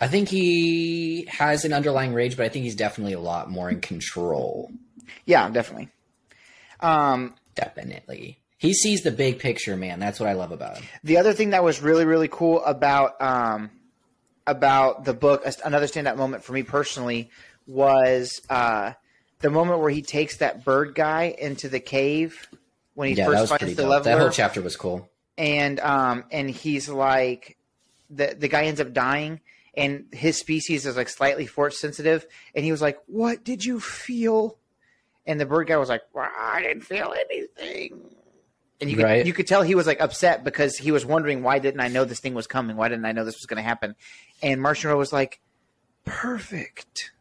I 0.00 0.08
think 0.08 0.28
he 0.28 1.26
has 1.30 1.64
an 1.64 1.72
underlying 1.72 2.14
rage, 2.14 2.36
but 2.36 2.46
I 2.46 2.48
think 2.48 2.64
he's 2.64 2.74
definitely 2.74 3.12
a 3.12 3.20
lot 3.20 3.50
more 3.50 3.70
in 3.70 3.80
control. 3.80 4.72
Yeah, 5.24 5.48
definitely. 5.50 5.90
Um, 6.80 7.34
Definitely. 7.54 8.40
He 8.58 8.74
sees 8.74 9.02
the 9.02 9.10
big 9.10 9.38
picture, 9.38 9.76
man. 9.76 10.00
That's 10.00 10.18
what 10.18 10.28
I 10.28 10.32
love 10.32 10.50
about 10.50 10.78
him. 10.78 10.84
The 11.04 11.18
other 11.18 11.32
thing 11.32 11.50
that 11.50 11.62
was 11.62 11.80
really 11.80 12.04
really 12.04 12.28
cool 12.28 12.64
about 12.64 13.20
um, 13.22 13.70
about 14.46 15.04
the 15.04 15.14
book, 15.14 15.44
another 15.64 15.86
standout 15.86 16.16
moment 16.16 16.44
for 16.44 16.52
me 16.52 16.62
personally 16.62 17.30
was 17.66 18.40
uh, 18.50 18.92
the 19.40 19.50
moment 19.50 19.80
where 19.80 19.90
he 19.90 20.02
takes 20.02 20.38
that 20.38 20.64
bird 20.64 20.94
guy 20.94 21.34
into 21.38 21.68
the 21.68 21.80
cave 21.80 22.48
when 22.94 23.08
he 23.08 23.14
Yeah, 23.14 23.26
first 23.26 23.48
finds 23.48 23.74
the 23.76 23.82
dope. 23.82 24.04
That 24.04 24.18
whole 24.18 24.30
chapter 24.30 24.60
was 24.60 24.76
cool. 24.76 25.08
and 25.38 25.80
um, 25.80 26.24
and 26.30 26.48
he's 26.50 26.88
like 26.88 27.56
the 28.10 28.36
the 28.38 28.48
guy 28.48 28.64
ends 28.64 28.80
up 28.80 28.92
dying. 28.92 29.40
And 29.76 30.04
his 30.12 30.38
species 30.38 30.86
is 30.86 30.96
like 30.96 31.08
slightly 31.08 31.46
force 31.46 31.80
sensitive, 31.80 32.24
and 32.54 32.64
he 32.64 32.70
was 32.70 32.80
like, 32.80 32.96
"What 33.06 33.42
did 33.42 33.64
you 33.64 33.80
feel?" 33.80 34.56
And 35.26 35.40
the 35.40 35.46
bird 35.46 35.66
guy 35.66 35.76
was 35.78 35.88
like, 35.88 36.02
well, 36.12 36.30
"I 36.32 36.62
didn't 36.62 36.82
feel 36.82 37.12
anything." 37.28 38.13
And 38.84 38.90
you 38.90 38.96
could, 38.98 39.04
Right. 39.04 39.24
you 39.26 39.32
could 39.32 39.46
tell 39.46 39.62
he 39.62 39.74
was 39.74 39.86
like 39.86 40.00
upset 40.00 40.44
because 40.44 40.76
he 40.76 40.90
was 40.92 41.06
wondering 41.06 41.42
why 41.42 41.58
didn't 41.58 41.80
I 41.80 41.88
know 41.88 42.04
this 42.04 42.20
thing 42.20 42.34
was 42.34 42.46
coming? 42.46 42.76
Why 42.76 42.88
didn't 42.88 43.06
I 43.06 43.12
know 43.12 43.24
this 43.24 43.36
was 43.36 43.46
going 43.46 43.56
to 43.56 43.62
happen? 43.66 43.94
And 44.42 44.60
Marchion 44.60 44.90
Ro 44.90 44.98
was 44.98 45.10
like, 45.12 45.40
"Perfect," 46.04 47.12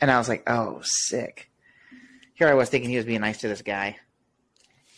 and 0.00 0.10
I 0.10 0.18
was 0.18 0.28
like, 0.28 0.42
"Oh, 0.48 0.80
sick." 0.82 1.50
Here 2.34 2.48
I 2.48 2.54
was 2.54 2.68
thinking 2.68 2.90
he 2.90 2.96
was 2.96 3.04
being 3.06 3.20
nice 3.20 3.38
to 3.42 3.48
this 3.48 3.62
guy. 3.62 3.96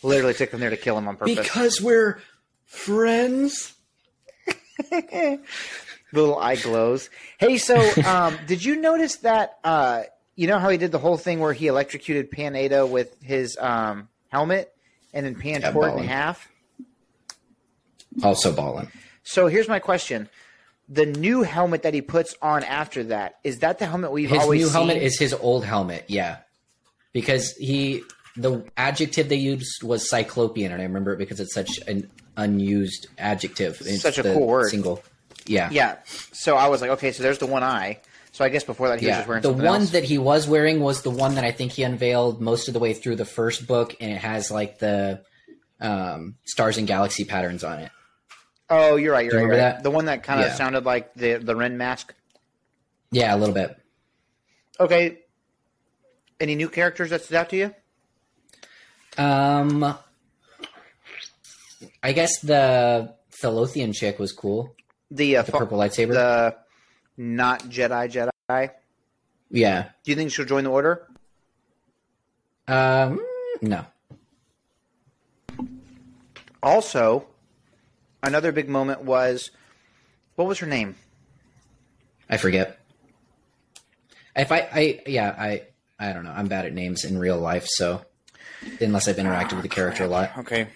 Literally 0.01 0.33
took 0.33 0.49
him 0.51 0.59
there 0.59 0.71
to 0.71 0.77
kill 0.77 0.97
him 0.97 1.07
on 1.07 1.17
purpose. 1.17 1.35
Because 1.37 1.79
we're 1.81 2.19
friends. 2.65 3.73
little 6.13 6.37
eye 6.39 6.55
glows. 6.55 7.09
Hey, 7.37 7.57
so 7.57 7.77
um, 8.05 8.37
did 8.47 8.63
you 8.63 8.75
notice 8.77 9.17
that? 9.17 9.57
Uh, 9.63 10.03
you 10.35 10.47
know 10.47 10.59
how 10.59 10.69
he 10.69 10.77
did 10.77 10.91
the 10.91 10.99
whole 10.99 11.17
thing 11.17 11.39
where 11.39 11.53
he 11.53 11.67
electrocuted 11.67 12.31
Pan 12.31 12.53
Eyta 12.53 12.87
with 12.89 13.21
his 13.21 13.57
um, 13.59 14.07
helmet, 14.29 14.73
and 15.13 15.25
then 15.25 15.35
Pan 15.35 15.61
Yeah, 15.61 15.97
in 15.97 16.03
half. 16.03 16.47
Also 18.23 18.51
balling. 18.51 18.91
So 19.23 19.47
here's 19.47 19.67
my 19.67 19.79
question: 19.79 20.29
the 20.89 21.05
new 21.05 21.43
helmet 21.43 21.83
that 21.83 21.93
he 21.93 22.01
puts 22.01 22.35
on 22.41 22.63
after 22.63 23.03
that 23.05 23.37
is 23.43 23.59
that 23.59 23.79
the 23.79 23.85
helmet 23.85 24.11
we've 24.11 24.29
His 24.29 24.39
always 24.41 24.61
new 24.61 24.65
seen? 24.67 24.73
helmet 24.73 24.97
is 24.97 25.19
his 25.19 25.33
old 25.33 25.65
helmet, 25.65 26.05
yeah. 26.07 26.37
Because 27.13 27.53
he 27.57 28.03
the 28.35 28.63
adjective 28.77 29.29
they 29.29 29.35
used 29.35 29.83
was 29.83 30.09
cyclopean, 30.09 30.71
and 30.71 30.81
I 30.81 30.85
remember 30.85 31.13
it 31.13 31.17
because 31.17 31.39
it's 31.39 31.53
such 31.53 31.79
an 31.87 32.09
unused 32.37 33.07
adjective. 33.17 33.81
It's 33.85 34.01
Such 34.03 34.19
a 34.19 34.23
the 34.23 34.33
cool 34.33 34.47
word. 34.47 34.69
Single. 34.69 35.03
Yeah. 35.47 35.69
yeah. 35.71 35.95
So 36.33 36.55
I 36.57 36.67
was 36.67 36.81
like, 36.81 36.91
okay, 36.91 37.11
so 37.11 37.23
there's 37.23 37.37
the 37.39 37.47
one 37.47 37.63
eye. 37.63 37.99
So 38.37 38.45
I 38.45 38.49
guess 38.49 38.63
before 38.63 38.89
that 38.89 38.99
he 38.99 39.07
was 39.07 39.09
Yeah, 39.09 39.17
just 39.17 39.27
wearing 39.27 39.41
the 39.41 39.51
one 39.51 39.65
else. 39.81 39.89
that 39.91 40.03
he 40.03 40.19
was 40.19 40.47
wearing 40.47 40.79
was 40.79 41.01
the 41.01 41.09
one 41.09 41.33
that 41.35 41.43
I 41.43 41.51
think 41.51 41.71
he 41.71 41.81
unveiled 41.81 42.39
most 42.39 42.67
of 42.67 42.75
the 42.75 42.79
way 42.79 42.93
through 42.93 43.15
the 43.15 43.25
first 43.25 43.65
book, 43.65 43.95
and 43.99 44.11
it 44.11 44.19
has 44.19 44.51
like 44.51 44.77
the 44.77 45.23
um, 45.81 46.35
stars 46.45 46.77
and 46.77 46.85
galaxy 46.87 47.23
patterns 47.25 47.63
on 47.63 47.79
it. 47.79 47.91
oh, 48.69 48.95
you're 48.95 49.11
right. 49.11 49.23
You're 49.25 49.31
Do 49.31 49.37
you 49.37 49.43
right. 49.45 49.49
remember 49.49 49.63
right. 49.65 49.73
that? 49.77 49.83
The 49.83 49.89
one 49.89 50.05
that 50.05 50.21
kind 50.21 50.39
of 50.39 50.45
Yeah. 50.47 50.53
sounded 50.53 50.85
like 50.85 51.15
the 51.15 51.37
the 51.37 51.55
Ren 51.55 51.77
mask. 51.79 52.13
Yeah, 53.09 53.33
a 53.33 53.37
little 53.37 53.55
bit. 53.55 53.75
Okay. 54.79 55.17
Any 56.39 56.53
new 56.53 56.69
characters 56.69 57.09
that 57.09 57.23
stood 57.23 57.37
out 57.37 57.49
to 57.49 57.55
you? 57.57 57.73
Um, 59.17 59.97
I 62.03 62.11
guess 62.11 62.39
the 62.41 63.15
Thalothian 63.41 63.95
chick 63.95 64.19
was 64.19 64.31
cool. 64.31 64.75
The, 65.09 65.37
uh, 65.37 65.41
The 65.43 65.51
purple 65.53 65.79
lightsaber. 65.79 66.11
the 66.13 66.55
not 67.17 67.63
Jedi 67.63 68.29
Jedi. 68.49 68.69
yeah. 69.49 69.89
Do 70.03 70.11
you 70.11 70.15
think 70.15 70.31
she'll 70.31 70.45
join 70.45 70.63
the 70.63 70.69
order? 70.69 71.07
Um, 72.67 73.19
no. 73.61 73.85
Also, 76.61 77.27
another 78.23 78.51
big 78.51 78.67
moment 78.69 79.01
was 79.03 79.51
what 80.35 80.47
was 80.47 80.59
her 80.59 80.67
name? 80.67 80.95
I 82.29 82.37
forget. 82.37 82.79
If 84.35 84.51
I, 84.51 84.59
I, 84.71 85.01
yeah, 85.07 85.33
I, 85.37 85.63
I 85.99 86.13
don't 86.13 86.23
know. 86.23 86.31
I'm 86.35 86.47
bad 86.47 86.65
at 86.65 86.73
names 86.73 87.05
in 87.05 87.17
real 87.17 87.39
life, 87.39 87.65
so 87.67 88.01
unless 88.81 89.07
I've 89.07 89.15
interacted 89.15 89.53
with 89.53 89.63
the 89.63 89.69
character 89.69 90.03
a 90.03 90.07
lot, 90.07 90.31
Okay, 90.39 90.67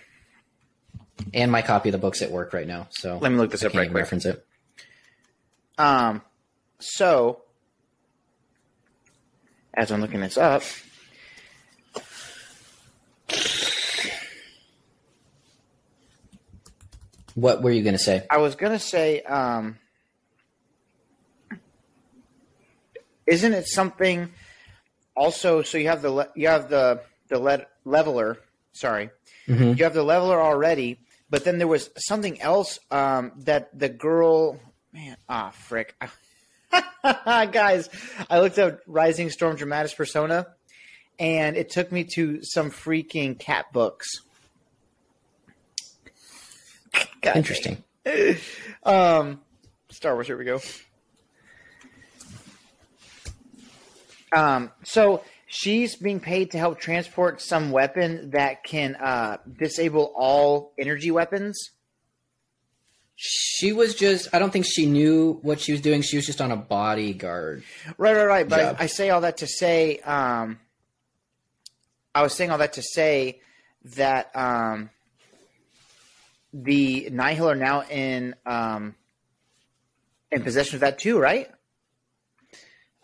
and 1.33 1.51
my 1.51 1.61
copy 1.61 1.89
of 1.89 1.93
the 1.93 1.99
book's 1.99 2.21
at 2.23 2.31
work 2.31 2.53
right 2.53 2.65
now, 2.65 2.87
so 2.89 3.17
let 3.19 3.31
me 3.31 3.37
look 3.37 3.51
this 3.51 3.63
I 3.63 3.67
up 3.67 3.73
can't 3.73 3.81
right 3.83 3.91
quick. 3.91 4.01
reference 4.01 4.25
it. 4.25 4.45
Um, 5.77 6.21
so 6.81 7.41
as 9.73 9.91
I'm 9.91 10.01
looking 10.01 10.19
this 10.21 10.37
up, 10.37 10.63
What 17.35 17.61
were 17.61 17.71
you 17.71 17.81
going 17.83 17.93
to 17.93 17.99
say? 17.99 18.25
I 18.29 18.37
was 18.37 18.55
gonna 18.55 18.79
say, 18.79 19.21
um, 19.21 19.77
isn't 23.25 23.53
it 23.53 23.67
something? 23.67 24.31
Also, 25.15 25.61
so 25.61 25.77
you 25.77 25.87
have 25.87 26.01
the 26.01 26.09
le- 26.11 26.29
you 26.35 26.47
have 26.47 26.69
the 26.69 27.01
the 27.29 27.39
le- 27.39 27.65
leveler. 27.85 28.37
Sorry, 28.73 29.09
Mhm. 29.47 29.77
you 29.77 29.83
have 29.83 29.93
the 29.93 30.03
leveler 30.03 30.41
already, 30.41 30.99
but 31.29 31.43
then 31.45 31.57
there 31.57 31.67
was 31.67 31.89
something 31.97 32.41
else 32.41 32.79
um, 32.89 33.31
that 33.37 33.77
the 33.77 33.89
girl. 33.89 34.59
Man, 34.93 35.15
ah, 35.29 35.51
frick. 35.51 35.95
Guys, 37.25 37.89
I 38.29 38.39
looked 38.39 38.59
up 38.59 38.79
Rising 38.87 39.29
Storm 39.29 39.55
Dramatis 39.55 39.93
Persona, 39.93 40.47
and 41.19 41.57
it 41.57 41.69
took 41.69 41.91
me 41.91 42.05
to 42.15 42.39
some 42.43 42.71
freaking 42.71 43.37
cat 43.37 43.65
books. 43.73 44.07
God 47.21 47.37
Interesting. 47.37 47.83
um, 48.83 49.41
Star 49.89 50.13
Wars. 50.13 50.27
Here 50.27 50.37
we 50.37 50.45
go. 50.45 50.59
Um, 54.33 54.71
so 54.83 55.23
she's 55.47 55.95
being 55.97 56.19
paid 56.19 56.51
to 56.51 56.57
help 56.57 56.79
transport 56.79 57.41
some 57.41 57.71
weapon 57.71 58.31
that 58.31 58.63
can 58.63 58.95
uh, 58.95 59.37
disable 59.59 60.13
all 60.15 60.73
energy 60.79 61.11
weapons. 61.11 61.71
She 63.23 63.71
was 63.71 63.93
just, 63.93 64.29
I 64.33 64.39
don't 64.39 64.51
think 64.51 64.65
she 64.65 64.87
knew 64.87 65.37
what 65.43 65.59
she 65.59 65.73
was 65.73 65.81
doing. 65.81 66.01
She 66.01 66.15
was 66.15 66.25
just 66.25 66.41
on 66.41 66.51
a 66.51 66.57
bodyguard. 66.57 67.63
Right, 67.99 68.15
right, 68.15 68.25
right. 68.25 68.49
But. 68.49 68.81
I, 68.81 68.85
I 68.85 68.87
say 68.87 69.11
all 69.11 69.21
that 69.21 69.37
to 69.37 69.47
say, 69.47 69.99
um, 69.99 70.59
I 72.15 72.23
was 72.23 72.33
saying 72.33 72.49
all 72.49 72.57
that 72.57 72.73
to 72.73 72.81
say 72.81 73.41
that 73.95 74.35
um, 74.35 74.89
the 76.51 77.09
Nihil 77.11 77.51
are 77.51 77.55
now 77.55 77.83
in 77.83 78.33
um, 78.43 78.95
in 80.31 80.41
possession 80.41 80.77
of 80.77 80.81
that 80.81 80.97
too, 80.97 81.19
right? 81.19 81.47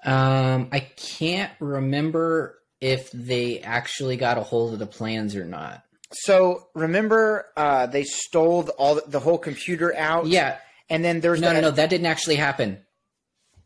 Um, 0.04 0.70
I 0.72 0.80
can't 0.80 1.52
remember 1.60 2.58
if 2.82 3.12
they 3.12 3.60
actually 3.60 4.18
got 4.18 4.40
a 4.40 4.42
hold 4.42 4.74
of 4.74 4.80
the 4.80 4.88
plans 4.88 5.36
or 5.36 5.46
not. 5.46 5.84
So 6.12 6.68
remember, 6.74 7.48
uh, 7.58 7.88
they 7.88 8.04
stole 8.04 8.64
the, 8.64 8.72
all 8.74 8.96
the, 8.96 9.04
the 9.08 9.20
whole 9.20 9.38
computer 9.38 9.94
out. 9.96 10.28
Yeah, 10.28 10.58
and 10.90 11.04
then 11.04 11.20
there's 11.20 11.42
no, 11.42 11.48
that, 11.50 11.54
no, 11.56 11.62
no, 11.62 11.72
that 11.72 11.90
didn't 11.90 12.08
actually 12.08 12.36
happen. 12.36 12.80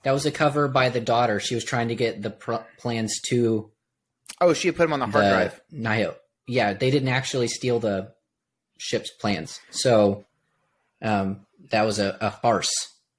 That 0.04 0.14
was 0.14 0.26
a 0.26 0.32
cover 0.32 0.68
by 0.68 0.90
the 0.90 1.00
daughter. 1.02 1.40
She 1.40 1.54
was 1.54 1.64
trying 1.64 1.90
to 1.90 1.96
get 1.96 2.22
the 2.22 2.32
pr- 2.32 2.56
plans 2.80 3.20
to 3.30 3.72
Oh, 4.42 4.54
she 4.54 4.72
put 4.72 4.84
them 4.84 4.94
on 4.94 5.00
the 5.00 5.06
hard 5.06 5.26
the 5.26 5.30
drive. 5.30 5.62
Nihil. 5.72 6.16
Yeah, 6.48 6.74
they 6.74 6.90
didn't 6.90 7.10
actually 7.10 7.48
steal 7.48 7.80
the 7.80 8.14
ship's 8.80 9.12
plans. 9.12 9.60
So 9.70 10.26
um, 11.02 11.46
that 11.70 11.84
was 11.84 12.00
a, 12.00 12.18
a 12.20 12.32
farce 12.32 12.72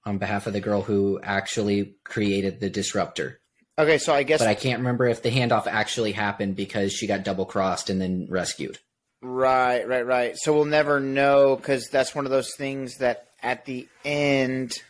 on 0.05 0.19
behalf 0.19 0.49
of 0.49 0.53
the 0.53 0.61
girl 0.61 0.83
who 0.83 1.21
actually 1.23 1.95
created 2.03 2.59
the 2.59 2.69
disruptor. 2.69 3.39
Okay, 3.79 3.99
so 3.99 4.13
I 4.13 4.25
guess 4.25 4.41
But 4.41 4.49
I 4.49 4.55
can't 4.55 4.81
remember 4.81 5.07
if 5.07 5.23
the 5.23 5.31
handoff 5.31 5.67
actually 5.69 6.13
happened 6.13 6.57
because 6.57 6.93
she 6.93 7.07
got 7.07 7.25
double 7.25 7.47
crossed 7.47 7.89
and 7.89 8.01
then 8.01 8.27
rescued. 8.29 8.79
Right, 9.23 9.87
right, 9.87 10.05
right. 10.05 10.37
So 10.37 10.53
we'll 10.53 10.65
never 10.65 10.99
know 10.99 11.55
because 11.55 11.89
that's 11.93 12.13
one 12.15 12.25
of 12.25 12.33
those 12.33 12.55
things 12.57 12.99
that 12.99 13.29
at 13.41 13.65
the 13.65 13.89
end. 14.05 14.83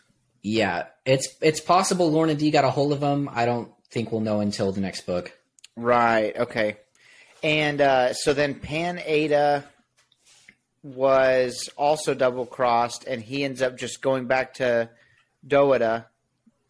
Yeah, 0.43 0.87
it's 1.05 1.29
it's 1.43 1.61
possible 1.61 2.11
Lourna 2.11 2.37
Dee 2.37 2.51
got 2.51 2.65
a 2.65 2.71
hold 2.71 2.93
of 2.93 3.03
him. 3.03 3.29
I 3.31 3.45
don't 3.45 3.71
think 3.91 4.11
we'll 4.11 4.23
know 4.23 4.41
until 4.41 4.73
the 4.73 4.81
next 4.81 5.03
book. 5.03 5.33
Right. 5.77 6.37
Okay. 6.37 6.79
And 7.43 7.81
uh, 7.81 8.15
so 8.15 8.33
then 8.33 8.55
Pan 8.55 8.99
Eyta 8.99 9.65
was 10.83 11.69
also 11.77 12.15
double 12.15 12.47
crossed, 12.47 13.05
and 13.07 13.23
he 13.23 13.45
ends 13.45 13.61
up 13.63 13.77
just 13.77 14.01
going 14.01 14.27
back 14.27 14.55
to 14.55 14.89
Doeda 15.47 16.07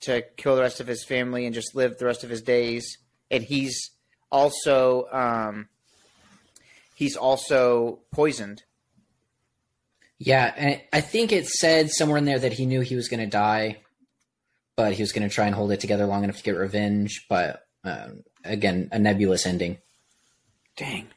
to 0.01 0.23
kill 0.37 0.57
the 0.57 0.63
rest 0.63 0.81
of 0.81 0.87
his 0.87 1.05
family 1.05 1.47
and 1.47 1.55
just 1.55 1.75
live 1.75 1.99
the 1.99 2.07
rest 2.07 2.25
of 2.25 2.31
his 2.31 2.43
days. 2.43 2.99
And 3.31 3.43
he's 3.43 3.91
also 4.31 5.07
um, 5.13 5.69
he's 6.95 7.17
also 7.17 8.01
poisoned. 8.13 8.63
Yeah, 10.19 10.53
and 10.57 10.81
I 10.93 11.01
think 11.01 11.33
it 11.33 11.49
said 11.49 11.91
somewhere 11.91 12.19
in 12.19 12.25
there 12.25 12.39
that 12.39 12.53
he 12.53 12.67
knew 12.67 12.81
he 12.81 12.95
was 12.95 13.09
going 13.09 13.21
to 13.21 13.27
die, 13.27 13.79
but 14.77 14.93
he 14.93 15.03
was 15.03 15.13
going 15.13 15.29
to 15.29 15.35
try 15.35 15.47
and 15.47 15.55
hold 15.55 15.73
it 15.73 15.81
together 15.81 16.07
long 16.07 16.25
enough 16.25 16.37
to 16.37 16.43
get 16.43 16.57
revenge. 16.57 17.27
But 17.29 17.67
um, 17.83 18.23
again, 18.45 18.89
a 18.93 18.99
nebulous 18.99 19.47
ending. 19.47 19.79
Dang. 20.77 21.09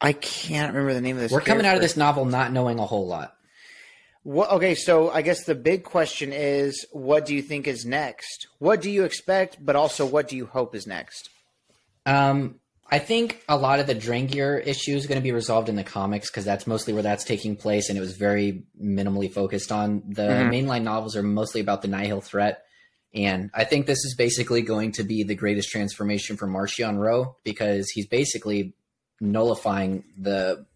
I 0.00 0.12
can't 0.12 0.72
remember 0.72 0.94
the 0.94 1.00
name 1.00 1.16
of 1.16 1.22
this. 1.22 1.32
We're 1.32 1.40
coming 1.40 1.66
out 1.66 1.76
of 1.76 1.82
this 1.82 1.96
novel 1.96 2.24
not 2.24 2.52
knowing 2.52 2.78
a 2.78 2.86
whole 2.86 3.06
lot. 3.06 3.36
What, 4.22 4.50
okay, 4.50 4.74
so 4.74 5.10
I 5.10 5.22
guess 5.22 5.44
the 5.44 5.54
big 5.54 5.84
question 5.84 6.32
is, 6.32 6.84
what 6.92 7.24
do 7.24 7.34
you 7.34 7.42
think 7.42 7.66
is 7.66 7.84
next? 7.86 8.48
What 8.58 8.82
do 8.82 8.90
you 8.90 9.04
expect, 9.04 9.64
but 9.64 9.76
also 9.76 10.04
what 10.04 10.28
do 10.28 10.36
you 10.36 10.46
hope 10.46 10.74
is 10.74 10.86
next? 10.86 11.30
Um, 12.04 12.59
I 12.92 12.98
think 12.98 13.42
a 13.48 13.56
lot 13.56 13.78
of 13.78 13.86
the 13.86 13.94
Drengir 13.94 14.66
issue 14.66 14.96
is 14.96 15.06
going 15.06 15.18
to 15.20 15.22
be 15.22 15.30
resolved 15.32 15.68
in 15.68 15.76
the 15.76 15.84
comics 15.84 16.28
because 16.28 16.44
that's 16.44 16.66
mostly 16.66 16.92
where 16.92 17.04
that's 17.04 17.24
taking 17.24 17.54
place, 17.54 17.88
and 17.88 17.96
it 17.96 18.00
was 18.00 18.16
very 18.16 18.64
minimally 18.82 19.32
focused 19.32 19.70
on. 19.70 20.02
The 20.08 20.22
Mhm. 20.22 20.50
mainline 20.66 20.82
novels 20.82 21.14
are 21.16 21.22
mostly 21.22 21.60
about 21.60 21.82
the 21.82 21.88
Nihil 21.88 22.20
threat, 22.20 22.64
and 23.14 23.50
I 23.54 23.62
think 23.64 23.86
this 23.86 24.04
is 24.04 24.14
basically 24.16 24.62
going 24.62 24.90
to 24.92 25.04
be 25.04 25.22
the 25.22 25.36
greatest 25.36 25.70
transformation 25.70 26.36
for 26.36 26.48
Marchion 26.48 26.98
Ro 26.98 27.36
because 27.44 27.88
he's 27.90 28.06
basically 28.08 28.74
nullifying 29.20 30.04
the 30.18 30.66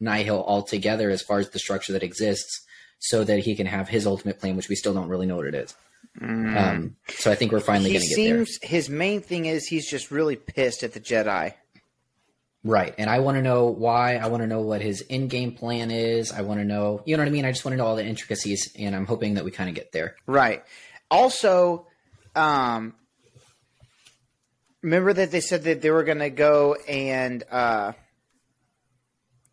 Nihil 0.00 0.44
altogether 0.46 1.08
as 1.10 1.22
far 1.22 1.38
as 1.38 1.50
the 1.50 1.58
structure 1.58 1.92
that 1.94 2.02
exists, 2.02 2.60
so 2.98 3.24
that 3.24 3.40
he 3.40 3.56
can 3.56 3.66
have 3.66 3.88
his 3.88 4.06
ultimate 4.06 4.38
plan, 4.40 4.56
which 4.56 4.68
we 4.68 4.74
still 4.76 4.92
don't 4.92 5.08
really 5.08 5.26
know 5.26 5.36
what 5.36 5.46
it 5.46 5.54
is. 5.54 5.74
Um, 6.20 6.96
so 7.16 7.30
I 7.30 7.34
think 7.34 7.52
we're 7.52 7.60
finally 7.60 7.90
he 7.90 7.96
going 7.96 8.02
to 8.08 8.14
get 8.14 8.16
there. 8.28 8.44
seems 8.44 8.58
his 8.62 8.90
main 8.90 9.22
thing 9.22 9.46
is 9.46 9.66
he's 9.66 9.88
just 9.88 10.10
really 10.10 10.36
pissed 10.36 10.82
at 10.82 10.92
the 10.92 11.00
Jedi. 11.00 11.54
Right. 12.64 12.94
And 12.96 13.10
I 13.10 13.18
want 13.20 13.36
to 13.36 13.42
know 13.42 13.66
why. 13.66 14.16
I 14.16 14.28
want 14.28 14.42
to 14.42 14.46
know 14.46 14.60
what 14.60 14.80
his 14.82 15.00
in 15.00 15.26
game 15.28 15.52
plan 15.52 15.90
is. 15.90 16.30
I 16.30 16.42
want 16.42 16.60
to 16.60 16.64
know, 16.64 17.02
you 17.04 17.16
know 17.16 17.22
what 17.22 17.28
I 17.28 17.32
mean? 17.32 17.44
I 17.44 17.50
just 17.50 17.64
want 17.64 17.72
to 17.72 17.76
know 17.76 17.86
all 17.86 17.96
the 17.96 18.06
intricacies, 18.06 18.72
and 18.78 18.94
I'm 18.94 19.06
hoping 19.06 19.34
that 19.34 19.44
we 19.44 19.50
kind 19.50 19.68
of 19.68 19.74
get 19.74 19.90
there. 19.90 20.14
Right. 20.26 20.62
Also, 21.10 21.86
um, 22.36 22.94
remember 24.80 25.12
that 25.12 25.30
they 25.30 25.40
said 25.40 25.64
that 25.64 25.82
they 25.82 25.90
were 25.90 26.04
going 26.04 26.18
to 26.18 26.30
go 26.30 26.74
and 26.88 27.42
uh, 27.50 27.92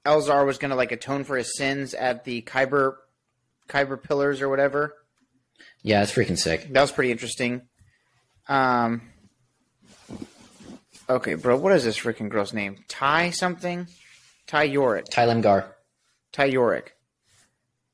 Elzar 0.06 0.46
was 0.46 0.58
going 0.58 0.70
to 0.70 0.76
like 0.76 0.92
atone 0.92 1.24
for 1.24 1.38
his 1.38 1.56
sins 1.58 1.94
at 1.94 2.26
the 2.26 2.42
Kyber 2.42 2.96
Kyber 3.68 4.02
pillars 4.02 4.42
or 4.42 4.50
whatever. 4.50 4.96
Yeah, 5.84 6.02
it's 6.02 6.12
freaking 6.12 6.38
sick. 6.38 6.72
That 6.74 6.82
was 6.82 6.92
pretty 6.92 7.12
interesting. 7.12 7.62
Um, 8.48 9.02
okay, 11.10 11.34
bro, 11.34 11.58
what 11.58 11.74
is 11.74 11.84
this 11.84 11.98
freaking 11.98 12.30
girl's 12.30 12.54
name? 12.54 12.78
Ty 12.88 13.32
something? 13.32 13.88
Ty 14.48 14.70
Yorrick. 14.70 15.10
Tylen 15.10 15.42
Gar. 15.42 15.76
Ty 16.32 16.52
Yorrick. 16.52 16.90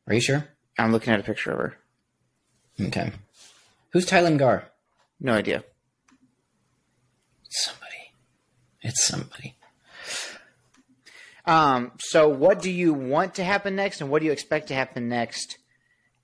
Are 0.07 0.13
you 0.13 0.21
sure? 0.21 0.47
I'm 0.77 0.91
looking 0.91 1.13
at 1.13 1.19
a 1.19 1.23
picture 1.23 1.51
of 1.51 1.57
her. 1.57 1.77
Okay. 2.79 3.11
Who's 3.91 4.05
Tylen 4.05 4.37
Gar? 4.37 4.65
No 5.19 5.33
idea. 5.33 5.63
Somebody. 7.49 8.11
It's 8.81 9.05
somebody. 9.05 9.55
Um, 11.45 11.91
so 11.99 12.27
what 12.27 12.61
do 12.61 12.71
you 12.71 12.93
want 12.93 13.35
to 13.35 13.43
happen 13.43 13.75
next, 13.75 14.01
and 14.01 14.09
what 14.09 14.19
do 14.19 14.25
you 14.25 14.31
expect 14.31 14.67
to 14.69 14.73
happen 14.73 15.09
next 15.09 15.57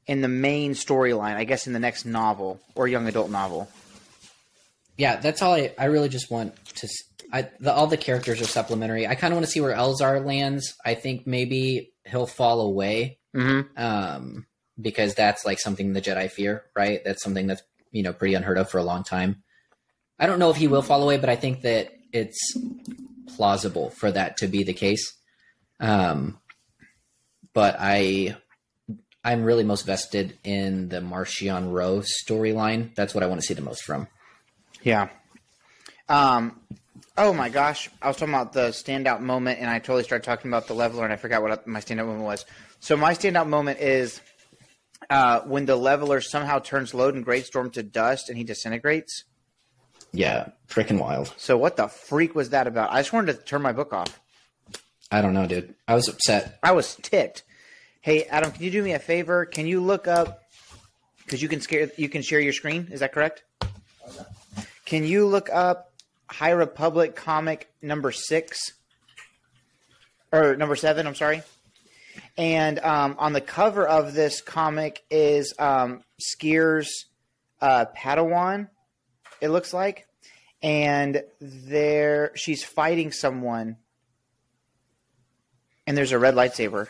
in 0.07 0.21
the 0.21 0.27
main 0.27 0.73
storyline? 0.73 1.35
I 1.35 1.43
guess 1.43 1.67
in 1.67 1.73
the 1.73 1.79
next 1.79 2.05
novel 2.05 2.59
or 2.75 2.87
young 2.87 3.07
adult 3.07 3.29
novel. 3.29 3.69
Yeah, 5.01 5.15
that's 5.15 5.41
all 5.41 5.53
I, 5.55 5.73
I 5.79 5.85
really 5.85 6.09
just 6.09 6.29
want 6.29 6.53
to. 6.75 6.87
I, 7.33 7.49
the, 7.59 7.73
all 7.73 7.87
the 7.87 7.97
characters 7.97 8.39
are 8.39 8.45
supplementary. 8.45 9.07
I 9.07 9.15
kind 9.15 9.33
of 9.33 9.37
want 9.37 9.47
to 9.47 9.51
see 9.51 9.61
where 9.61 9.75
Elzar 9.75 10.23
lands. 10.23 10.75
I 10.85 10.93
think 10.93 11.25
maybe 11.25 11.91
he'll 12.05 12.27
fall 12.27 12.61
away 12.61 13.17
Mm-hmm. 13.35 13.81
um, 13.81 14.45
because 14.79 15.15
that's 15.15 15.43
like 15.45 15.57
something 15.59 15.93
the 15.93 16.01
Jedi 16.01 16.29
fear, 16.29 16.65
right? 16.75 16.99
That's 17.03 17.23
something 17.23 17.47
that's 17.47 17.63
you 17.91 18.03
know 18.03 18.13
pretty 18.13 18.35
unheard 18.35 18.59
of 18.59 18.69
for 18.69 18.77
a 18.77 18.83
long 18.83 19.03
time. 19.03 19.41
I 20.19 20.27
don't 20.27 20.37
know 20.37 20.51
if 20.51 20.57
he 20.57 20.67
will 20.67 20.83
fall 20.83 21.01
away, 21.01 21.17
but 21.17 21.29
I 21.29 21.35
think 21.35 21.61
that 21.61 21.91
it's 22.13 22.39
plausible 23.35 23.89
for 23.89 24.11
that 24.11 24.37
to 24.37 24.47
be 24.47 24.63
the 24.63 24.73
case. 24.73 25.13
Um, 25.79 26.37
but 27.53 27.75
I, 27.79 28.35
I'm 29.23 29.43
really 29.45 29.63
most 29.63 29.85
vested 29.85 30.37
in 30.43 30.89
the 30.89 30.99
Marchion 30.99 31.71
Ro 31.73 32.03
storyline. 32.27 32.93
That's 32.95 33.15
what 33.15 33.23
I 33.23 33.27
want 33.27 33.41
to 33.41 33.47
see 33.47 33.55
the 33.55 33.61
most 33.61 33.83
from. 33.83 34.07
Yeah. 34.83 35.09
Um. 36.09 36.59
Oh 37.17 37.33
my 37.33 37.49
gosh, 37.49 37.89
I 38.01 38.07
was 38.07 38.17
talking 38.17 38.33
about 38.33 38.53
the 38.53 38.69
standout 38.69 39.19
moment, 39.19 39.59
and 39.59 39.69
I 39.69 39.79
totally 39.79 40.03
started 40.03 40.23
talking 40.23 40.49
about 40.49 40.67
the 40.67 40.73
leveler, 40.73 41.03
and 41.03 41.13
I 41.13 41.17
forgot 41.17 41.41
what 41.41 41.67
my 41.67 41.79
standout 41.79 42.05
moment 42.05 42.23
was. 42.23 42.45
So 42.79 42.95
my 42.95 43.13
standout 43.13 43.47
moment 43.47 43.79
is 43.79 44.21
uh, 45.09 45.41
when 45.41 45.65
the 45.65 45.75
leveler 45.75 46.21
somehow 46.21 46.59
turns 46.59 46.93
Loden 46.93 47.23
Greatstorm 47.23 47.71
to 47.73 47.83
dust, 47.83 48.29
and 48.29 48.37
he 48.37 48.43
disintegrates. 48.43 49.25
Yeah, 50.13 50.49
freaking 50.67 50.99
wild. 50.99 51.33
So 51.37 51.57
what 51.57 51.77
the 51.77 51.87
freak 51.87 52.33
was 52.33 52.49
that 52.49 52.67
about? 52.67 52.91
I 52.91 52.99
just 52.99 53.13
wanted 53.13 53.37
to 53.37 53.43
turn 53.43 53.61
my 53.61 53.71
book 53.71 53.93
off. 53.93 54.19
I 55.11 55.21
don't 55.21 55.33
know, 55.33 55.45
dude. 55.45 55.75
I 55.87 55.95
was 55.95 56.07
upset. 56.07 56.59
I 56.63 56.71
was 56.71 56.95
ticked. 56.95 57.43
Hey, 58.01 58.23
Adam, 58.23 58.51
can 58.51 58.63
you 58.63 58.71
do 58.71 58.81
me 58.81 58.93
a 58.93 58.99
favor? 58.99 59.45
Can 59.45 59.67
you 59.67 59.81
look 59.81 60.07
up 60.07 60.43
because 61.23 61.41
you 61.41 61.47
can 61.47 61.61
scare 61.61 61.91
you 61.97 62.09
can 62.09 62.21
share 62.21 62.39
your 62.39 62.53
screen? 62.53 62.87
Is 62.91 63.01
that 63.01 63.13
correct? 63.13 63.43
Can 64.91 65.05
you 65.05 65.25
look 65.25 65.49
up 65.49 65.93
High 66.29 66.51
Republic 66.51 67.15
comic 67.15 67.71
number 67.81 68.11
six 68.11 68.73
or 70.33 70.57
number 70.57 70.75
seven? 70.75 71.07
I'm 71.07 71.15
sorry. 71.15 71.43
And 72.37 72.77
um, 72.79 73.15
on 73.17 73.31
the 73.31 73.39
cover 73.39 73.87
of 73.87 74.13
this 74.13 74.41
comic 74.41 75.01
is 75.09 75.53
um, 75.57 76.03
Sskeer's 76.19 77.05
uh, 77.61 77.85
Padawan. 77.97 78.67
It 79.39 79.47
looks 79.47 79.73
like, 79.73 80.07
and 80.61 81.23
there 81.39 82.33
she's 82.35 82.65
fighting 82.65 83.13
someone, 83.13 83.77
and 85.87 85.95
there's 85.95 86.11
a 86.11 86.19
red 86.19 86.35
lightsaber. 86.35 86.89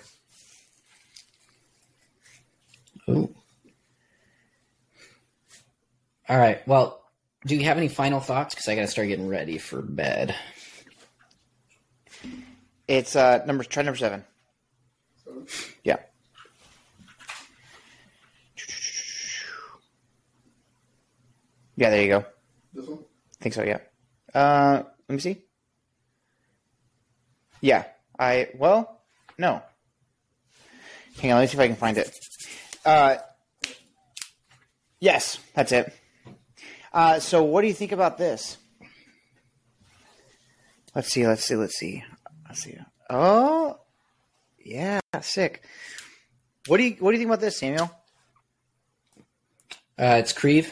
Ooh. 3.07 3.35
All 6.27 6.37
right. 6.39 6.67
Well, 6.67 7.00
do 7.45 7.55
you 7.55 7.63
have 7.65 7.77
any 7.77 7.87
final 7.87 8.19
thoughts? 8.19 8.53
Because 8.53 8.67
I 8.67 8.75
got 8.75 8.81
to 8.81 8.87
start 8.87 9.07
getting 9.07 9.27
ready 9.27 9.57
for 9.57 9.81
bed. 9.81 10.35
It's 12.87 13.15
uh 13.15 13.43
number 13.45 13.63
try 13.63 13.83
number 13.83 13.97
seven. 13.97 14.23
So, 15.23 15.45
Yeah. 15.83 15.97
Yeah, 21.75 21.89
there 21.89 22.01
you 22.01 22.07
go. 22.09 22.25
this 22.73 22.87
one? 22.87 22.99
I 22.99 23.43
think 23.43 23.55
so, 23.55 23.63
yeah. 23.63 23.79
Uh 24.33 24.83
let 25.07 25.15
me 25.15 25.19
see. 25.19 25.37
Yeah. 27.61 27.85
I 28.19 28.49
well, 28.57 29.01
no. 29.37 29.61
Hang 31.21 31.31
on, 31.31 31.37
let 31.39 31.43
me 31.43 31.47
see 31.47 31.53
if 31.57 31.59
I 31.59 31.67
can 31.67 31.75
find 31.75 31.97
it. 31.97 32.17
Uh 32.85 33.17
Yes, 34.99 35.39
that's 35.55 35.71
it. 35.71 35.91
Uh 36.91 37.19
so 37.19 37.43
what 37.43 37.61
do 37.61 37.67
you 37.67 37.73
think 37.73 37.91
about 37.91 38.17
this? 38.17 38.57
Let's 40.93 41.09
see, 41.09 41.25
let's 41.25 41.45
see, 41.45 41.55
let's 41.55 41.77
see. 41.77 42.03
Let's 42.47 42.63
see. 42.63 42.77
Oh 43.09 43.79
yeah, 44.59 44.99
sick. 45.21 45.63
What 46.67 46.77
do 46.77 46.83
you 46.83 46.95
what 46.99 47.11
do 47.11 47.13
you 47.13 47.19
think 47.19 47.29
about 47.29 47.41
this, 47.41 47.57
Samuel? 47.57 47.89
Uh, 49.97 50.17
it's 50.19 50.33
Keeve. 50.33 50.71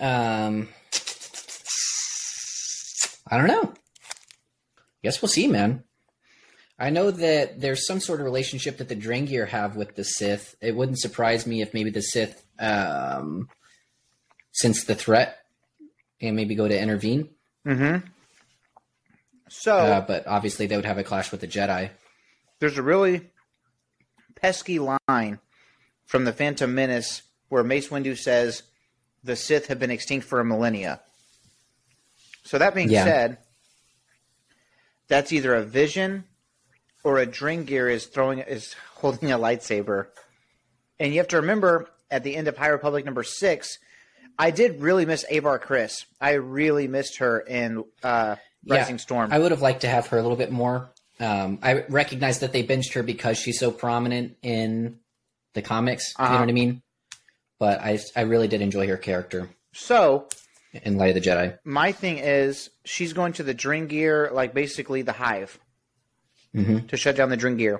Um, 0.00 0.68
I 3.30 3.38
don't 3.38 3.46
know. 3.46 3.72
Guess 5.02 5.22
we'll 5.22 5.28
see, 5.28 5.46
man. 5.46 5.84
I 6.78 6.90
know 6.90 7.10
that 7.10 7.60
there's 7.60 7.86
some 7.86 8.00
sort 8.00 8.20
of 8.20 8.24
relationship 8.24 8.78
that 8.78 8.88
the 8.88 8.96
Drengir 8.96 9.48
have 9.48 9.76
with 9.76 9.94
the 9.94 10.04
Sith. 10.04 10.56
It 10.60 10.74
wouldn't 10.74 10.98
surprise 10.98 11.46
me 11.46 11.62
if 11.62 11.72
maybe 11.72 11.90
the 11.90 12.02
Sith 12.02 12.44
um, 12.58 13.48
sense 14.62 14.84
the 14.84 14.94
threat 14.94 15.38
and 16.20 16.34
maybe 16.36 16.54
go 16.54 16.66
to 16.68 16.78
intervene. 16.80 17.28
Mm-hmm. 17.66 18.06
So 19.48 19.76
Uh, 19.76 20.00
but 20.00 20.26
obviously, 20.26 20.66
they 20.66 20.76
would 20.76 20.84
have 20.86 20.98
a 20.98 21.04
clash 21.04 21.30
with 21.30 21.40
the 21.40 21.46
Jedi. 21.48 21.90
there's 22.60 22.78
a 22.78 22.82
really 22.82 23.28
pesky 24.40 24.78
line 24.78 25.38
from 26.06 26.24
the 26.24 26.32
Phantom 26.32 26.72
Menace 26.74 27.22
where 27.48 27.62
Mace 27.64 27.88
Windu 27.88 28.16
says 28.16 28.62
the 29.24 29.36
Sith 29.36 29.66
have 29.66 29.78
been 29.78 29.90
extinct 29.90 30.26
for 30.26 30.40
a 30.40 30.44
millennia. 30.44 31.00
So 32.44 32.58
that 32.58 32.74
being 32.74 32.90
Yeah. 32.90 33.04
said, 33.04 33.38
that's 35.08 35.32
either 35.32 35.54
a 35.54 35.62
vision 35.62 36.24
or 37.04 37.18
a 37.18 37.26
Drengir 37.26 37.90
is 37.92 38.06
throwing 38.06 38.38
is 38.38 38.74
holding 38.94 39.30
a 39.32 39.38
lightsaber. 39.38 40.06
And 40.98 41.12
you 41.12 41.18
have 41.18 41.28
to 41.28 41.36
remember 41.36 41.88
at 42.10 42.22
the 42.24 42.36
end 42.36 42.48
of 42.48 42.56
High 42.56 42.68
Republic 42.68 43.04
number 43.04 43.22
six, 43.22 43.78
I 44.38 44.50
did 44.50 44.80
really 44.80 45.06
miss 45.06 45.24
Avar 45.30 45.58
Kriss. 45.58 46.04
I 46.20 46.32
really 46.32 46.88
missed 46.88 47.18
her 47.18 47.40
in 47.40 47.84
uh, 48.02 48.36
Rising 48.66 48.98
Storm. 48.98 49.32
I 49.32 49.38
would 49.38 49.50
have 49.50 49.62
liked 49.62 49.82
to 49.82 49.88
have 49.88 50.06
her 50.08 50.18
a 50.18 50.22
little 50.22 50.36
bit 50.36 50.50
more. 50.50 50.90
Um, 51.20 51.58
I 51.62 51.84
recognize 51.88 52.40
that 52.40 52.52
they 52.52 52.62
benched 52.62 52.94
her 52.94 53.02
because 53.02 53.38
she's 53.38 53.58
so 53.58 53.70
prominent 53.70 54.36
in 54.42 54.98
the 55.54 55.62
comics. 55.62 56.14
You 56.18 56.24
know 56.24 56.30
Uh-huh. 56.30 56.40
what 56.40 56.48
I 56.48 56.52
mean? 56.52 56.82
But 57.58 57.80
I, 57.80 57.98
I 58.16 58.22
really 58.22 58.48
did 58.48 58.60
enjoy 58.60 58.88
her 58.88 58.96
character 58.96 59.48
so 59.72 60.26
in 60.72 60.96
Light 60.96 61.16
of 61.16 61.22
the 61.22 61.28
Jedi. 61.30 61.58
my 61.64 61.92
thing 61.92 62.18
is 62.18 62.70
she's 62.84 63.12
going 63.12 63.34
to 63.34 63.42
the 63.42 63.54
Drengir, 63.54 64.32
like 64.32 64.52
basically 64.54 65.02
the 65.02 65.12
hive, 65.12 65.58
Mhm. 66.54 66.88
to 66.88 66.96
shut 66.96 67.14
down 67.16 67.28
the 67.30 67.36
Drengir. 67.36 67.78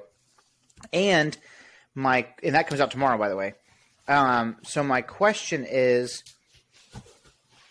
And 0.92 1.36
my 1.94 2.26
and 2.42 2.54
that 2.54 2.68
comes 2.68 2.80
out 2.80 2.90
tomorrow, 2.90 3.18
by 3.18 3.28
the 3.28 3.36
way. 3.36 3.54
Um, 4.08 4.56
so 4.62 4.82
my 4.84 5.02
question 5.02 5.66
is, 5.68 6.22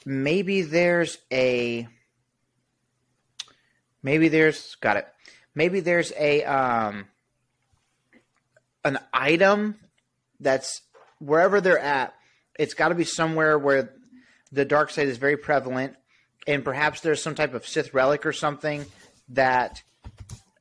maybe 0.06 0.62
there's 0.62 1.18
a, 1.32 1.88
maybe 4.04 4.28
there's 4.28 4.76
got 4.76 4.97
it. 4.97 5.08
Maybe 5.54 5.80
there's 5.82 6.14
a 6.18 6.43
um, 6.43 7.08
an 8.84 8.99
item 9.14 9.76
that's 10.39 10.82
wherever 11.20 11.62
they're 11.62 11.80
at. 11.80 12.14
It's 12.58 12.74
got 12.74 12.89
to 12.89 12.95
be 12.95 13.04
somewhere 13.04 13.58
where 13.58 13.93
the 14.52 14.66
dark 14.66 14.89
side 14.89 15.08
is 15.08 15.18
very 15.18 15.38
prevalent, 15.38 15.95
and 16.47 16.64
perhaps 16.64 17.02
there's 17.02 17.22
some 17.22 17.36
type 17.36 17.54
of 17.54 17.68
Sith 17.68 17.93
relic 17.93 18.26
or 18.26 18.34
something 18.34 18.86
that 19.30 19.82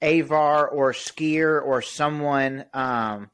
Avar 0.02 0.68
or 0.68 0.92
Sskeer 0.92 1.62
or 1.62 1.82
someone 1.82 2.64
um, 2.72 3.30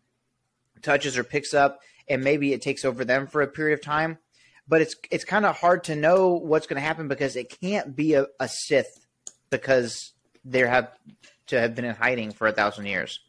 touches 0.82 1.16
or 1.18 1.24
picks 1.24 1.54
up, 1.54 1.80
and 2.09 2.22
maybe 2.22 2.52
it 2.52 2.62
takes 2.62 2.84
over 2.84 3.04
them 3.04 3.26
for 3.26 3.42
a 3.42 3.46
period 3.46 3.78
of 3.78 3.84
time. 3.84 4.18
But 4.68 4.80
it's 4.80 4.96
it's 5.10 5.24
kind 5.24 5.46
of 5.46 5.56
hard 5.56 5.84
to 5.84 5.94
know 5.96 6.32
what's 6.32 6.66
going 6.66 6.80
to 6.80 6.86
happen 6.86 7.06
because 7.08 7.36
it 7.36 7.56
can't 7.60 7.94
be 7.94 8.14
a, 8.14 8.26
a 8.40 8.48
Sith 8.48 9.06
because 9.50 10.12
they 10.44 10.60
have 10.60 10.90
to 11.48 11.60
have 11.60 11.74
been 11.76 11.84
in 11.84 11.94
hiding 11.94 12.32
for 12.32 12.46
a 12.48 12.52
thousand 12.52 12.86
years. 12.86 13.20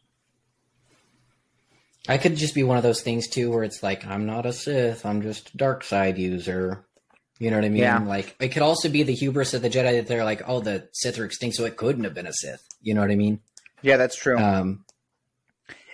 I 2.08 2.16
could 2.18 2.36
just 2.36 2.54
be 2.54 2.62
one 2.62 2.76
of 2.76 2.82
those 2.82 3.02
things 3.02 3.28
too, 3.28 3.50
where 3.50 3.64
it's 3.64 3.82
like 3.82 4.06
I'm 4.06 4.26
not 4.26 4.46
a 4.46 4.52
Sith, 4.52 5.04
I'm 5.04 5.22
just 5.22 5.50
a 5.54 5.56
dark 5.56 5.84
side 5.84 6.18
user. 6.18 6.84
You 7.38 7.50
know 7.50 7.56
what 7.56 7.64
I 7.66 7.68
mean? 7.68 7.82
Yeah. 7.82 7.98
Like 7.98 8.34
it 8.40 8.48
could 8.48 8.62
also 8.62 8.88
be 8.88 9.02
the 9.04 9.14
hubris 9.14 9.54
of 9.54 9.62
the 9.62 9.70
Jedi 9.70 9.92
that 9.98 10.06
they're 10.08 10.24
like, 10.24 10.42
oh, 10.48 10.60
the 10.60 10.88
Sith 10.92 11.18
are 11.18 11.24
extinct, 11.24 11.56
so 11.56 11.64
it 11.66 11.76
couldn't 11.76 12.04
have 12.04 12.14
been 12.14 12.26
a 12.26 12.32
Sith. 12.32 12.66
You 12.82 12.94
know 12.94 13.00
what 13.00 13.10
I 13.10 13.16
mean? 13.16 13.40
Yeah, 13.82 13.96
that's 13.96 14.16
true. 14.16 14.38
Um, 14.38 14.84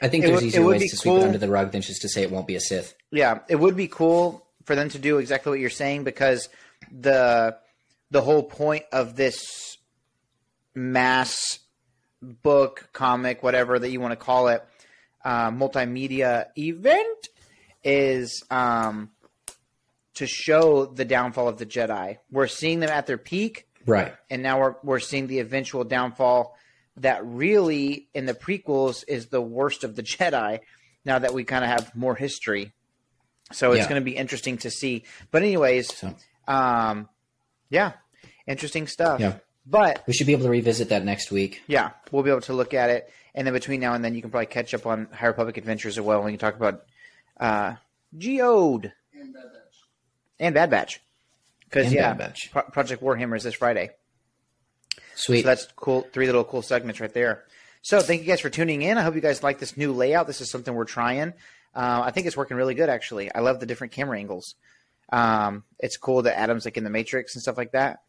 I 0.01 0.09
think 0.09 0.25
It 0.25 0.29
there's 0.29 0.41
would- 0.41 0.47
easier 0.47 0.65
ways 0.65 0.91
to 0.91 0.97
sweep 0.97 1.17
it 1.17 1.23
under 1.25 1.39
the 1.39 1.51
rug 1.51 1.73
than 1.73 1.83
just 1.83 2.01
to 2.03 2.09
say 2.09 2.23
it 2.23 2.31
won't 2.31 2.47
be 2.47 2.55
a 2.57 2.61
Sith. 2.61 2.95
Yeah, 3.11 3.41
it 3.49 3.57
would 3.57 3.77
be 3.77 3.89
cool 3.89 4.44
for 4.65 4.75
them 4.75 4.89
to 4.91 4.99
do 4.99 5.19
exactly 5.19 5.51
what 5.51 5.61
you're 5.61 5.71
saying 5.71 6.05
because 6.05 6.49
the 6.91 7.57
the 8.11 8.21
whole 8.23 8.43
point 8.43 8.85
of 8.93 9.17
this 9.17 9.77
mass 10.75 11.59
book, 12.23 12.89
comic, 12.93 13.43
whatever 13.43 13.79
that 13.79 13.91
you 13.91 14.01
want 14.01 14.13
to 14.13 14.17
call 14.17 14.49
it, 14.49 14.63
uh, 15.25 15.51
multimedia 15.51 16.47
event 16.57 17.29
is 17.83 18.43
um, 18.51 19.11
to 20.15 20.27
show 20.27 20.87
the 20.87 21.05
downfall 21.05 21.49
of 21.49 21.59
the 21.59 21.67
Jedi. 21.67 22.19
We're 22.31 22.47
seeing 22.47 22.81
them 22.81 22.91
at 22.91 23.07
their 23.07 23.19
peak, 23.19 23.67
Right. 23.87 24.15
and 24.31 24.43
now 24.43 24.61
we're 24.61 24.75
we're 24.83 25.01
seeing 25.01 25.27
the 25.27 25.41
eventual 25.41 25.85
downfall 25.85 26.57
that 26.99 27.25
really 27.27 28.09
in 28.15 28.25
the 28.27 28.35
prequels 28.35 29.05
is 29.09 29.27
the 29.27 29.43
worst 29.43 29.85
of 29.85 29.97
the 29.97 30.03
Jedi. 30.05 30.61
Now 31.05 31.19
that 31.19 31.35
we 31.35 31.45
kind 31.45 31.65
of 31.65 31.71
have 31.71 31.95
more 31.95 32.15
history, 32.15 32.73
so 33.53 33.73
it's 33.73 33.81
Yeah. 33.83 33.89
going 33.89 34.01
to 34.01 34.05
be 34.05 34.17
interesting 34.17 34.59
to 34.59 34.71
see. 34.71 35.05
But 35.31 35.43
anyways, 35.43 35.95
So 35.97 36.15
um, 36.49 37.09
yeah, 37.71 37.93
interesting 38.47 38.87
stuff. 38.87 39.21
Yeah. 39.21 39.37
But 39.67 40.05
we 40.07 40.13
should 40.13 40.27
be 40.27 40.33
able 40.35 40.45
to 40.45 40.51
revisit 40.51 40.91
that 40.91 41.05
next 41.05 41.31
week. 41.31 41.63
yeah, 41.67 41.91
we'll 42.13 42.23
be 42.23 42.31
able 42.31 42.43
to 42.43 42.53
look 42.53 42.75
at 42.75 42.91
it, 42.91 43.11
and 43.35 43.47
then 43.47 43.55
between 43.55 43.81
now 43.81 43.95
and 43.95 44.05
then, 44.05 44.15
you 44.15 44.21
can 44.21 44.31
probably 44.31 44.45
catch 44.47 44.75
up 44.75 44.85
on 44.87 45.09
High 45.11 45.29
Republic 45.29 45.57
Adventures 45.57 45.97
as 45.97 46.05
well. 46.05 46.23
when 46.23 46.33
you 46.33 46.39
talk 46.39 46.55
about 46.55 46.85
uh, 47.41 47.75
Geode 48.19 48.93
And 49.19 49.33
Bad 49.33 49.43
Batch. 49.53 49.77
and 50.39 50.55
Bad 50.55 50.71
Batch, 50.71 51.01
because 51.65 51.91
yeah, 51.93 52.13
Bad 52.13 52.19
Batch. 52.19 52.51
Pro- 52.53 52.63
Project 52.65 53.03
Warhammer 53.03 53.37
is 53.39 53.43
this 53.45 53.55
Friday. 53.55 53.91
Sweet. 55.15 55.43
So 55.43 55.47
that's 55.47 55.67
cool. 55.77 56.07
Three 56.13 56.27
little 56.27 56.45
cool 56.45 56.61
segments 56.63 57.01
right 57.01 57.13
there. 57.15 57.45
So 57.83 58.01
thank 58.01 58.21
you 58.21 58.27
guys 58.27 58.41
for 58.41 58.51
tuning 58.51 58.83
in. 58.83 58.99
I 58.99 59.03
hope 59.03 59.15
you 59.15 59.21
guys 59.23 59.43
like 59.43 59.59
this 59.61 59.77
new 59.79 59.93
layout. 59.93 60.27
This 60.27 60.41
is 60.43 60.51
something 60.51 60.75
we're 60.75 60.85
trying. 60.85 61.33
Uh, 61.75 62.03
I 62.05 62.11
think 62.11 62.27
it's 62.27 62.37
working 62.37 62.57
really 62.57 62.75
good, 62.75 62.89
actually. 62.89 63.35
I 63.35 63.41
love 63.41 63.61
the 63.61 63.67
different 63.67 63.93
camera 63.93 64.19
angles. 64.19 64.55
Um, 65.11 65.65
it's 65.79 65.97
cool 65.97 66.23
that 66.23 66.39
Adam's 66.39 66.65
like 66.65 66.77
in 66.77 66.85
the 66.85 66.91
Matrix 66.91 67.35
and 67.35 67.43
stuff 67.43 67.57
like 67.57 67.73
that. 67.73 68.01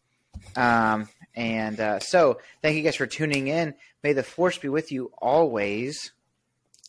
Um, 0.54 1.08
and 1.34 1.78
uh, 1.80 1.98
so 1.98 2.38
thank 2.62 2.76
you 2.76 2.82
guys 2.82 2.96
for 2.96 3.06
tuning 3.06 3.48
in. 3.48 3.74
May 4.02 4.12
the 4.12 4.22
force 4.22 4.58
be 4.58 4.68
with 4.68 4.92
you 4.92 5.12
always. 5.18 6.12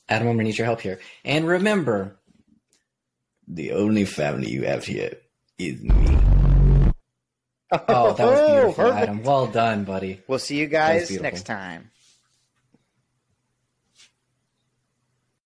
Adam, 0.09 0.27
I'm 0.27 0.35
gonna 0.35 0.43
need 0.45 0.57
your 0.57 0.65
help 0.65 0.81
here. 0.81 0.99
And 1.25 1.47
remember, 1.47 2.17
the 3.47 3.73
only 3.73 4.05
family 4.05 4.49
you 4.49 4.63
have 4.63 4.85
here 4.85 5.17
is 5.57 5.81
me. 5.81 6.17
Oh, 7.69 8.13
that 8.13 8.25
was 8.25 8.49
beautiful, 8.49 8.73
perfect. 8.75 9.03
Adam. 9.03 9.23
Well 9.23 9.47
done, 9.47 9.83
buddy. 9.83 10.21
We'll 10.25 10.39
see 10.39 10.57
you 10.57 10.67
guys 10.67 11.11
next 11.19 11.45
time. 11.45 11.91